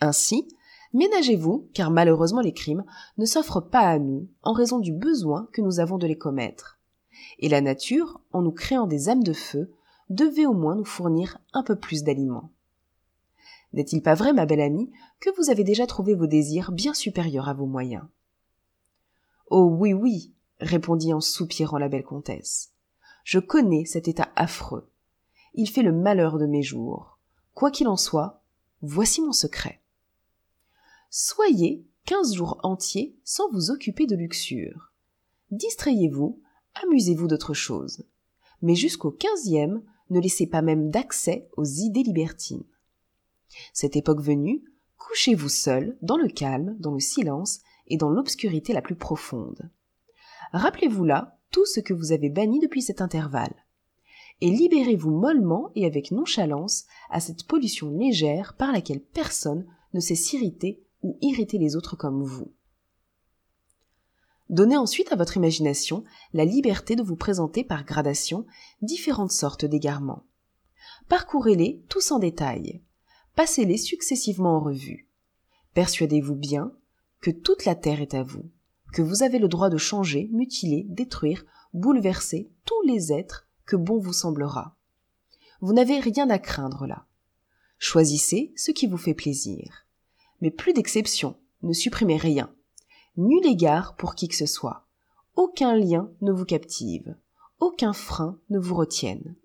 [0.01, 0.47] Ainsi,
[0.93, 2.83] ménagez-vous, car malheureusement les crimes
[3.17, 6.79] ne s'offrent pas à nous en raison du besoin que nous avons de les commettre.
[7.39, 9.71] Et la nature, en nous créant des âmes de feu,
[10.09, 12.49] devait au moins nous fournir un peu plus d'aliments.
[13.73, 17.49] N'est-il pas vrai, ma belle amie, que vous avez déjà trouvé vos désirs bien supérieurs
[17.49, 18.03] à vos moyens?
[19.47, 22.71] Oh oui, oui, répondit en soupirant la belle comtesse.
[23.23, 24.89] Je connais cet état affreux.
[25.53, 27.19] Il fait le malheur de mes jours.
[27.53, 28.43] Quoi qu'il en soit,
[28.81, 29.81] voici mon secret.
[31.09, 34.91] Soyez quinze jours entiers sans vous occuper de luxure.
[35.51, 36.41] Distrayez-vous
[36.83, 38.03] amusez-vous d'autre chose.
[38.61, 42.65] Mais jusqu'au quinzième, ne laissez pas même d'accès aux idées libertines.
[43.73, 44.63] Cette époque venue,
[44.97, 49.69] couchez-vous seul, dans le calme, dans le silence et dans l'obscurité la plus profonde.
[50.51, 53.53] Rappelez-vous là tout ce que vous avez banni depuis cet intervalle.
[54.41, 60.15] Et libérez-vous mollement et avec nonchalance à cette pollution légère par laquelle personne ne sait
[60.15, 62.51] s'irriter ou irriter les autres comme vous.
[64.49, 66.03] Donnez ensuite à votre imagination
[66.33, 68.45] la liberté de vous présenter par gradation
[68.81, 70.23] différentes sortes d'égarements.
[71.07, 72.83] Parcourez-les tous en détail.
[73.35, 75.09] Passez-les successivement en revue.
[75.73, 76.73] Persuadez-vous bien
[77.21, 78.49] que toute la terre est à vous,
[78.93, 83.97] que vous avez le droit de changer, mutiler, détruire, bouleverser tous les êtres que bon
[83.97, 84.75] vous semblera.
[85.61, 87.05] Vous n'avez rien à craindre là.
[87.77, 89.85] Choisissez ce qui vous fait plaisir.
[90.41, 92.53] Mais plus d'exception, ne supprimez rien
[93.17, 94.85] nul égard pour qui que ce soit.
[95.35, 97.15] Aucun lien ne vous captive,
[97.59, 99.35] aucun frein ne vous retienne.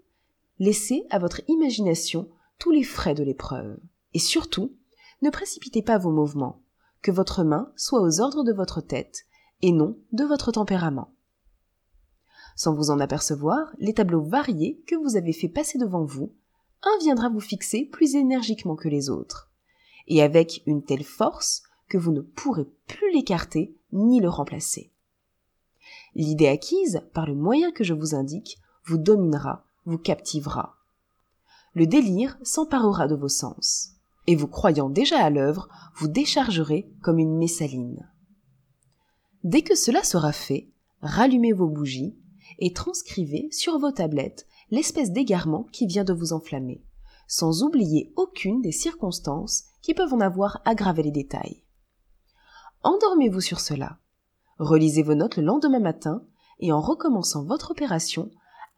[0.59, 2.29] Laissez à votre imagination
[2.59, 3.79] tous les frais de l'épreuve.
[4.13, 4.75] Et surtout,
[5.23, 6.63] ne précipitez pas vos mouvements,
[7.03, 9.27] que votre main soit aux ordres de votre tête
[9.63, 11.13] et non de votre tempérament.
[12.57, 16.33] Sans vous en apercevoir, les tableaux variés que vous avez fait passer devant vous,
[16.83, 19.51] un viendra vous fixer plus énergiquement que les autres,
[20.09, 24.93] et avec une telle force que vous ne pourrez plus l'écarter ni le remplacer.
[26.15, 30.77] L'idée acquise, par le moyen que je vous indique, vous dominera, vous captivera.
[31.75, 33.93] Le délire s'emparera de vos sens,
[34.31, 38.09] et vous croyant déjà à l'œuvre, vous déchargerez comme une messaline.
[39.43, 40.71] Dès que cela sera fait,
[41.01, 42.17] rallumez vos bougies
[42.61, 46.85] et transcrivez sur vos tablettes l'espèce d'égarement qui vient de vous enflammer,
[47.27, 51.65] sans oublier aucune des circonstances qui peuvent en avoir aggravé les détails.
[52.85, 53.99] Endormez-vous sur cela.
[54.61, 56.23] Relisez vos notes le lendemain matin
[56.61, 58.31] et en recommençant votre opération,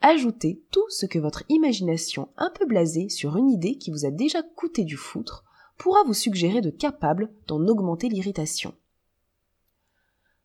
[0.03, 4.11] ajoutez tout ce que votre imagination un peu blasée sur une idée qui vous a
[4.11, 5.45] déjà coûté du foutre
[5.79, 8.75] pourra vous suggérer de capable d'en augmenter l'irritation.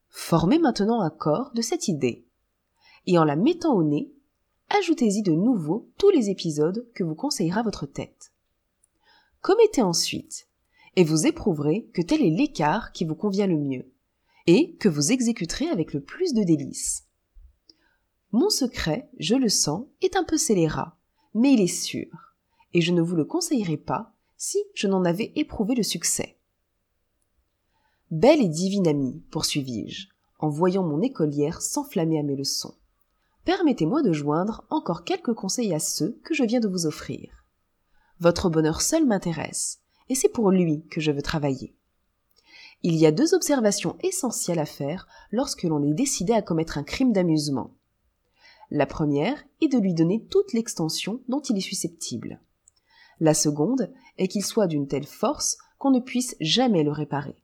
[0.09, 2.25] Formez maintenant un corps de cette idée.
[3.05, 4.11] Et en la mettant au nez,
[4.69, 8.31] ajoutez-y de nouveau tous les épisodes que vous conseillera votre tête.
[9.41, 10.47] Commettez ensuite
[10.97, 13.93] et vous éprouverez que tel est l'écart qui vous convient le mieux,
[14.47, 17.06] et que vous exécuterez avec le plus de délices.
[18.31, 20.97] Mon secret, je le sens, est un peu scélérat,
[21.33, 22.33] mais il est sûr,
[22.73, 26.37] et je ne vous le conseillerais pas si je n'en avais éprouvé le succès.
[28.11, 30.07] Belle et divine amie, poursuivis-je,
[30.39, 32.75] en voyant mon écolière s'enflammer à mes leçons.
[33.45, 37.45] Permettez-moi de joindre encore quelques conseils à ceux que je viens de vous offrir.
[38.19, 39.79] Votre bonheur seul m'intéresse,
[40.09, 41.75] et c'est pour lui que je veux travailler.
[42.83, 46.83] Il y a deux observations essentielles à faire lorsque l'on est décidé à commettre un
[46.83, 47.76] crime d'amusement.
[48.69, 52.41] La première est de lui donner toute l'extension dont il est susceptible.
[53.19, 57.35] La seconde est qu'il soit d'une telle force qu'on ne puisse jamais le réparer.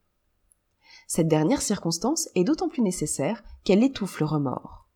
[1.07, 4.87] Cette dernière circonstance est d'autant plus nécessaire qu'elle étouffe le remords.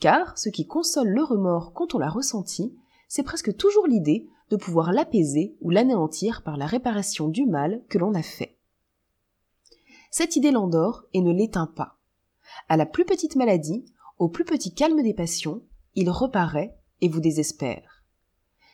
[0.00, 2.76] Car ce qui console le remords quand on l'a ressenti,
[3.08, 7.98] c'est presque toujours l'idée de pouvoir l'apaiser ou l'anéantir par la réparation du mal que
[7.98, 8.58] l'on a fait.
[10.10, 11.98] Cette idée l'endort et ne l'éteint pas.
[12.68, 13.84] À la plus petite maladie,
[14.24, 15.62] au plus petit calme des passions,
[15.94, 18.06] il reparaît et vous désespère.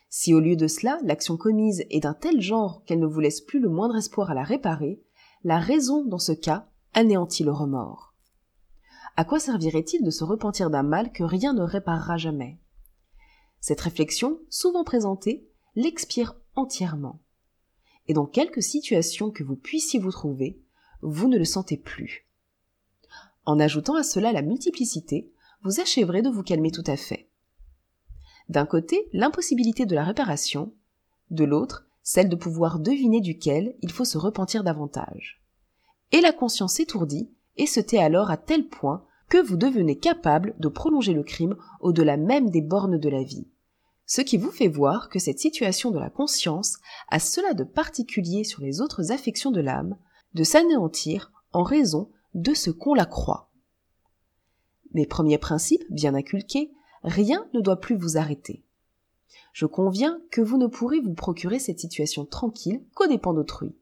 [0.08, 3.40] Si au lieu de cela, l'action commise est d'un tel genre qu'elle ne vous laisse
[3.40, 5.02] plus le moindre espoir à la réparer,
[5.42, 8.14] la raison dans ce cas anéantit le remords.
[9.16, 12.60] À quoi servirait-il de se repentir d'un mal que rien ne réparera jamais?
[13.58, 17.18] Cette réflexion, souvent présentée, l'expire entièrement.
[18.06, 20.62] Et dans quelque situation que vous puissiez vous trouver,
[21.02, 22.28] vous ne le sentez plus.
[23.46, 25.32] En ajoutant à cela la multiplicité,
[25.62, 27.28] vous achèverez de vous calmer tout à fait.
[28.48, 30.72] D'un côté, l'impossibilité de la réparation,
[31.30, 35.42] de l'autre, celle de pouvoir deviner duquel il faut se repentir davantage.
[36.12, 40.54] Et la conscience étourdie et se tait alors à tel point que vous devenez capable
[40.58, 43.46] de prolonger le crime au-delà même des bornes de la vie
[44.10, 46.78] ce qui vous fait voir que cette situation de la conscience
[47.10, 49.96] a cela de particulier sur les autres affections de l'âme,
[50.34, 53.49] de s'anéantir en raison de ce qu'on la croit.
[54.92, 56.72] Mes premiers principes, bien inculqués,
[57.02, 58.64] rien ne doit plus vous arrêter.
[59.52, 63.74] Je conviens que vous ne pourrez vous procurer cette situation tranquille qu'au dépens d'autrui,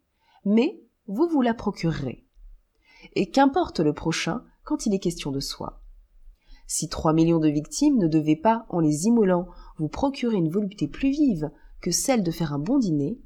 [0.44, 2.24] mais vous vous la procurerez.
[3.14, 5.82] Et qu'importe le prochain quand il est question de soi.
[6.66, 9.48] Si trois millions de victimes ne devaient pas, en les immolant,
[9.78, 13.18] vous procurer une volupté plus vive que celle de faire un bon dîner,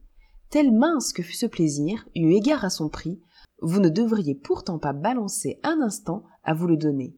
[0.51, 3.21] tel mince que fût ce plaisir, eu égard à son prix,
[3.61, 7.17] vous ne devriez pourtant pas balancer un instant à vous le donner.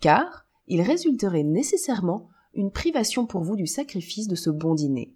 [0.00, 5.14] Car, il résulterait nécessairement une privation pour vous du sacrifice de ce bon dîner,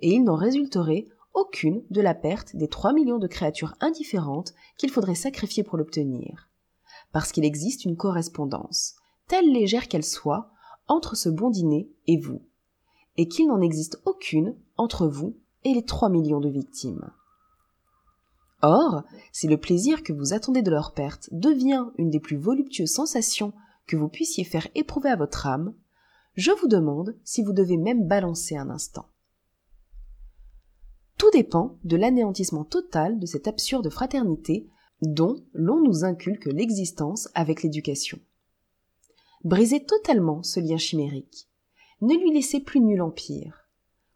[0.00, 4.90] et il n'en résulterait aucune de la perte des 3 millions de créatures indifférentes qu'il
[4.90, 6.48] faudrait sacrifier pour l'obtenir.
[7.12, 8.96] Parce qu'il existe une correspondance,
[9.28, 10.50] telle légère qu'elle soit,
[10.88, 12.42] entre ce bon dîner et vous,
[13.16, 17.10] et qu'il n'en existe aucune entre vous et les 3 millions de victimes.
[18.62, 22.92] Or, si le plaisir que vous attendez de leur perte devient une des plus voluptueuses
[22.92, 23.52] sensations
[23.86, 25.74] que vous puissiez faire éprouver à votre âme,
[26.34, 29.08] je vous demande si vous devez même balancer un instant.
[31.18, 34.68] Tout dépend de l'anéantissement total de cette absurde fraternité
[35.02, 38.18] dont l'on nous inculque l'existence avec l'éducation.
[39.44, 41.48] Brisez totalement ce lien chimérique.
[42.02, 43.68] Ne lui laissez plus nul empire.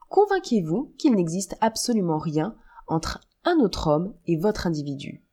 [0.09, 2.56] Convainquez-vous qu'il n'existe absolument rien
[2.86, 5.24] entre un autre homme et votre individu.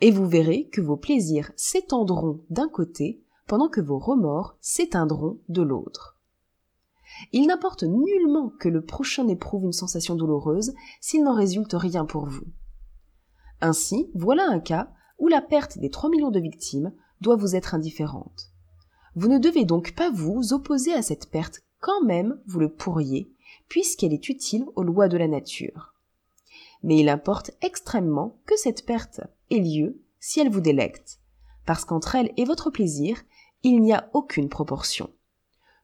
[0.00, 5.62] Et vous verrez que vos plaisirs s'étendront d'un côté pendant que vos remords s'éteindront de
[5.62, 6.16] l'autre.
[7.32, 12.26] Il n'importe nullement que le prochain éprouve une sensation douloureuse s'il n'en résulte rien pour
[12.26, 12.44] vous.
[13.60, 17.74] Ainsi, voilà un cas où la perte des 3 millions de victimes doit vous être
[17.74, 18.52] indifférente.
[19.16, 23.32] Vous ne devez donc pas vous opposer à cette perte quand même vous le pourriez,
[23.66, 25.94] puisqu'elle est utile aux lois de la nature.
[26.84, 31.18] Mais il importe extrêmement que cette perte ait lieu si elle vous délecte,
[31.66, 33.22] parce qu'entre elle et votre plaisir,
[33.62, 35.10] il n'y a aucune proportion.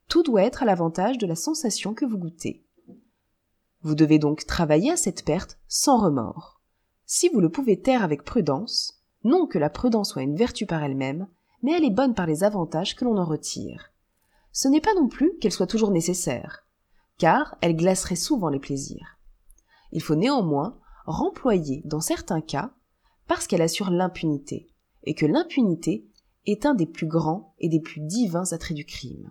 [0.09, 2.65] Tout doit être à l'avantage de la sensation que vous goûtez.
[3.83, 6.61] Vous devez donc travailler à cette perte sans remords.
[7.05, 10.83] Si vous le pouvez taire avec prudence, non que la prudence soit une vertu par
[10.83, 11.29] elle-même,
[11.63, 13.93] mais elle est bonne par les avantages que l'on en retire.
[14.53, 16.65] Ce n'est pas non plus qu'elle soit toujours nécessaire,
[17.19, 19.19] car elle glacerait souvent les plaisirs.
[19.93, 22.73] Il faut néanmoins remployer dans certains cas
[23.27, 24.69] parce qu'elle assure l'impunité,
[25.05, 26.07] et que l'impunité
[26.47, 29.31] est un des plus grands et des plus divins attraits du crime.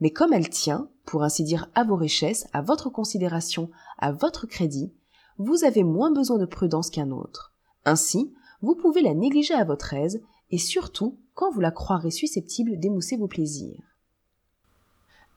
[0.00, 4.46] Mais comme elle tient, pour ainsi dire, à vos richesses, à votre considération, à votre
[4.46, 4.92] crédit,
[5.38, 7.54] vous avez moins besoin de prudence qu'un autre.
[7.84, 8.32] Ainsi,
[8.62, 13.16] vous pouvez la négliger à votre aise, et surtout quand vous la croirez susceptible d'émousser
[13.16, 13.82] vos plaisirs.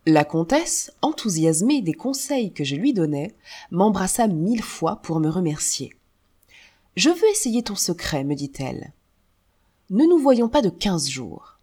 [0.06, 3.36] La comtesse, enthousiasmée des conseils que je lui donnais,
[3.72, 5.94] m'embrassa mille fois pour me remercier.
[6.96, 8.94] Je veux essayer ton secret, me dit-elle.
[9.90, 11.60] Ne nous voyons pas de quinze jours.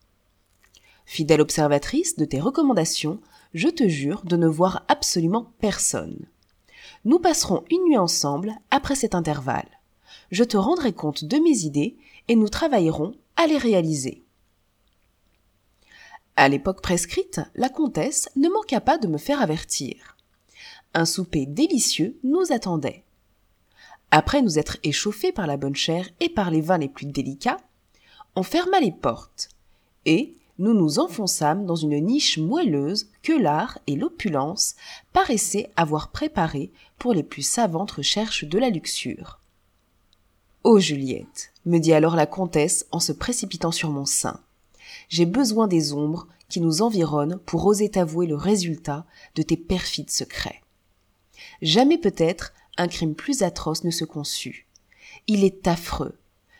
[1.04, 3.20] Fidèle observatrice de tes recommandations,
[3.52, 6.26] je te jure de ne voir absolument personne.
[7.04, 9.68] Nous passerons une nuit ensemble après cet intervalle.
[10.30, 11.98] Je te rendrai compte de mes idées
[12.28, 14.22] et nous travaillerons à les réaliser.
[16.36, 20.16] À l'époque prescrite, la comtesse ne manqua pas de me faire avertir.
[20.94, 23.04] Un souper délicieux nous attendait.
[24.10, 27.58] Après nous être échauffés par la bonne chair et par les vins les plus délicats,
[28.36, 29.48] on ferma les portes,
[30.06, 34.76] et, nous nous enfonçâmes dans une niche moelleuse que l'art et l'opulence
[35.12, 39.40] paraissaient avoir préparée pour les plus savantes recherches de la luxure.
[40.62, 44.40] Oh Juliette, me dit alors la comtesse en se précipitant sur mon sein,
[45.08, 49.04] j'ai besoin des ombres qui nous environnent pour oser t'avouer le résultat
[49.34, 50.62] de tes perfides secrets.
[51.62, 54.66] Jamais peut-être un crime plus atroce ne se conçut.
[55.26, 56.16] Il est affreux,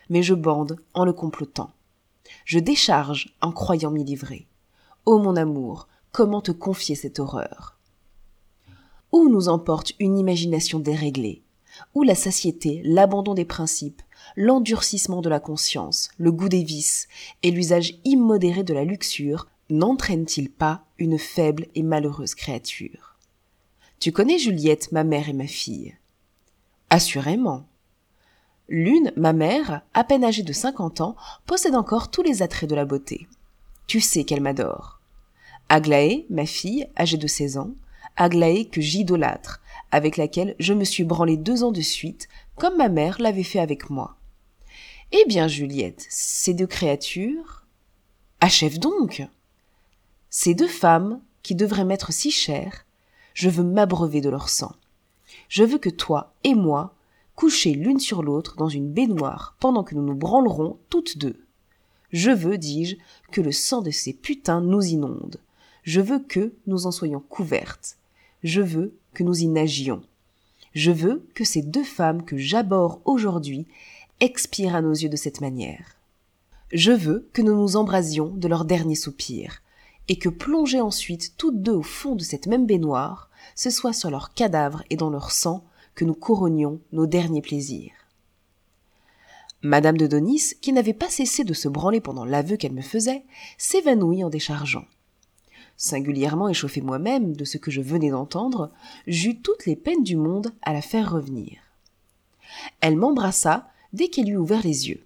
[0.09, 1.71] mais je bande en le complotant.
[2.45, 4.47] Je décharge en croyant m'y livrer.
[5.05, 7.77] Ô mon amour, comment te confier cette horreur?
[9.11, 11.43] Où nous emporte une imagination déréglée?
[11.93, 14.01] Où la satiété, l'abandon des principes,
[14.35, 17.07] l'endurcissement de la conscience, le goût des vices
[17.43, 23.17] et l'usage immodéré de la luxure n'entraînent-ils pas une faible et malheureuse créature?
[23.99, 25.95] Tu connais Juliette, ma mère et ma fille?
[26.89, 27.65] Assurément.
[28.67, 31.15] L'une, ma mère, à peine âgée de cinquante ans,
[31.45, 33.27] possède encore tous les attraits de la beauté.
[33.87, 34.99] Tu sais qu'elle m'adore.
[35.69, 37.71] Aglaé, ma fille, âgée de seize ans,
[38.17, 39.61] Aglaé que j'idolâtre,
[39.91, 43.59] avec laquelle je me suis branlé deux ans de suite, comme ma mère l'avait fait
[43.59, 44.15] avec moi.
[45.11, 47.63] Eh bien, Juliette, ces deux créatures.
[48.41, 49.23] Achève donc.
[50.29, 52.85] Ces deux femmes, qui devraient m'être si chères,
[53.35, 54.73] je veux m'abreuver de leur sang.
[55.47, 56.94] Je veux que toi et moi,
[57.35, 61.45] couchées l'une sur l'autre dans une baignoire pendant que nous nous branlerons toutes deux.
[62.11, 62.95] Je veux, dis-je,
[63.31, 65.39] que le sang de ces putains nous inonde.
[65.83, 67.97] Je veux que nous en soyons couvertes.
[68.43, 70.01] Je veux que nous y nagions.
[70.73, 73.65] Je veux que ces deux femmes que j'aborde aujourd'hui
[74.19, 75.95] expirent à nos yeux de cette manière.
[76.71, 79.61] Je veux que nous nous embrasions de leur dernier soupir,
[80.07, 84.11] et que plongées ensuite toutes deux au fond de cette même baignoire, ce soit sur
[84.11, 85.63] leurs cadavres et dans leur sang
[85.95, 87.93] que nous couronnions nos derniers plaisirs.
[89.61, 93.23] Madame de Donis, qui n'avait pas cessé de se branler pendant l'aveu qu'elle me faisait,
[93.57, 94.85] s'évanouit en déchargeant.
[95.77, 98.71] Singulièrement échauffé moi-même de ce que je venais d'entendre,
[99.07, 101.57] j'eus toutes les peines du monde à la faire revenir.
[102.79, 105.03] Elle m'embrassa dès qu'elle eut ouvert les yeux.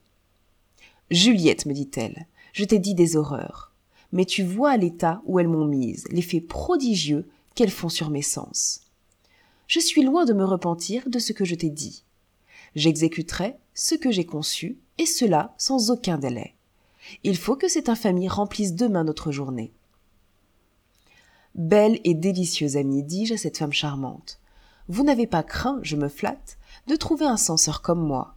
[1.10, 3.72] Juliette, me dit-elle, je t'ai dit des horreurs,
[4.12, 8.82] mais tu vois l'état où elles m'ont mise, l'effet prodigieux qu'elles font sur mes sens.
[9.70, 12.04] Je suis loin de me repentir de ce que je t'ai dit.
[12.74, 16.56] J'exécuterai ce que j'ai conçu, et cela sans aucun délai.
[17.24, 19.72] Il faut que cette infamie remplisse demain notre journée.
[21.54, 24.40] Belle et délicieuse amie, dis-je à cette femme charmante,
[24.88, 28.34] vous n'avez pas craint, je me flatte, de trouver un censeur comme moi.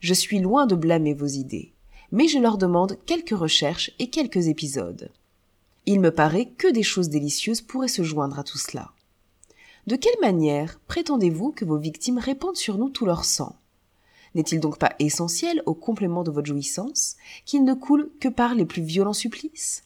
[0.00, 1.74] Je suis loin de blâmer vos idées,
[2.10, 5.10] mais je leur demande quelques recherches et quelques épisodes.
[5.84, 8.92] Il me paraît que des choses délicieuses pourraient se joindre à tout cela.
[9.88, 13.56] De quelle manière prétendez-vous que vos victimes répandent sur nous tout leur sang?
[14.34, 17.16] N'est-il donc pas essentiel au complément de votre jouissance
[17.46, 19.84] qu'il ne coule que par les plus violents supplices?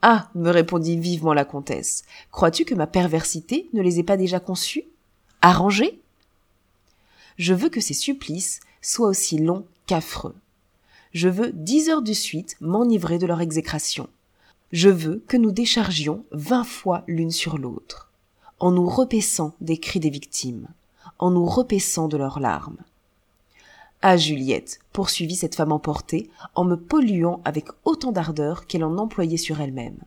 [0.00, 4.40] Ah me répondit vivement la comtesse, crois-tu que ma perversité ne les ait pas déjà
[4.40, 4.84] conçus?
[5.42, 6.00] Arrangés?
[7.36, 10.36] Je veux que ces supplices soient aussi longs qu'affreux.
[11.12, 14.08] Je veux dix heures de suite m'enivrer de leur exécration.
[14.72, 18.10] Je veux que nous déchargions vingt fois l'une sur l'autre
[18.64, 20.68] en nous repaissant des cris des victimes,
[21.18, 22.78] en nous repaissant de leurs larmes.
[24.00, 29.36] Ah Juliette, poursuivit cette femme emportée, en me polluant avec autant d'ardeur qu'elle en employait
[29.36, 29.98] sur elle-même.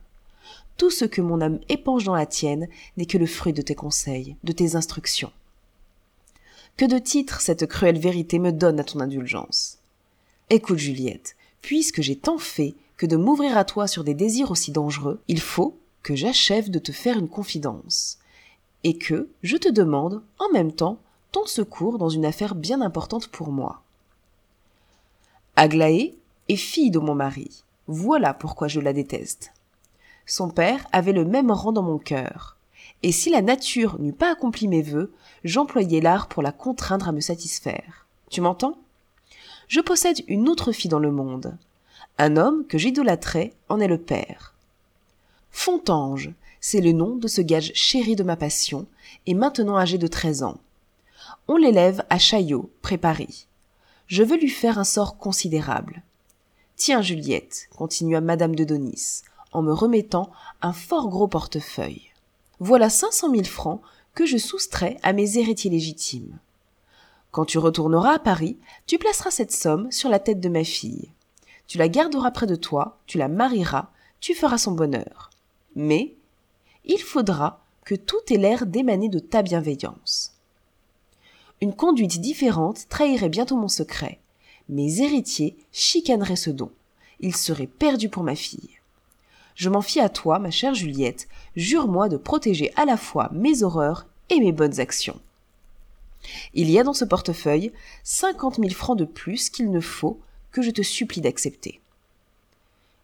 [0.75, 2.67] Tout ce que mon âme épanche dans la tienne
[2.97, 5.31] n'est que le fruit de tes conseils, de tes instructions.
[6.77, 9.77] Que de titres cette cruelle vérité me donne à ton indulgence.
[10.49, 14.71] Écoute, Juliette, puisque j'ai tant fait que de m'ouvrir à toi sur des désirs aussi
[14.71, 18.17] dangereux, il faut que j'achève de te faire une confidence,
[18.87, 20.97] et que je te demande, en même temps,
[21.33, 23.81] ton secours dans une affaire bien importante pour moi.
[25.57, 27.65] Aglaé est fille de mon mari.
[27.87, 29.51] Voilà pourquoi je la déteste.
[30.25, 32.55] Son père avait le même rang dans mon cœur.
[33.03, 35.11] Et si la nature n'eût pas accompli mes vœux,
[35.43, 38.07] j'employais l'art pour la contraindre à me satisfaire.
[38.29, 38.77] Tu m'entends?
[39.67, 41.57] Je possède une autre fille dans le monde.
[42.17, 44.53] Un homme que j'idolâtrais en est le père.
[45.51, 48.87] Fontange, c'est le nom de ce gage chéri de ma passion,
[49.25, 50.57] et maintenant âgé de treize ans.
[51.47, 53.47] On l'élève à Chaillot, près Paris.
[54.07, 56.03] Je veux lui faire un sort considérable.
[56.75, 59.21] Tiens, Juliette, continua madame de Donis,
[59.51, 60.31] en me remettant
[60.61, 62.11] un fort gros portefeuille.
[62.59, 63.81] Voilà cinq cent mille francs
[64.13, 66.39] que je soustrais à mes héritiers légitimes.
[67.31, 68.57] Quand tu retourneras à Paris,
[68.87, 71.11] tu placeras cette somme sur la tête de ma fille.
[71.67, 75.29] Tu la garderas près de toi, tu la marieras, tu feras son bonheur.
[75.75, 76.15] Mais
[76.87, 80.33] il faudra que tout ait l'air d'émaner de ta bienveillance.
[81.61, 84.19] Une conduite différente trahirait bientôt mon secret.
[84.69, 86.71] Mes héritiers chicaneraient ce don.
[87.19, 88.79] Ils seraient perdus pour ma fille.
[89.55, 93.63] Je m'en fie à toi, ma chère Juliette, jure-moi de protéger à la fois mes
[93.63, 95.19] horreurs et mes bonnes actions.
[96.53, 97.71] Il y a dans ce portefeuille
[98.03, 100.19] cinquante mille francs de plus qu'il ne faut
[100.51, 101.79] que je te supplie d'accepter.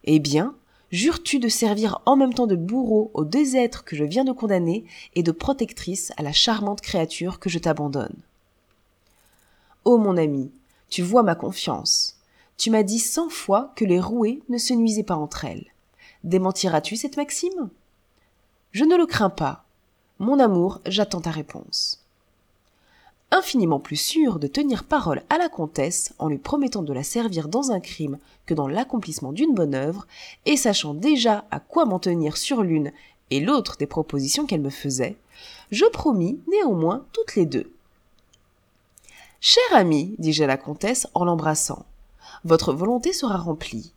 [0.03, 0.55] Eh bien,
[0.94, 4.32] Jures-tu de servir en même temps de bourreau aux deux êtres que je viens de
[4.32, 8.15] condamner et de protectrice à la charmante créature que je t'abandonne?
[9.86, 10.52] Ô oh mon ami,
[10.90, 12.20] tu vois ma confiance.
[12.57, 15.65] Tu m'as dit cent fois que les rouées ne se nuisaient pas entre elles.
[16.24, 17.72] Démentiras-tu cette maxime?
[18.72, 19.65] Je ne le crains pas.
[20.20, 22.02] Mon amour, j'attends ta réponse
[23.34, 27.47] infiniment plus sûr de tenir parole à la comtesse en lui promettant de la servir
[27.47, 30.07] dans un crime que dans l'accomplissement d'une bonne œuvre,
[30.45, 32.91] et sachant déjà à quoi m'en tenir sur l'une
[33.31, 35.18] et l'autre des propositions qu'elle me faisait,
[35.72, 37.72] je promis néanmoins toutes les deux.
[39.41, 41.85] Chère amie, dis-je à la comtesse en l'embrassant,
[42.45, 43.93] votre volonté sera remplie.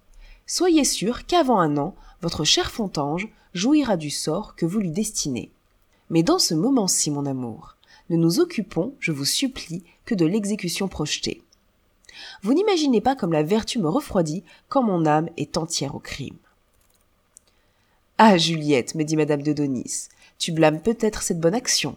[0.46, 5.50] Soyez sûre qu'avant un an, votre chère Fontange jouira du sort que vous lui destinez.
[6.08, 7.75] Mais dans ce moment-ci, mon amour,
[8.10, 11.42] ne nous occupons, je vous supplie, que de l'exécution projetée.
[12.42, 16.36] Vous n'imaginez pas comme la vertu me refroidit quand mon âme est entière au crime.
[18.18, 20.08] Ah, Juliette, me dit madame de Donis,
[20.38, 21.96] tu blâmes peut-être cette bonne action.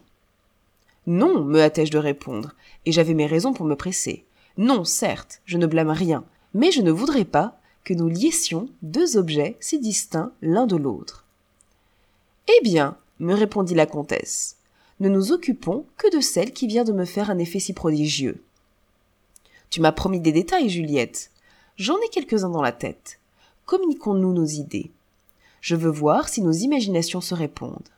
[1.07, 2.55] Non, me hâtai-je de répondre,
[2.85, 4.25] et j'avais mes raisons pour me presser.
[4.57, 9.17] Non, certes, je ne blâme rien, mais je ne voudrais pas que nous liessions deux
[9.17, 11.25] objets si distincts l'un de l'autre.
[12.47, 14.57] Eh bien, me répondit la comtesse,
[14.99, 18.43] ne nous occupons que de celle qui vient de me faire un effet si prodigieux.
[19.69, 21.31] Tu m'as promis des détails, Juliette.
[21.77, 23.19] J'en ai quelques-uns dans la tête.
[23.65, 24.91] Communiquons-nous nos idées.
[25.61, 27.89] Je veux voir si nos imaginations se répondent.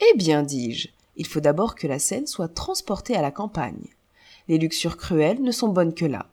[0.00, 3.88] Eh bien, dis-je, il faut d'abord que la scène soit transportée à la campagne.
[4.48, 6.26] Les luxures cruelles ne sont bonnes que là.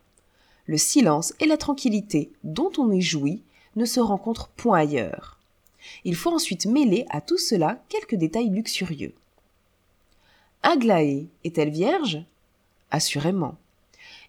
[0.66, 3.42] Le silence et la tranquillité dont on y jouit
[3.76, 5.38] ne se rencontrent point ailleurs.
[6.04, 9.14] Il faut ensuite mêler à tout cela quelques détails luxurieux.
[10.62, 12.24] Aglaé est-elle vierge?
[12.90, 13.56] Assurément.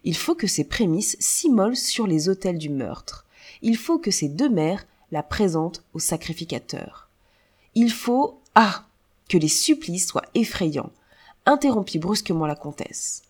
[0.04, 3.26] Il faut que ses prémices s'immolent sur les autels du meurtre.
[3.62, 7.08] Il faut que ses deux mères la présentent au sacrificateur.
[7.74, 8.84] Il faut, ah,
[9.28, 10.92] que les supplices soient effrayants,
[11.46, 13.22] interrompit brusquement la comtesse.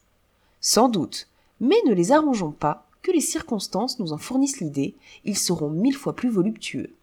[0.60, 1.28] Sans doute,
[1.60, 4.94] mais ne les arrangeons pas, que les circonstances nous en fournissent l'idée,
[5.24, 6.94] ils seront mille fois plus voluptueux.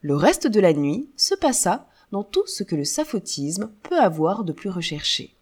[0.00, 4.44] Le reste de la nuit se passa dans tout ce que le saphotisme peut avoir
[4.44, 5.34] de plus recherché.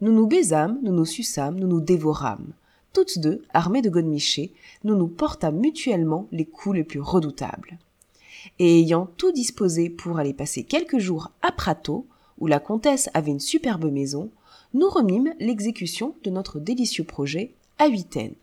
[0.00, 2.52] Nous nous baisâmes, nous nous suçâmes, nous nous dévorâmes.
[2.92, 4.52] Toutes deux, armées de godemichés,
[4.84, 7.78] nous nous portâmes mutuellement les coups les plus redoutables.
[8.60, 12.06] Et ayant tout disposé pour aller passer quelques jours à Prato,
[12.38, 14.30] où la comtesse avait une superbe maison,
[14.74, 18.34] nous remîmes l'exécution de notre délicieux projet à Huitaine.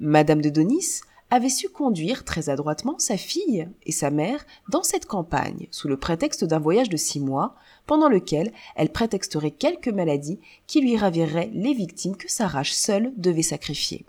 [0.00, 1.02] Madame de Donis
[1.32, 5.96] avait su conduire très adroitement sa fille et sa mère dans cette campagne, sous le
[5.96, 7.54] prétexte d'un voyage de six mois,
[7.86, 13.14] pendant lequel elle prétexterait quelques maladies qui lui raviraient les victimes que sa rage seule
[13.16, 14.04] devait sacrifier.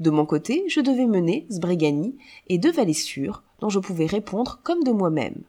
[0.00, 2.14] De mon côté, je devais mener Sbrigani
[2.50, 5.40] et deux valets sûrs, dont je pouvais répondre comme de moi-même.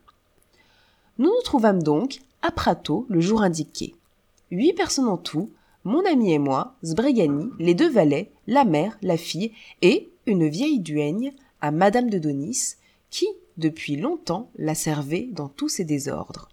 [1.17, 3.95] Nous nous trouvâmes donc à Prato le jour indiqué.
[4.49, 5.49] Huit personnes en tout,
[5.83, 10.79] mon ami et moi, Sbrigani, les deux valets, la mère, la fille et une vieille
[10.79, 12.75] duègne à Madame de Donis,
[13.09, 13.27] qui,
[13.57, 16.49] depuis longtemps, la servait dans tous ses désordres.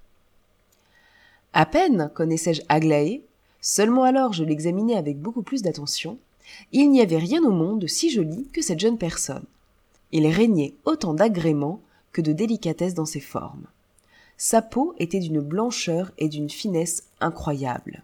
[1.53, 3.25] À peine connaissais-je Aglaé,
[3.61, 6.19] seulement alors je l'examinais avec beaucoup plus d'attention,
[6.73, 9.45] il n'y avait rien au monde de si joli que cette jeune personne.
[10.13, 11.81] Il régnait autant d'agrément
[12.13, 13.67] que de délicatesse dans ses formes.
[14.37, 18.03] Sa peau était d'une blancheur et d'une finesse incroyables.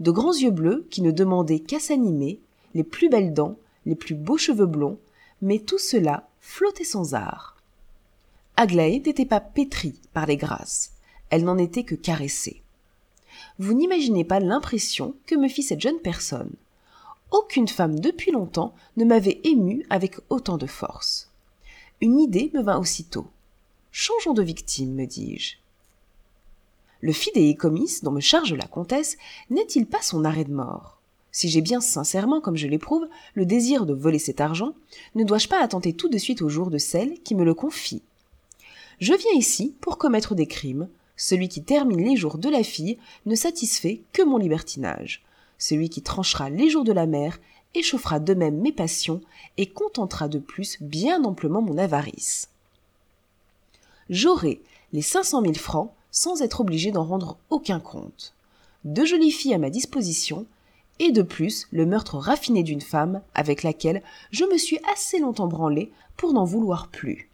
[0.00, 2.40] De grands yeux bleus qui ne demandaient qu'à s'animer,
[2.74, 4.98] les plus belles dents, les plus beaux cheveux blonds,
[5.40, 7.56] mais tout cela flottait sans art.
[8.56, 10.92] Aglaé n'était pas pétrie par les grâces,
[11.30, 12.62] elle n'en était que caressée.
[13.58, 16.52] Vous n'imaginez pas l'impression que me fit cette jeune personne.
[17.30, 21.30] Aucune femme depuis longtemps ne m'avait émue avec autant de force.
[22.00, 23.26] Une idée me vint aussitôt.
[23.90, 25.56] Changeons de victime, me dis-je.
[27.00, 29.16] Le fidéicommis dont me charge la comtesse
[29.50, 31.01] n'est-il pas son arrêt de mort?
[31.32, 34.74] Si j'ai bien sincèrement, comme je l'éprouve, le désir de voler cet argent,
[35.14, 38.02] ne dois-je pas attenter tout de suite au jour de celle qui me le confie?
[39.00, 40.88] Je viens ici pour commettre des crimes.
[41.16, 45.24] Celui qui termine les jours de la fille ne satisfait que mon libertinage
[45.62, 47.38] celui qui tranchera les jours de la mer
[47.74, 49.20] échauffera de même mes passions
[49.58, 52.48] et contentera de plus bien amplement mon avarice.
[54.10, 54.60] J'aurai
[54.92, 58.34] les cinq cent mille francs sans être obligé d'en rendre aucun compte.
[58.84, 60.46] Deux jolies filles à ma disposition,
[61.02, 65.48] et de plus le meurtre raffiné d'une femme avec laquelle je me suis assez longtemps
[65.48, 67.28] branlé pour n'en vouloir plus.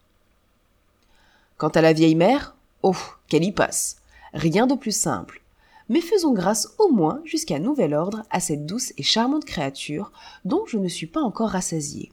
[1.56, 2.96] Quant à la vieille mère, oh,
[3.28, 3.98] qu'elle y passe.
[4.32, 5.42] Rien de plus simple
[5.88, 10.12] mais faisons grâce au moins jusqu'à nouvel ordre à cette douce et charmante créature
[10.44, 12.12] dont je ne suis pas encore rassasié.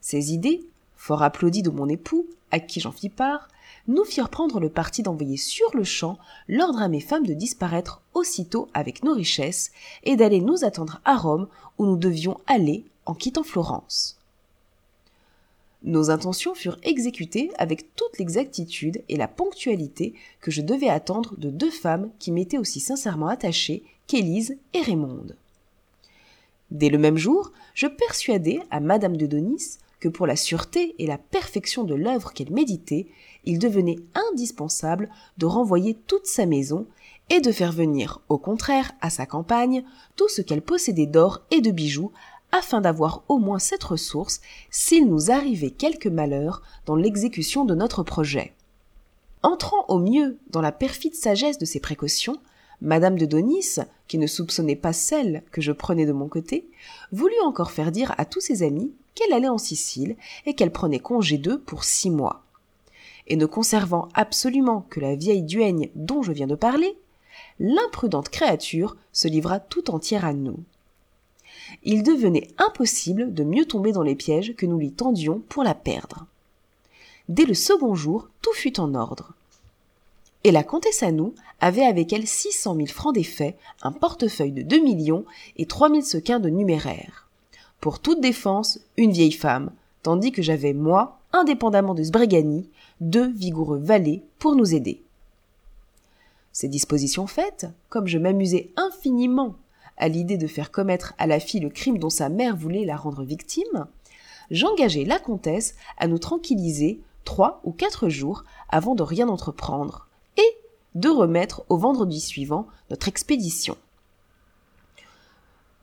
[0.00, 0.64] Ces idées,
[0.96, 3.48] fort applaudies de mon époux, à qui j'en fis part,
[3.86, 8.02] nous firent prendre le parti d'envoyer sur le champ l'ordre à mes femmes de disparaître
[8.14, 9.72] aussitôt avec nos richesses
[10.04, 11.48] et d'aller nous attendre à Rome
[11.78, 14.18] où nous devions aller en quittant Florence.
[15.82, 21.50] Nos intentions furent exécutées avec toute l'exactitude et la ponctualité que je devais attendre de
[21.50, 25.36] deux femmes qui m'étaient aussi sincèrement attachées qu'Élise et Raymonde.
[26.70, 31.06] Dès le même jour, je persuadai à Madame de Donis que pour la sûreté et
[31.06, 33.06] la perfection de l'œuvre qu'elle méditait,
[33.46, 33.98] il devenait
[34.30, 36.86] indispensable de renvoyer toute sa maison
[37.30, 39.84] et de faire venir, au contraire, à sa campagne,
[40.16, 42.12] tout ce qu'elle possédait d'or et de bijoux
[42.52, 44.40] afin d'avoir au moins cette ressource
[44.70, 48.52] s'il nous arrivait quelque malheur dans l'exécution de notre projet.
[49.42, 52.38] Entrant au mieux dans la perfide sagesse de ces précautions,
[52.80, 53.76] Madame de Donis,
[54.08, 56.68] qui ne soupçonnait pas celle que je prenais de mon côté,
[57.12, 60.16] voulut encore faire dire à tous ses amis qu'elle allait en Sicile
[60.46, 62.43] et qu'elle prenait congé d'eux pour six mois.
[63.26, 66.96] Et ne conservant absolument que la vieille duègne dont je viens de parler,
[67.58, 70.58] l'imprudente créature se livra tout entière à nous
[71.82, 75.74] il devenait impossible de mieux tomber dans les pièges que nous lui tendions pour la
[75.74, 76.26] perdre.
[77.28, 79.32] Dès le second jour, tout fut en ordre.
[80.44, 84.62] Et la comtesse nous avait avec elle six cent mille francs d'effets, un portefeuille de
[84.62, 85.24] deux millions
[85.56, 87.28] et trois mille sequins de numéraire.
[87.80, 89.70] Pour toute défense, une vieille femme,
[90.02, 92.70] tandis que j'avais, moi, indépendamment de Sbrigani,
[93.00, 95.02] deux vigoureux valets pour nous aider.
[96.52, 99.56] Ces dispositions faites, comme je m'amusais infiniment
[99.96, 102.96] à l'idée de faire commettre à la fille le crime dont sa mère voulait la
[102.96, 103.86] rendre victime,
[104.50, 110.58] j'engageai la comtesse à nous tranquilliser trois ou quatre jours avant de rien entreprendre, et
[110.94, 113.76] de remettre au vendredi suivant notre expédition.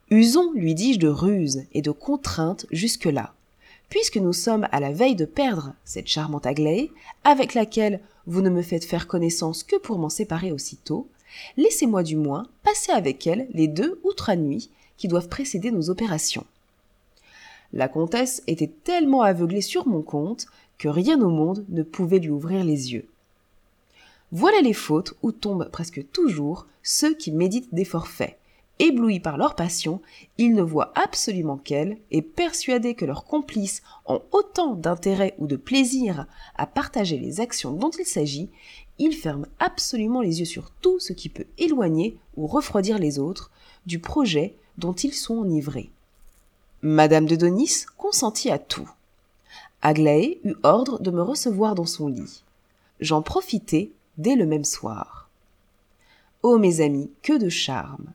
[0.10, 3.34] Usons, lui dis-je, de ruse et de contrainte jusque-là,
[3.92, 6.92] puisque nous sommes à la veille de perdre cette charmante Aglaé,
[7.26, 11.10] avec laquelle vous ne me faites faire connaissance que pour m'en séparer aussitôt,
[11.58, 15.90] laissez-moi du moins passer avec elle les deux ou trois nuits qui doivent précéder nos
[15.90, 16.46] opérations.
[17.74, 20.48] La comtesse était tellement aveuglée sur mon compte
[20.78, 23.08] que rien au monde ne pouvait lui ouvrir les yeux.
[24.32, 28.38] Voilà les fautes où tombent presque toujours ceux qui méditent des forfaits.
[28.80, 30.02] Éblouis par leur passion,
[30.38, 35.56] ils ne voient absolument qu'elle, et persuadés que leurs complices ont autant d'intérêt ou de
[35.56, 36.26] plaisir
[36.56, 38.50] à partager les actions dont il s'agit,
[38.98, 43.52] ils ferment absolument les yeux sur tout ce qui peut éloigner ou refroidir les autres
[43.86, 45.92] du projet dont ils sont enivrés.
[46.82, 48.90] Madame de Donis consentit à tout.
[49.82, 52.44] Aglaé eut ordre de me recevoir dans son lit.
[53.00, 55.30] J'en profitai dès le même soir.
[56.44, 58.14] Ô mes amis, que de charme.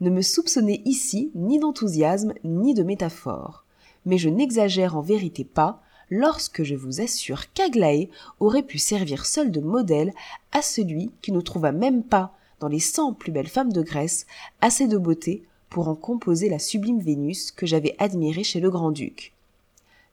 [0.00, 3.64] Ne me soupçonnez ici ni d'enthousiasme ni de métaphore,
[4.06, 8.08] mais je n'exagère en vérité pas lorsque je vous assure qu'Aglaé
[8.40, 10.12] aurait pu servir seul de modèle
[10.52, 14.26] à celui qui ne trouva même pas dans les cent plus belles femmes de Grèce
[14.60, 19.34] assez de beauté pour en composer la sublime Vénus que j'avais admirée chez le grand-duc.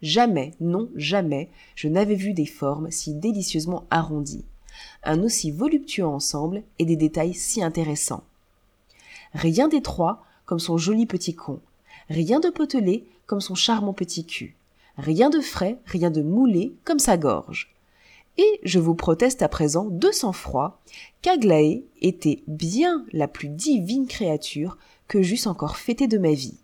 [0.01, 4.45] Jamais, non, jamais, je n'avais vu des formes si délicieusement arrondies,
[5.03, 8.23] un aussi voluptueux ensemble et des détails si intéressants.
[9.33, 11.59] Rien d'étroit comme son joli petit con,
[12.09, 14.55] rien de potelé comme son charmant petit cul,
[14.97, 17.73] rien de frais, rien de moulé comme sa gorge.
[18.37, 20.79] Et je vous proteste à présent de sang-froid
[21.21, 24.77] qu'Aglaé était bien la plus divine créature
[25.07, 26.57] que j'eusse encore fêté de ma vie.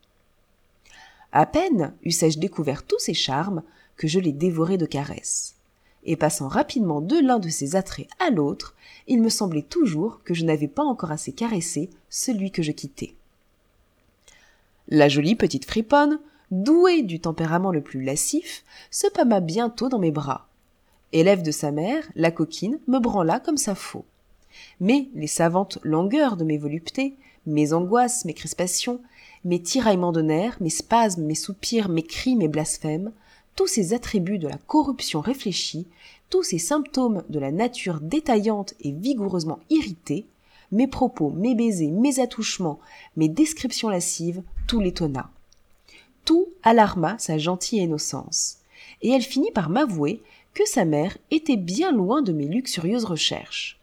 [1.31, 3.63] À peine eussé-je découvert tous ses charmes
[3.97, 5.55] que je les dévorais de caresses.
[6.05, 8.75] Et passant rapidement de l'un de ses attraits à l'autre,
[9.07, 13.15] il me semblait toujours que je n'avais pas encore assez caressé celui que je quittais.
[14.89, 16.19] La jolie petite friponne,
[16.51, 20.47] douée du tempérament le plus lascif, se pâma bientôt dans mes bras.
[21.13, 24.05] Élève de sa mère, la coquine me branla comme sa faux.
[24.79, 27.15] Mais les savantes langueurs de mes voluptés
[27.45, 29.01] mes angoisses, mes crispations,
[29.43, 33.11] mes tiraillements de nerfs, mes spasmes, mes soupirs, mes cris, mes blasphèmes,
[33.55, 35.87] tous ces attributs de la corruption réfléchie,
[36.29, 40.25] tous ces symptômes de la nature détaillante et vigoureusement irritée,
[40.71, 42.79] mes propos, mes baisers, mes attouchements,
[43.15, 45.29] mes descriptions lascives, tout l'étonna.
[46.25, 48.57] Tout alarma sa gentille innocence,
[49.01, 50.23] et elle finit par m'avouer
[50.53, 53.79] que sa mère était bien loin de mes luxurieuses recherches.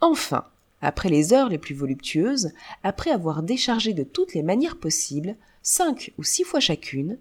[0.00, 0.44] Enfin,
[0.80, 6.12] après les heures les plus voluptueuses, après avoir déchargé de toutes les manières possibles, cinq
[6.18, 7.18] ou six fois chacune,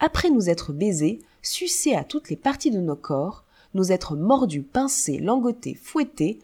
[0.00, 3.44] après nous être baisés, sucés à toutes les parties de nos corps,
[3.74, 6.38] nous être mordus, pincés, langotés, fouettés,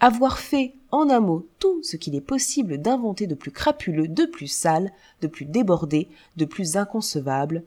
[0.00, 4.24] avoir fait, en un mot, tout ce qu'il est possible d'inventer de plus crapuleux, de
[4.24, 7.64] plus sale, de plus débordé, de plus inconcevable,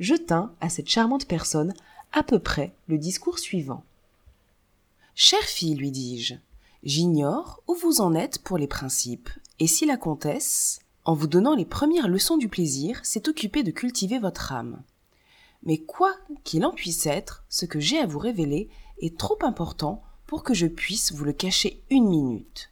[0.00, 1.74] je tins à cette charmante personne
[2.12, 3.84] à peu près le discours suivant.
[5.14, 6.34] Chère fille, lui dis-je,
[6.84, 11.54] J'ignore où vous en êtes pour les principes, et si la comtesse, en vous donnant
[11.54, 14.82] les premières leçons du plaisir, s'est occupée de cultiver votre âme.
[15.62, 16.14] Mais quoi
[16.44, 18.68] qu'il en puisse être, ce que j'ai à vous révéler
[19.00, 22.70] est trop important pour que je puisse vous le cacher une minute.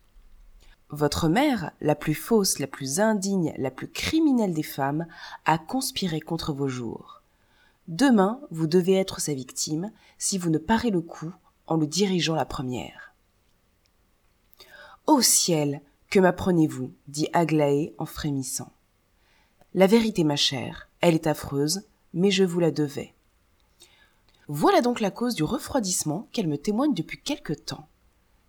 [0.91, 5.07] Votre mère, la plus fausse, la plus indigne, la plus criminelle des femmes,
[5.47, 7.23] a conspiré contre vos jours.
[7.89, 11.33] Demain, vous devez être sa victime si vous ne parez le coup
[11.67, 13.15] en le dirigeant la première.
[15.07, 15.81] Ô ciel,
[16.11, 18.73] que m'apprenez-vous dit Aglaé en frémissant.
[19.75, 21.83] La vérité, ma chère, elle est affreuse,
[22.15, 23.13] mais je vous la devais.
[24.49, 27.89] Voilà donc la cause du refroidissement qu'elle me témoigne depuis quelque temps.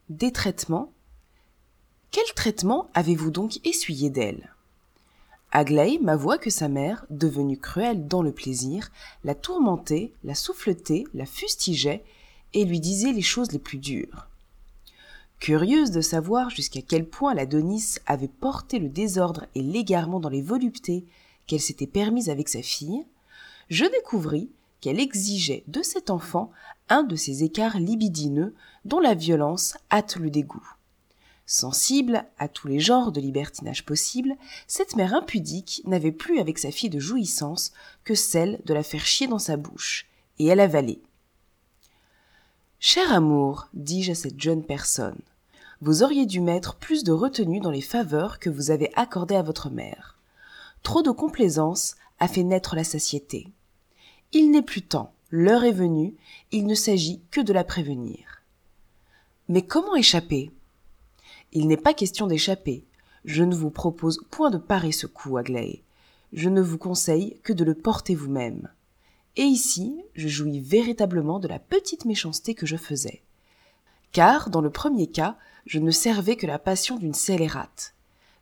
[0.09, 0.93] Des traitements?
[2.11, 4.53] Quel traitement avez-vous donc essuyé d'elle?
[5.51, 8.91] Aglaé m'avoua que sa mère, devenue cruelle dans le plaisir,
[9.23, 12.03] la tourmentait, la souffletait, la fustigeait
[12.53, 14.27] et lui disait les choses les plus dures.
[15.39, 20.29] Curieuse de savoir jusqu'à quel point la Donis avait porté le désordre et l'égarement dans
[20.29, 21.05] les voluptés
[21.45, 23.05] qu'elle s'était permises avec sa fille,
[23.69, 24.49] je découvris
[24.81, 26.51] qu'elle exigeait de cet enfant
[26.89, 28.55] un de ces écarts libidineux
[28.85, 30.67] dont la violence hâte le dégoût.
[31.45, 34.35] Sensible à tous les genres de libertinage possibles,
[34.67, 37.71] cette mère impudique n'avait plus avec sa fille de jouissance
[38.03, 40.07] que celle de la faire chier dans sa bouche,
[40.39, 40.99] et elle avalait.
[42.79, 45.17] Cher amour, dis-je à cette jeune personne,
[45.81, 49.41] vous auriez dû mettre plus de retenue dans les faveurs que vous avez accordées à
[49.41, 50.19] votre mère.
[50.83, 53.47] Trop de complaisance a fait naître la satiété.
[54.31, 56.13] Il n'est plus temps, l'heure est venue,
[56.51, 58.43] il ne s'agit que de la prévenir.
[59.49, 60.51] Mais comment échapper?
[61.53, 62.85] Il n'est pas question d'échapper.
[63.25, 65.81] Je ne vous propose point de parer ce coup, Aglaé.
[66.31, 68.69] Je ne vous conseille que de le porter vous-même.
[69.37, 73.21] Et ici, je jouis véritablement de la petite méchanceté que je faisais.
[74.11, 75.37] Car, dans le premier cas,
[75.67, 77.93] je ne servais que la passion d'une scélérate.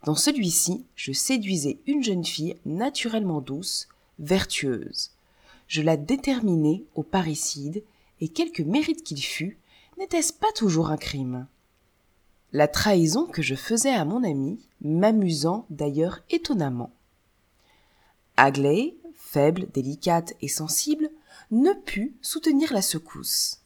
[0.05, 3.89] Dans celui-ci, je séduisais une jeune fille naturellement douce,
[4.19, 5.11] vertueuse.
[5.67, 7.83] Je la déterminais au parricide,
[8.21, 9.57] et quelque mérite qu'il fût,
[9.97, 11.47] n'était-ce pas toujours un crime
[12.53, 16.91] La trahison que je faisais à mon ami, m'amusant d'ailleurs étonnamment.
[18.37, 18.95] Aglaé,
[19.35, 21.09] faible, délicate et sensible,
[21.51, 23.59] ne put soutenir la secousse,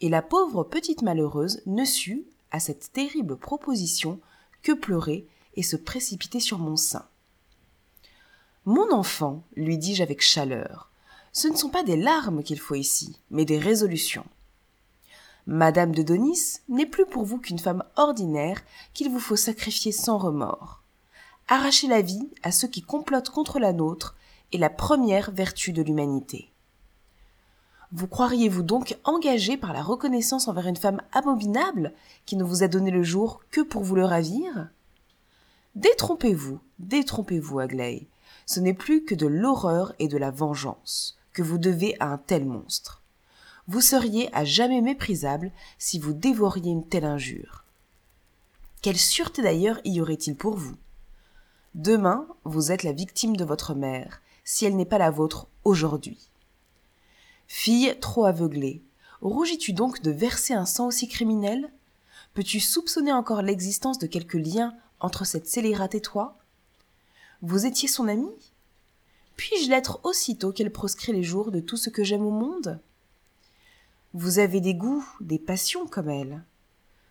[0.00, 4.18] et la pauvre petite malheureuse ne sut, à cette terrible proposition,
[4.64, 7.06] que pleurer et se précipiter sur mon sein.
[8.64, 10.90] Mon enfant, lui dis-je avec chaleur,
[11.32, 14.26] ce ne sont pas des larmes qu'il faut ici, mais des résolutions.
[15.46, 18.60] Madame de Donis n'est plus pour vous qu'une femme ordinaire
[18.92, 20.82] qu'il vous faut sacrifier sans remords.
[21.46, 24.16] Arracher la vie à ceux qui complotent contre la nôtre
[24.52, 26.52] est la première vertu de l'humanité.
[27.92, 31.92] Vous croiriez-vous donc engagé par la reconnaissance envers une femme abominable
[32.24, 34.70] qui ne vous a donné le jour que pour vous le ravir?
[35.74, 38.08] Détrompez-vous, détrompez-vous, Aglaé.
[38.46, 42.18] Ce n'est plus que de l'horreur et de la vengeance que vous devez à un
[42.18, 43.02] tel monstre.
[43.68, 47.64] Vous seriez à jamais méprisable si vous dévoriez une telle injure.
[48.80, 50.76] Quelle sûreté d'ailleurs y aurait-il pour vous?
[51.74, 56.18] Demain, vous êtes la victime de votre mère, si elle n'est pas la vôtre aujourd'hui.
[57.48, 58.82] Fille trop aveuglée,
[59.20, 61.70] rougis-tu donc de verser un sang aussi criminel?
[62.34, 66.38] Peux-tu soupçonner encore l'existence de quelque lien entre cette scélérate et toi?
[67.42, 68.52] Vous étiez son amie
[69.36, 72.80] Puis-je l'être aussitôt qu'elle proscrit les jours de tout ce que j'aime au monde?
[74.14, 76.42] Vous avez des goûts, des passions comme elle.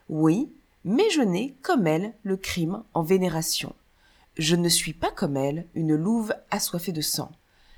[0.09, 0.51] Oui,
[0.85, 3.75] mais je n'ai, comme elle, le crime en vénération.
[4.37, 7.31] Je ne suis pas comme elle, une louve assoiffée de sang.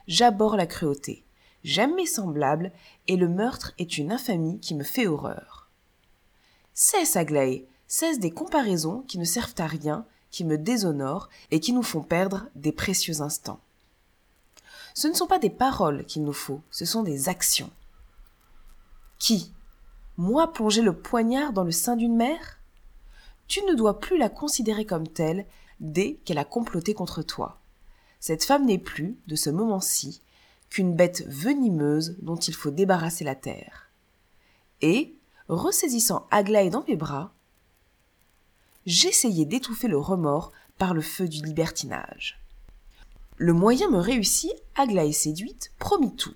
[0.08, 1.24] J'abhorre la cruauté.
[1.64, 2.72] J'aime mes semblables,
[3.08, 5.70] et le meurtre est une infamie qui me fait horreur.
[6.74, 11.74] Cesse, Aglaé, cesse des comparaisons qui ne servent à rien, qui me déshonorent et qui
[11.74, 13.60] nous font perdre des précieux instants.
[14.94, 17.70] Ce ne sont pas des paroles qu'il nous faut, ce sont des actions.
[19.20, 19.54] Qui?
[20.18, 22.60] Moi plonger le poignard dans le sein d'une mère?
[23.48, 25.46] Tu ne dois plus la considérer comme telle
[25.84, 27.60] dès qu'elle a comploté contre toi.
[28.20, 30.22] Cette femme n'est plus, de ce moment-ci,
[30.70, 33.92] qu'une bête venimeuse dont il faut débarrasser la terre.
[34.82, 35.14] Et,
[35.50, 37.32] ressaisissant Aglaé dans mes bras,
[38.86, 42.40] j'essayai d'étouffer le remords par le feu du libertinage.
[43.38, 46.36] Le moyen me réussit, Aglaé séduite, promit tout.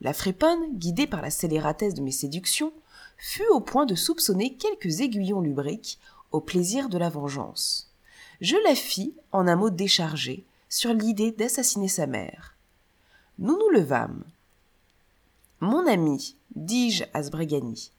[0.00, 2.72] La friponne, guidée par la scélératesse de mes séductions,
[3.16, 5.98] fut au point de soupçonner quelques aiguillons lubriques
[6.32, 7.89] au plaisir de la vengeance.
[8.40, 12.56] Je la fis, en un mot déchargé, sur l'idée d'assassiner sa mère.
[13.38, 14.24] Nous nous levâmes.
[15.60, 17.90] Mon ami, dis-je à Sbrigani,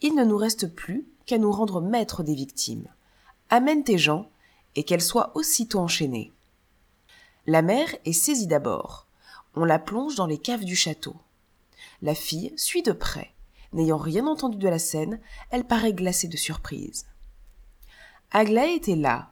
[0.00, 2.88] il ne nous reste plus qu'à nous rendre maîtres des victimes.
[3.50, 4.28] Amène tes gens,
[4.74, 6.32] et qu'elles soient aussitôt enchaînées.
[7.46, 9.06] La mère est saisie d'abord.
[9.54, 11.14] On la plonge dans les caves du château.
[12.02, 13.32] La fille suit de près.
[13.72, 17.06] N'ayant rien entendu de la scène, elle paraît glacée de surprise.
[18.32, 19.30] Aglaé était là.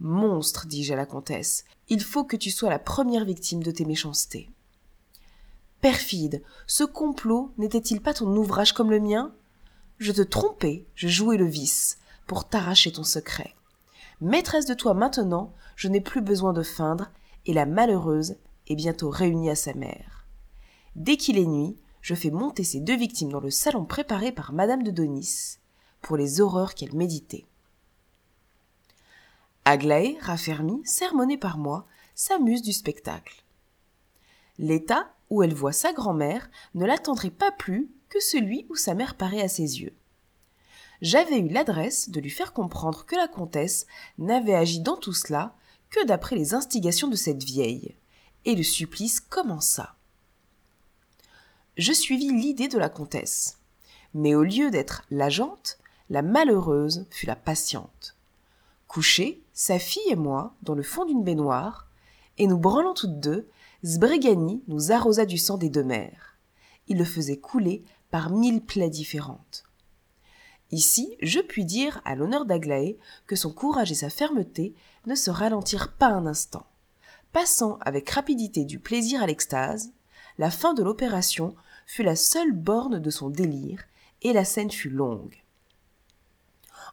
[0.00, 3.84] Monstre, dis-je à la comtesse, il faut que tu sois la première victime de tes
[3.84, 4.48] méchancetés.
[5.82, 9.34] Perfide, ce complot n'était-il pas ton ouvrage comme le mien?
[9.98, 13.54] Je te trompais, je jouais le vice, pour t'arracher ton secret.
[14.22, 17.10] Maîtresse de toi maintenant, je n'ai plus besoin de feindre,
[17.44, 18.36] et la malheureuse
[18.68, 20.26] est bientôt réunie à sa mère.
[20.96, 24.52] Dès qu'il est nuit, je fais monter ces deux victimes dans le salon préparé par
[24.54, 25.58] Madame de Donis
[26.00, 27.46] pour les horreurs qu'elle méditait.
[29.64, 33.44] Aglaé, raffermi, sermonné par moi, s'amuse du spectacle.
[34.58, 39.14] L'état où elle voit sa grand-mère ne l'attendrait pas plus que celui où sa mère
[39.14, 39.94] paraît à ses yeux
[41.02, 43.86] j'avais eu l'adresse de lui faire comprendre que la comtesse
[44.18, 45.54] n'avait agi dans tout cela
[45.88, 47.96] que d'après les instigations de cette vieille,
[48.44, 49.96] et le supplice commença.
[51.76, 53.58] Je suivis l'idée de la comtesse,
[54.14, 55.78] mais au lieu d'être l'agente,
[56.10, 58.16] la malheureuse fut la patiente.
[58.86, 61.86] Couchée, sa fille et moi, dans le fond d'une baignoire,
[62.38, 63.46] et nous branlant toutes deux,
[63.84, 66.38] Sbrigani nous arrosa du sang des deux mères.
[66.88, 69.64] Il le faisait couler par mille plaies différentes
[70.70, 74.74] Ici, je puis dire, à l'honneur d'Aglaé, que son courage et sa fermeté
[75.04, 76.64] ne se ralentirent pas un instant.
[77.34, 79.92] Passant avec rapidité du plaisir à l'extase,
[80.38, 81.54] la fin de l'opération
[81.84, 83.84] fut la seule borne de son délire,
[84.22, 85.39] et la scène fut longue.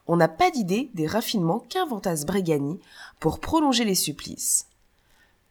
[0.07, 2.79] On n'a pas d'idée des raffinements qu'inventa Sbregani
[3.19, 4.67] pour prolonger les supplices.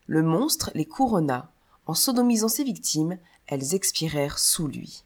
[0.07, 1.51] Le monstre les couronna.
[1.87, 5.05] En sodomisant ses victimes, elles expirèrent sous lui.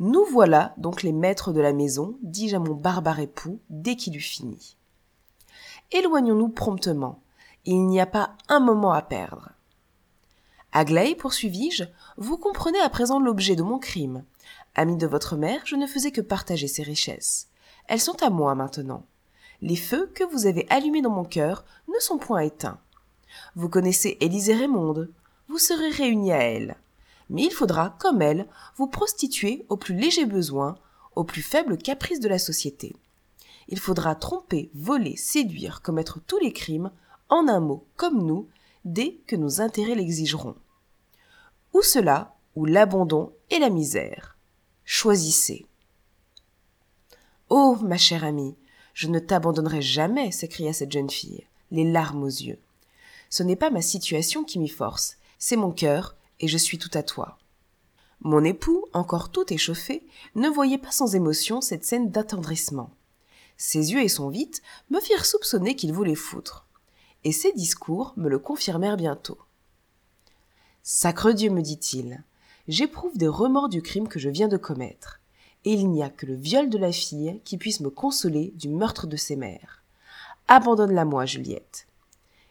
[0.00, 4.16] Nous voilà donc les maîtres de la maison, dis-je à mon barbare époux dès qu'il
[4.16, 4.76] eut fini.
[5.92, 7.20] Éloignons-nous promptement.
[7.64, 9.50] Il n'y a pas un moment à perdre.
[10.72, 11.84] Aglaé, poursuivis-je,
[12.16, 14.24] vous comprenez à présent l'objet de mon crime.
[14.74, 17.48] Ami de votre mère, je ne faisais que partager ses richesses.
[17.86, 19.04] Elles sont à moi maintenant.
[19.62, 22.78] Les feux que vous avez allumés dans mon cœur ne sont point éteints.
[23.54, 25.10] Vous connaissez Élisée Raymonde.
[25.48, 26.76] Vous serez réunis à elle.
[27.30, 28.46] Mais il faudra, comme elle,
[28.76, 30.76] vous prostituer aux plus légers besoins,
[31.16, 32.94] aux plus faibles caprices de la société.
[33.68, 36.90] Il faudra tromper, voler, séduire, commettre tous les crimes,
[37.28, 38.48] en un mot, comme nous,
[38.84, 40.56] dès que nos intérêts l'exigeront.
[41.72, 44.36] Ou cela, ou l'abandon et la misère.
[44.84, 45.66] Choisissez.
[47.50, 48.56] Oh, ma chère amie,
[48.94, 52.58] je ne t'abandonnerai jamais, s'écria cette jeune fille, les larmes aux yeux.
[53.28, 56.90] Ce n'est pas ma situation qui m'y force, c'est mon cœur, et je suis tout
[56.94, 57.38] à toi.
[58.20, 62.90] Mon époux, encore tout échauffé, ne voyait pas sans émotion cette scène d'attendrissement.
[63.58, 66.66] Ses yeux et son vite me firent soupçonner qu'il voulait foutre.
[67.24, 69.38] Et ses discours me le confirmèrent bientôt.
[70.82, 72.24] Sacre Dieu, me dit-il,
[72.68, 75.20] j'éprouve des remords du crime que je viens de commettre
[75.64, 78.68] et il n'y a que le viol de la fille qui puisse me consoler du
[78.68, 79.82] meurtre de ses mères.
[80.48, 81.86] Abandonne-la moi, Juliette.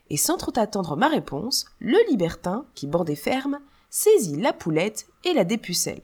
[0.09, 3.59] Et sans trop attendre ma réponse, le libertin, qui bordait ferme,
[3.89, 6.01] saisit la poulette et la dépucelle.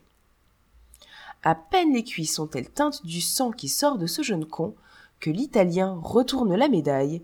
[1.43, 4.75] À peine les cuisses sont-elles teintes du sang qui sort de ce jeune con,
[5.19, 7.21] que l'Italien retourne la médaille,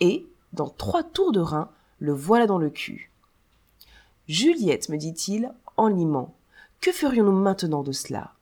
[0.00, 3.10] et, dans trois tours de rein, le voilà dans le cul.
[4.28, 6.34] Juliette, me dit-il, en limant,
[6.80, 8.32] que ferions-nous maintenant de cela?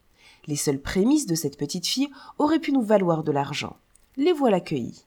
[0.46, 3.76] Les seules prémices de cette petite fille auraient pu nous valoir de l'argent.
[4.16, 5.04] Les voilà cueillis.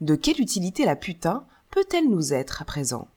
[0.00, 3.08] De quelle utilité la putain peut-elle nous être à présent?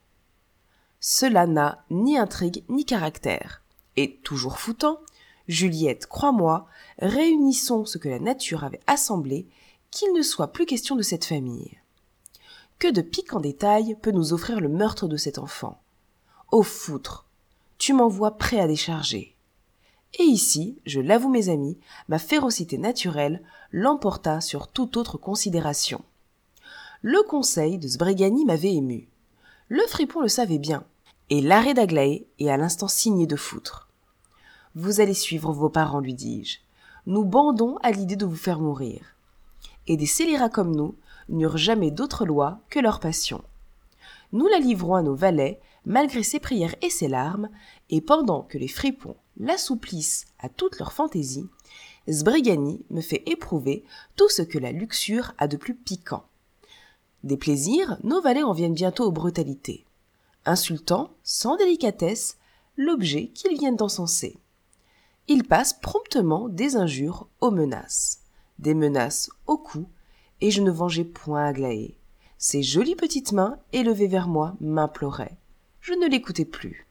[0.99, 3.61] Cela n'a ni intrigue ni caractère.
[3.95, 4.99] Et toujours foutant,
[5.47, 6.67] Juliette, crois-moi,
[6.99, 9.47] réunissons ce que la nature avait assemblé,
[9.91, 11.77] qu'il ne soit plus question de cette famille.
[12.79, 15.81] Que de piquants détails peut nous offrir le meurtre de cet enfant?
[16.51, 17.25] Au foutre
[17.77, 19.36] Tu m'envoies prêt à décharger.
[20.19, 21.77] Et ici, je l'avoue mes amis,
[22.07, 26.03] ma férocité naturelle l'emporta sur toute autre considération.
[27.03, 29.07] Le conseil de Sbrigani m'avait ému.
[29.69, 30.85] Le fripon le savait bien,
[31.29, 33.89] et l'arrêt d'Aglaé est à l'instant signé de foutre.
[34.73, 36.59] Vous allez suivre vos parents, lui dis-je.
[37.05, 39.15] Nous bandons à l'idée de vous faire mourir.
[39.85, 40.95] Et des scélérats comme nous
[41.29, 43.43] n'eurent jamais d'autre loi que leur passion.
[44.31, 47.49] Nous la livrons à nos valets, malgré ses prières et ses larmes,
[47.89, 51.47] et pendant que les fripons l'assouplissent à toute leur fantaisie,
[52.09, 53.83] Sbrigani me fait éprouver
[54.15, 56.25] tout ce que la luxure a de plus piquant.
[57.23, 59.85] Des plaisirs, nos valets en viennent bientôt aux brutalités,
[60.45, 62.37] insultant, sans délicatesse,
[62.77, 64.37] l'objet qu'ils viennent d'encenser.
[65.27, 68.21] Ils passent promptement des injures aux menaces,
[68.59, 69.87] des menaces au cou,
[70.39, 71.97] et je ne vengeais point Aglaé.
[72.37, 75.37] Ses jolies petites mains, élevées vers moi, m'imploraient.
[75.81, 76.86] Je ne l'écoutais plus.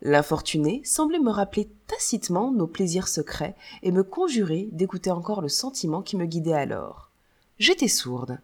[0.00, 6.02] L'infortuné semblait me rappeler tacitement nos plaisirs secrets et me conjurer d'écouter encore le sentiment
[6.02, 7.10] qui me guidait alors.
[7.58, 8.38] J'étais sourde.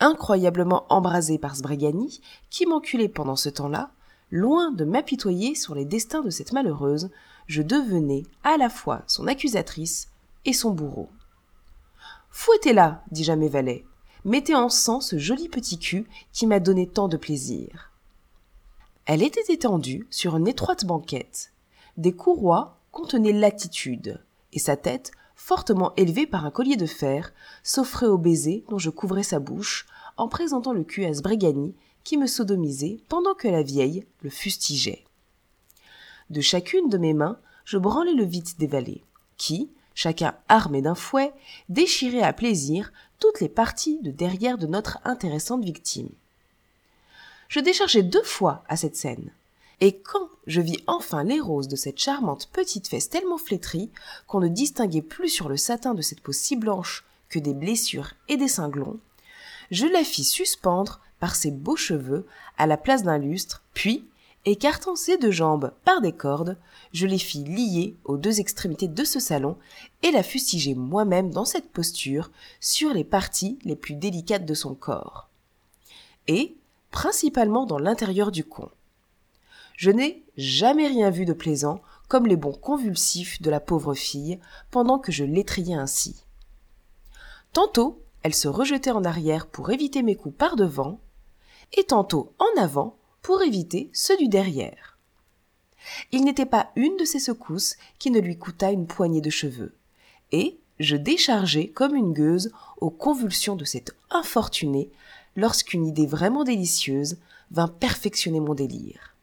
[0.00, 3.90] Incroyablement embrasée par Sbrigani, qui m'enculait pendant ce temps-là,
[4.30, 7.10] loin de m'apitoyer sur les destins de cette malheureuse,
[7.46, 10.08] je devenais à la fois son accusatrice
[10.46, 11.10] et son bourreau.
[12.30, 13.84] Fouettez-la, dis-je à mes valets.
[14.24, 17.92] Mettez en sang ce joli petit cul qui m'a donné tant de plaisir.
[19.06, 21.52] Elle était étendue sur une étroite banquette.
[21.98, 24.24] Des courroies contenaient l'attitude,
[24.54, 28.88] et sa tête, fortement élevée par un collier de fer, s'offrait au baiser dont je
[28.88, 29.86] couvrais sa bouche,
[30.16, 35.04] en présentant le cul à Sbrigani, qui me sodomisait pendant que la vieille le fustigeait.
[36.30, 39.02] De chacune de mes mains, je branlais le vide des valets,
[39.36, 41.34] qui, chacun armé d'un fouet,
[41.68, 46.08] déchirait à plaisir toutes les parties de derrière de notre intéressante victime
[47.48, 49.30] je déchargeai deux fois à cette scène.
[49.80, 53.90] Et quand je vis enfin les roses de cette charmante petite fesse tellement flétrie
[54.26, 58.12] qu'on ne distinguait plus sur le satin de cette peau si blanche que des blessures
[58.28, 58.98] et des cinglons,
[59.70, 62.26] je la fis suspendre par ses beaux cheveux
[62.58, 64.04] à la place d'un lustre, puis,
[64.46, 66.58] Écartant ses deux jambes par des cordes,
[66.92, 69.56] je les fis lier aux deux extrémités de ce salon
[70.02, 72.30] et la fustiger moi-même dans cette posture
[72.60, 75.30] sur les parties les plus délicates de son corps.
[76.28, 76.56] Et,
[76.94, 78.70] principalement dans l'intérieur du con.
[79.76, 84.38] Je n'ai jamais rien vu de plaisant comme les bons convulsifs de la pauvre fille
[84.70, 86.22] pendant que je l'étriais ainsi.
[87.52, 91.00] Tantôt, elle se rejetait en arrière pour éviter mes coups par devant,
[91.72, 94.96] et tantôt en avant pour éviter ceux du derrière.
[96.12, 99.74] Il n'était pas une de ces secousses qui ne lui coûta une poignée de cheveux,
[100.30, 104.92] et je déchargeai comme une gueuse aux convulsions de cette infortunée
[105.36, 107.18] lorsqu'une idée vraiment délicieuse
[107.50, 109.14] vint perfectionner mon délire.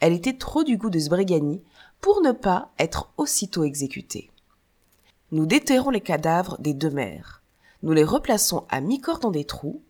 [0.00, 1.60] Elle était trop du goût de Sbrigani
[2.00, 4.30] pour ne pas être aussitôt exécutée.
[5.32, 7.42] Nous déterrons les cadavres des deux mères.
[7.82, 9.82] Nous les replaçons à mi-corps dans des trous.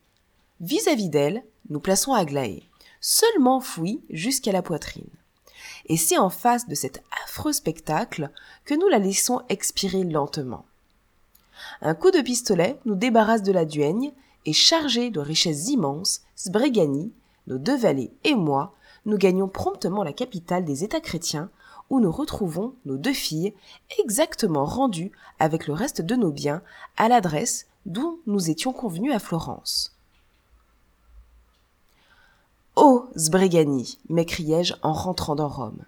[0.60, 2.64] Vis-à-vis d'elles, nous plaçons Aglaé,
[3.00, 5.08] seulement fouille jusqu'à la poitrine.
[5.86, 8.30] Et c'est en face de cet affreux spectacle
[8.64, 10.64] que nous la laissons expirer lentement.
[11.80, 14.12] Un coup de pistolet nous débarrasse de la duègne
[14.48, 17.12] et chargé de richesses immenses, Sbrigani,
[17.48, 21.50] nos deux valets et moi, nous gagnons promptement la capitale des États chrétiens,
[21.90, 23.52] où nous retrouvons nos deux filles
[23.98, 26.62] exactement rendues avec le reste de nos biens
[26.96, 29.94] à l'adresse d'où nous étions convenus à Florence.
[32.74, 35.84] Oh, Sbrigani, m'écriai-je en rentrant dans Rome.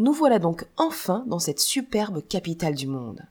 [0.00, 3.24] Nous voilà donc enfin dans cette superbe capitale du monde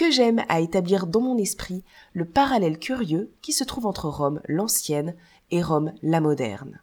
[0.00, 4.40] que j'aime à établir dans mon esprit le parallèle curieux qui se trouve entre Rome
[4.48, 5.14] l'ancienne
[5.50, 6.80] et Rome la moderne.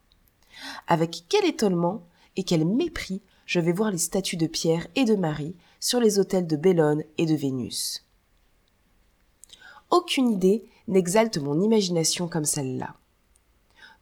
[0.88, 2.03] Avec quel étonnement
[2.35, 6.19] et quel mépris je vais voir les statues de Pierre et de Marie sur les
[6.19, 8.06] autels de Bellone et de Vénus.
[9.89, 12.98] Aucune idée n'exalte mon imagination comme celle-là.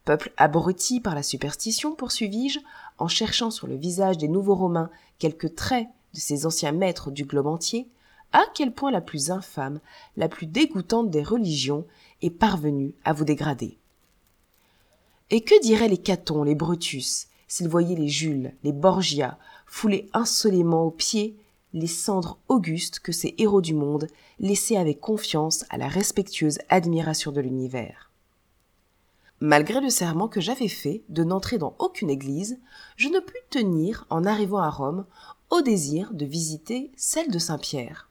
[0.04, 2.58] Peuple abruti par la superstition, poursuivis-je,
[2.98, 7.24] en cherchant sur le visage des nouveaux Romains quelques traits de ces anciens maîtres du
[7.24, 7.88] globe entier,
[8.32, 9.80] à quel point la plus infâme,
[10.16, 11.86] la plus dégoûtante des religions
[12.22, 13.78] est parvenue à vous dégrader.
[15.30, 20.84] Et que diraient les Catons, les Brutus, s'ils voyaient les Jules, les Borgia, fouler insolément
[20.84, 21.36] aux pieds
[21.72, 24.08] les cendres augustes que ces héros du monde
[24.38, 28.10] laissaient avec confiance à la respectueuse admiration de l'univers.
[29.40, 32.58] Malgré le serment que j'avais fait de n'entrer dans aucune église,
[32.96, 35.04] je ne pus tenir, en arrivant à Rome,
[35.50, 38.08] au désir de visiter celle de Saint-Pierre.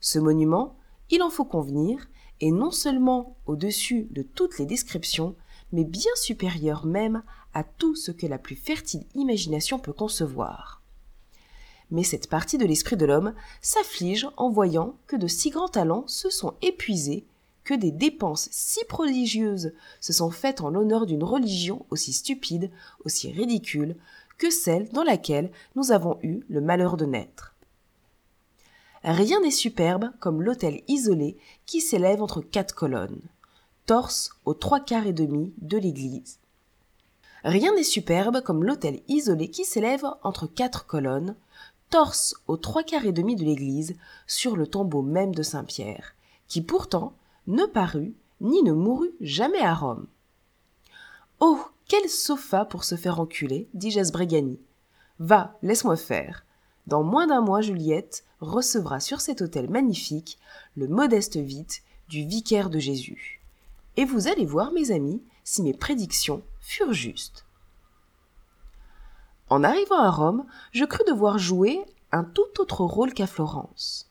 [0.00, 0.76] Ce monument,
[1.10, 2.08] il en faut convenir,
[2.40, 5.34] est non seulement au-dessus de toutes les descriptions,
[5.72, 7.22] mais bien supérieur même
[7.54, 10.82] à tout ce que la plus fertile imagination peut concevoir.
[11.90, 16.06] Mais cette partie de l'esprit de l'homme s'afflige en voyant que de si grands talents
[16.06, 17.24] se sont épuisés,
[17.64, 22.70] que des dépenses si prodigieuses se sont faites en l'honneur d'une religion aussi stupide,
[23.04, 23.96] aussi ridicule,
[24.36, 27.54] que celle dans laquelle nous avons eu le malheur de naître.
[29.04, 33.20] Rien n'est superbe comme l'hôtel isolé qui s'élève entre quatre colonnes,
[33.86, 36.38] torse aux trois quarts et demi de l'église.
[37.44, 41.36] Rien n'est superbe comme l'hôtel isolé qui s'élève entre quatre colonnes,
[41.90, 43.96] torse aux trois quarts et demi de l'église,
[44.26, 46.14] sur le tombeau même de Saint-Pierre,
[46.48, 47.14] qui pourtant
[47.46, 50.06] ne parut ni ne mourut jamais à Rome.
[51.40, 54.58] Oh, quel sofa pour se faire enculer, dit Jasbregani.
[55.18, 56.44] Va, laisse-moi faire.
[56.88, 60.38] Dans moins d'un mois, Juliette recevra sur cet autel magnifique
[60.74, 63.42] le modeste vite du vicaire de Jésus.
[63.98, 67.44] Et vous allez voir, mes amis, si mes prédictions furent justes.
[69.50, 71.78] En arrivant à Rome, je crus devoir jouer
[72.10, 74.10] un tout autre rôle qu'à Florence.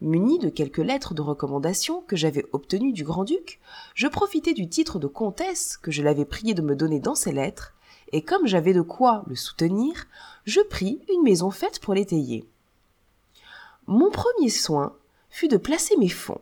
[0.00, 3.60] Muni de quelques lettres de recommandation que j'avais obtenues du grand-duc,
[3.94, 7.30] je profitai du titre de comtesse que je l'avais prié de me donner dans ses
[7.30, 7.72] lettres
[8.14, 10.06] et comme j'avais de quoi le soutenir,
[10.44, 12.48] je pris une maison faite pour l'étayer.
[13.88, 14.94] Mon premier soin
[15.30, 16.40] fut de placer mes fonds.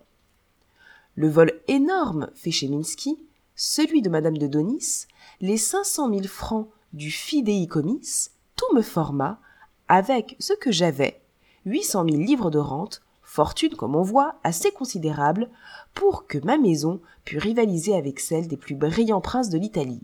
[1.15, 3.19] Le vol énorme fait chez Minsky,
[3.57, 5.07] celui de Madame de Donis,
[5.41, 9.41] les cinq cent mille francs du fidéicommis, tout me forma,
[9.89, 11.23] avec ce que j'avais,
[11.65, 15.49] huit cent mille livres de rente, fortune comme on voit assez considérable,
[15.95, 20.03] pour que ma maison pût rivaliser avec celle des plus brillants princes de l'Italie.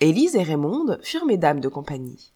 [0.00, 2.32] Élise et Raymonde furent mes dames de compagnie,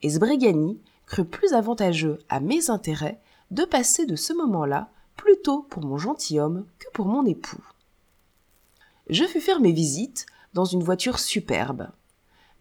[0.00, 3.20] et Sbrigani crut plus avantageux à mes intérêts
[3.50, 7.62] de passer de ce moment-là plutôt pour mon gentilhomme que pour mon époux.
[9.10, 10.24] Je fus faire mes visites
[10.54, 11.90] dans une voiture superbe.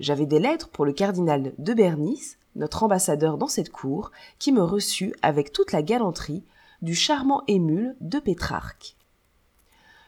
[0.01, 4.63] J'avais des lettres pour le cardinal de Bernice, notre ambassadeur dans cette cour, qui me
[4.63, 6.43] reçut avec toute la galanterie
[6.81, 8.97] du charmant émule de Pétrarque.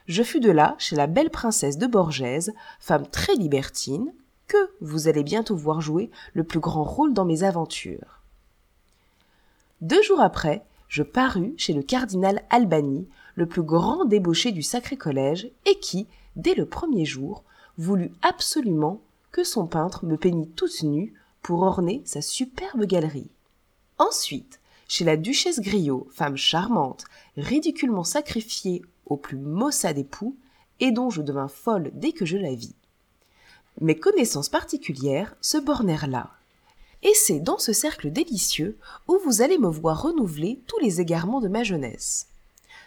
[0.06, 4.12] je fus de là chez la belle princesse de Borgèse, femme très libertine,
[4.46, 8.22] que vous allez bientôt voir jouer le plus grand rôle dans mes aventures.
[9.80, 14.96] Deux jours après, je parus chez le cardinal Albani, le plus grand débauché du sacré
[14.96, 16.06] collège, et qui,
[16.36, 17.44] dès le premier jour,
[17.78, 19.00] voulut absolument
[19.32, 23.30] que son peintre me peignît toute nue pour orner sa superbe galerie.
[23.98, 27.04] Ensuite, chez la duchesse Griot, femme charmante,
[27.36, 30.36] ridiculement sacrifiée au plus maussade époux,
[30.80, 32.74] et dont je devins folle dès que je la vis.
[33.80, 36.30] Mes connaissances particulières se bornèrent là.
[37.02, 38.78] Et c'est dans ce cercle délicieux
[39.08, 42.28] où vous allez me voir renouveler tous les égarements de ma jeunesse.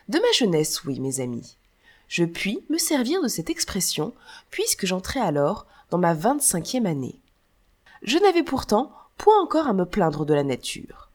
[0.09, 1.57] De ma jeunesse, oui, mes amis.
[2.07, 4.13] Je puis me servir de cette expression,
[4.49, 7.19] puisque j'entrais alors dans ma vingt-cinquième année.
[8.01, 11.09] Je n'avais pourtant point encore à me plaindre de la nature.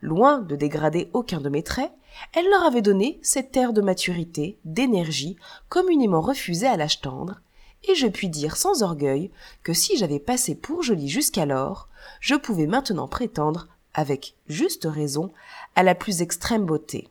[0.00, 1.92] Loin de dégrader aucun de mes traits,
[2.34, 5.36] elle leur avait donné cet air de maturité, d'énergie,
[5.68, 7.40] communément refusé à l'âge tendre,
[7.88, 9.30] et je puis dire sans orgueil
[9.62, 11.88] que si j'avais passé pour jolie jusqu'alors,
[12.20, 15.32] je pouvais maintenant prétendre, avec juste raison,
[15.74, 17.08] à la plus extrême beauté.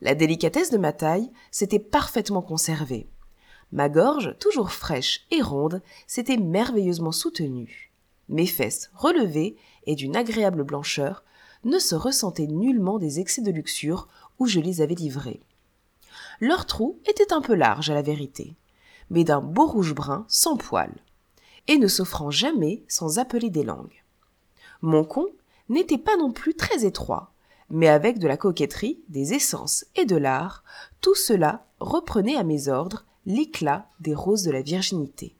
[0.00, 3.08] La délicatesse de ma taille s'était parfaitement conservée.
[3.72, 7.92] Ma gorge, toujours fraîche et ronde, s'était merveilleusement soutenue.
[8.28, 9.56] Mes fesses, relevées
[9.86, 11.24] et d'une agréable blancheur,
[11.64, 14.08] ne se ressentaient nullement des excès de luxure
[14.38, 15.40] où je les avais livrés.
[16.40, 18.54] Leur trou était un peu large à la vérité,
[19.10, 20.94] mais d'un beau rouge brun sans poils,
[21.68, 24.04] et ne s'offrant jamais sans appeler des langues.
[24.82, 25.26] Mon con
[25.68, 27.32] n'était pas non plus très étroit,
[27.70, 30.62] mais avec de la coquetterie, des essences et de l'art,
[31.00, 35.34] tout cela reprenait à mes ordres l'éclat des roses de la virginité.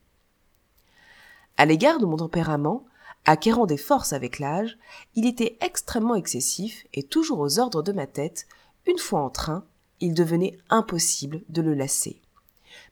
[1.56, 2.84] À l'égard de mon tempérament,
[3.24, 4.76] acquérant des forces avec l'âge,
[5.14, 8.46] il était extrêmement excessif et toujours aux ordres de ma tête,
[8.86, 9.64] une fois en train,
[10.00, 12.20] il devenait impossible de le lasser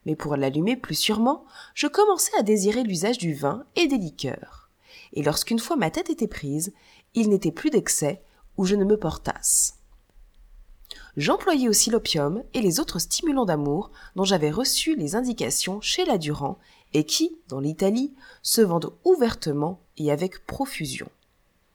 [0.06, 1.44] mais pour l'allumer plus sûrement,
[1.74, 4.70] je commençai à désirer l'usage du vin et des liqueurs.
[5.12, 6.72] Et lorsqu'une fois ma tête était prise,
[7.14, 8.22] il n'était plus d'excès
[8.56, 9.78] où je ne me portasse.
[11.16, 16.18] J'employais aussi l'opium et les autres stimulants d'amour dont j'avais reçu les indications chez la
[16.18, 16.59] Durand
[16.93, 21.09] et qui, dans l'Italie, se vendent ouvertement et avec profusion.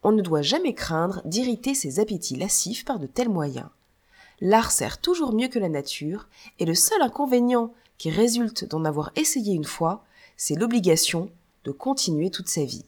[0.03, 3.67] On ne doit jamais craindre d'irriter ses appétits lascifs par de tels moyens.
[4.41, 6.29] L'art sert toujours mieux que la nature,
[6.59, 10.03] et le seul inconvénient qui résulte d'en avoir essayé une fois,
[10.37, 11.29] c'est l'obligation
[11.65, 12.85] de continuer toute sa vie.